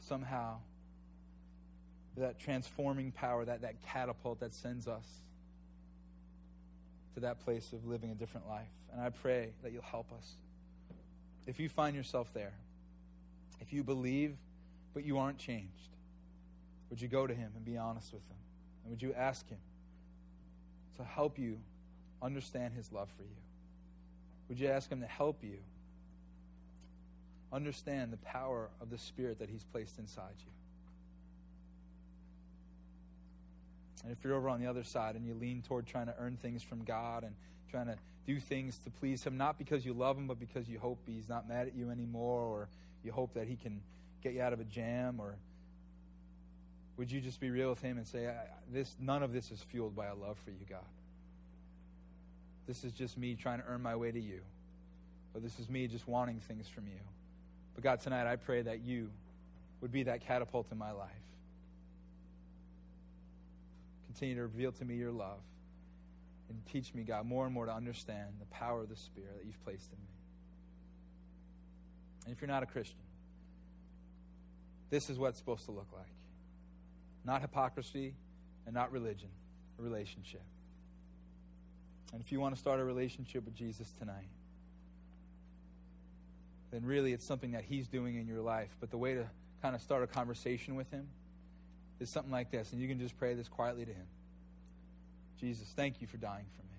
somehow 0.02 0.58
that 2.18 2.40
transforming 2.40 3.12
power, 3.12 3.46
that, 3.46 3.62
that 3.62 3.82
catapult 3.88 4.40
that 4.42 4.54
sends 4.54 4.88
us 4.88 5.06
to 7.14 7.22
that 7.22 7.44
place 7.44 7.74
of 7.74 7.86
living 7.86 8.12
a 8.12 8.16
different 8.16 8.48
life. 8.48 8.68
And 8.92 9.02
I 9.02 9.10
pray 9.10 9.50
that 9.64 9.72
you'll 9.72 9.82
help 9.82 10.12
us. 10.18 10.34
If 11.48 11.60
you 11.60 11.70
find 11.70 11.96
yourself 11.96 12.34
there, 12.34 12.54
if 13.60 13.74
you 13.74 13.84
believe 13.84 14.36
but 14.94 15.06
you 15.06 15.18
aren't 15.18 15.38
changed, 15.38 15.70
would 16.90 17.02
you 17.02 17.08
go 17.08 17.26
to 17.26 17.34
him 17.34 17.52
and 17.56 17.64
be 17.64 17.78
honest 17.78 18.12
with 18.12 18.24
him? 18.24 18.38
And 18.84 18.92
would 18.92 19.02
you 19.02 19.14
ask 19.14 19.48
him 19.48 19.60
to 20.98 21.04
help 21.04 21.40
you 21.40 21.58
understand 22.22 22.74
his 22.74 22.92
love 22.92 23.10
for 23.16 23.24
you? 23.24 23.30
Would 24.50 24.60
you 24.60 24.68
ask 24.68 24.90
him 24.90 25.00
to 25.00 25.08
help 25.08 25.44
you 25.44 25.58
understand 27.54 28.12
the 28.12 28.18
power 28.18 28.70
of 28.82 28.90
the 28.90 28.98
Spirit 28.98 29.40
that 29.40 29.50
he's 29.50 29.64
placed 29.64 29.98
inside 29.98 30.34
you? 30.40 30.52
And 34.04 34.12
if 34.12 34.24
you're 34.24 34.36
over 34.36 34.50
on 34.50 34.60
the 34.60 34.68
other 34.68 34.84
side 34.84 35.16
and 35.16 35.26
you 35.26 35.34
lean 35.34 35.62
toward 35.62 35.86
trying 35.86 36.08
to 36.08 36.16
earn 36.18 36.38
things 36.38 36.64
from 36.64 36.84
God 36.84 37.24
and 37.24 37.36
trying 37.70 37.88
to 37.88 37.96
do 38.26 38.40
things 38.40 38.78
to 38.80 38.90
please 38.90 39.24
Him, 39.24 39.38
not 39.38 39.58
because 39.58 39.86
you 39.86 39.94
love 39.94 40.18
Him, 40.18 40.28
but 40.28 40.40
because 40.40 40.68
you 40.68 40.80
hope 40.80 41.00
He's 41.06 41.30
not 41.30 41.48
mad 41.48 41.68
at 41.68 41.76
you 41.76 41.90
anymore, 41.90 42.42
or 42.42 42.70
you 43.04 43.12
hope 43.12 43.34
that 43.36 43.48
He 43.48 43.56
can 43.56 43.82
get 44.24 44.34
you 44.34 44.42
out 44.42 44.54
of 44.54 44.60
a 44.60 44.64
jam, 44.64 45.20
or 45.20 45.36
would 46.98 47.12
you 47.12 47.22
just 47.22 47.40
be 47.40 47.50
real 47.50 47.70
with 47.70 47.82
Him 47.82 47.98
and 47.98 48.08
say, 48.08 48.32
"This, 48.72 48.96
none 49.00 49.24
of 49.24 49.34
this 49.34 49.52
is 49.52 49.62
fueled 49.62 49.96
by 49.96 50.08
a 50.08 50.16
love 50.16 50.38
for 50.44 50.52
you, 50.52 50.66
God. 50.70 50.86
This 52.68 52.84
is 52.84 52.94
just 52.94 53.18
me 53.18 53.36
trying 53.36 53.60
to 53.60 53.66
earn 53.68 53.82
my 53.82 53.96
way 53.96 54.12
to 54.12 54.20
you, 54.20 54.42
or 55.34 55.42
this 55.42 55.60
is 55.60 55.70
me 55.70 55.88
just 55.88 56.08
wanting 56.08 56.40
things 56.42 56.68
from 56.68 56.88
you." 56.88 57.00
But 57.74 57.84
God, 57.84 58.02
tonight 58.02 58.28
I 58.28 58.36
pray 58.36 58.62
that 58.62 58.82
you 58.82 59.10
would 59.82 59.92
be 59.92 60.04
that 60.04 60.22
catapult 60.22 60.72
in 60.72 60.78
my 60.78 60.92
life 60.92 61.10
continue 64.12 64.36
to 64.36 64.42
reveal 64.42 64.74
to 64.74 64.84
me 64.84 64.96
your 64.96 65.12
love 65.12 65.40
and 66.50 66.66
teach 66.66 66.94
me, 66.94 67.04
God, 67.04 67.26
more 67.26 67.46
and 67.46 67.54
more 67.54 67.66
to 67.66 67.74
understand 67.74 68.28
the 68.40 68.46
power 68.48 68.82
of 68.82 68.90
the 68.90 68.96
Spirit 68.98 69.38
that 69.38 69.46
you've 69.46 69.64
placed 69.64 69.90
in 69.90 69.98
me. 69.98 70.12
And 72.26 72.36
if 72.36 72.42
you're 72.42 72.50
not 72.50 72.62
a 72.62 72.66
Christian, 72.66 73.00
this 74.90 75.10
is 75.10 75.18
what 75.18 75.30
it's 75.30 75.38
supposed 75.38 75.66
to 75.66 75.72
look 75.72 75.88
like 75.94 76.08
not 77.24 77.40
hypocrisy 77.42 78.16
and 78.66 78.74
not 78.74 78.92
religion, 78.92 79.30
a 79.80 79.82
relationship. 79.84 80.42
And 82.12 82.20
if 82.20 82.32
you 82.32 82.40
want 82.40 82.56
to 82.56 82.60
start 82.60 82.80
a 82.80 82.84
relationship 82.84 83.46
with 83.46 83.54
Jesus 83.54 83.94
tonight, 84.00 84.28
then 86.72 86.84
really 86.84 87.14
it's 87.14 87.24
something 87.24 87.52
that 87.52 87.64
He's 87.64 87.88
doing 87.88 88.16
in 88.16 88.28
your 88.28 88.42
life. 88.42 88.76
But 88.80 88.90
the 88.90 88.98
way 88.98 89.14
to 89.14 89.30
kind 89.62 89.76
of 89.76 89.82
start 89.82 90.02
a 90.02 90.08
conversation 90.08 90.76
with 90.76 90.90
Him 90.90 91.08
is 92.02 92.10
something 92.10 92.32
like 92.32 92.52
this, 92.52 92.74
and 92.74 92.82
you 92.82 92.88
can 92.88 93.00
just 93.00 93.18
pray 93.18 93.34
this 93.34 93.48
quietly 93.48 93.86
to 93.86 93.92
Him 93.92 94.08
Jesus, 95.42 95.68
thank 95.76 96.02
you 96.02 96.08
for 96.08 96.18
dying 96.18 96.46
for 96.56 96.62
me. 96.62 96.78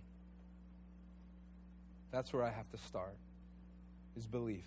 That's 2.12 2.33
where 2.33 2.45
I 2.45 2.51
have 2.51 2.70
to 2.70 2.79
start, 2.87 3.16
is 4.16 4.25
belief. 4.25 4.64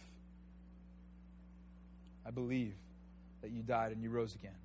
I 2.26 2.32
believe 2.32 2.74
that 3.42 3.52
you 3.52 3.64
died 3.64 3.94
and 3.94 4.04
you 4.04 4.10
rose 4.10 4.36
again. 4.36 4.58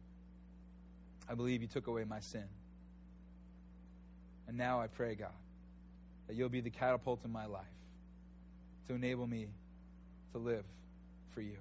I 1.29 1.35
believe 1.35 1.63
you 1.63 1.69
took 1.69 1.87
away 1.87 2.03
my 2.03 2.19
sin. 2.19 2.49
And 4.49 4.59
now 4.59 4.81
I 4.81 4.89
pray, 4.89 5.15
God, 5.15 5.29
that 6.27 6.35
you'll 6.35 6.49
be 6.49 6.61
the 6.61 6.71
catapult 6.71 7.21
in 7.25 7.31
my 7.31 7.47
life 7.47 7.63
to 8.89 8.95
enable 8.95 9.29
me 9.29 9.47
to 10.33 10.39
live 10.39 10.65
for 11.35 11.41
you. 11.41 11.57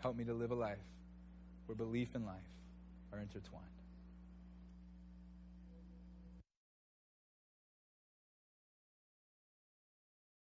Help 0.00 0.16
me 0.16 0.24
to 0.24 0.34
live 0.34 0.50
a 0.50 0.56
life 0.56 0.78
where 1.68 1.76
belief 1.76 2.08
and 2.14 2.24
life 2.24 2.34
are 3.12 3.18
intertwined. 3.18 3.77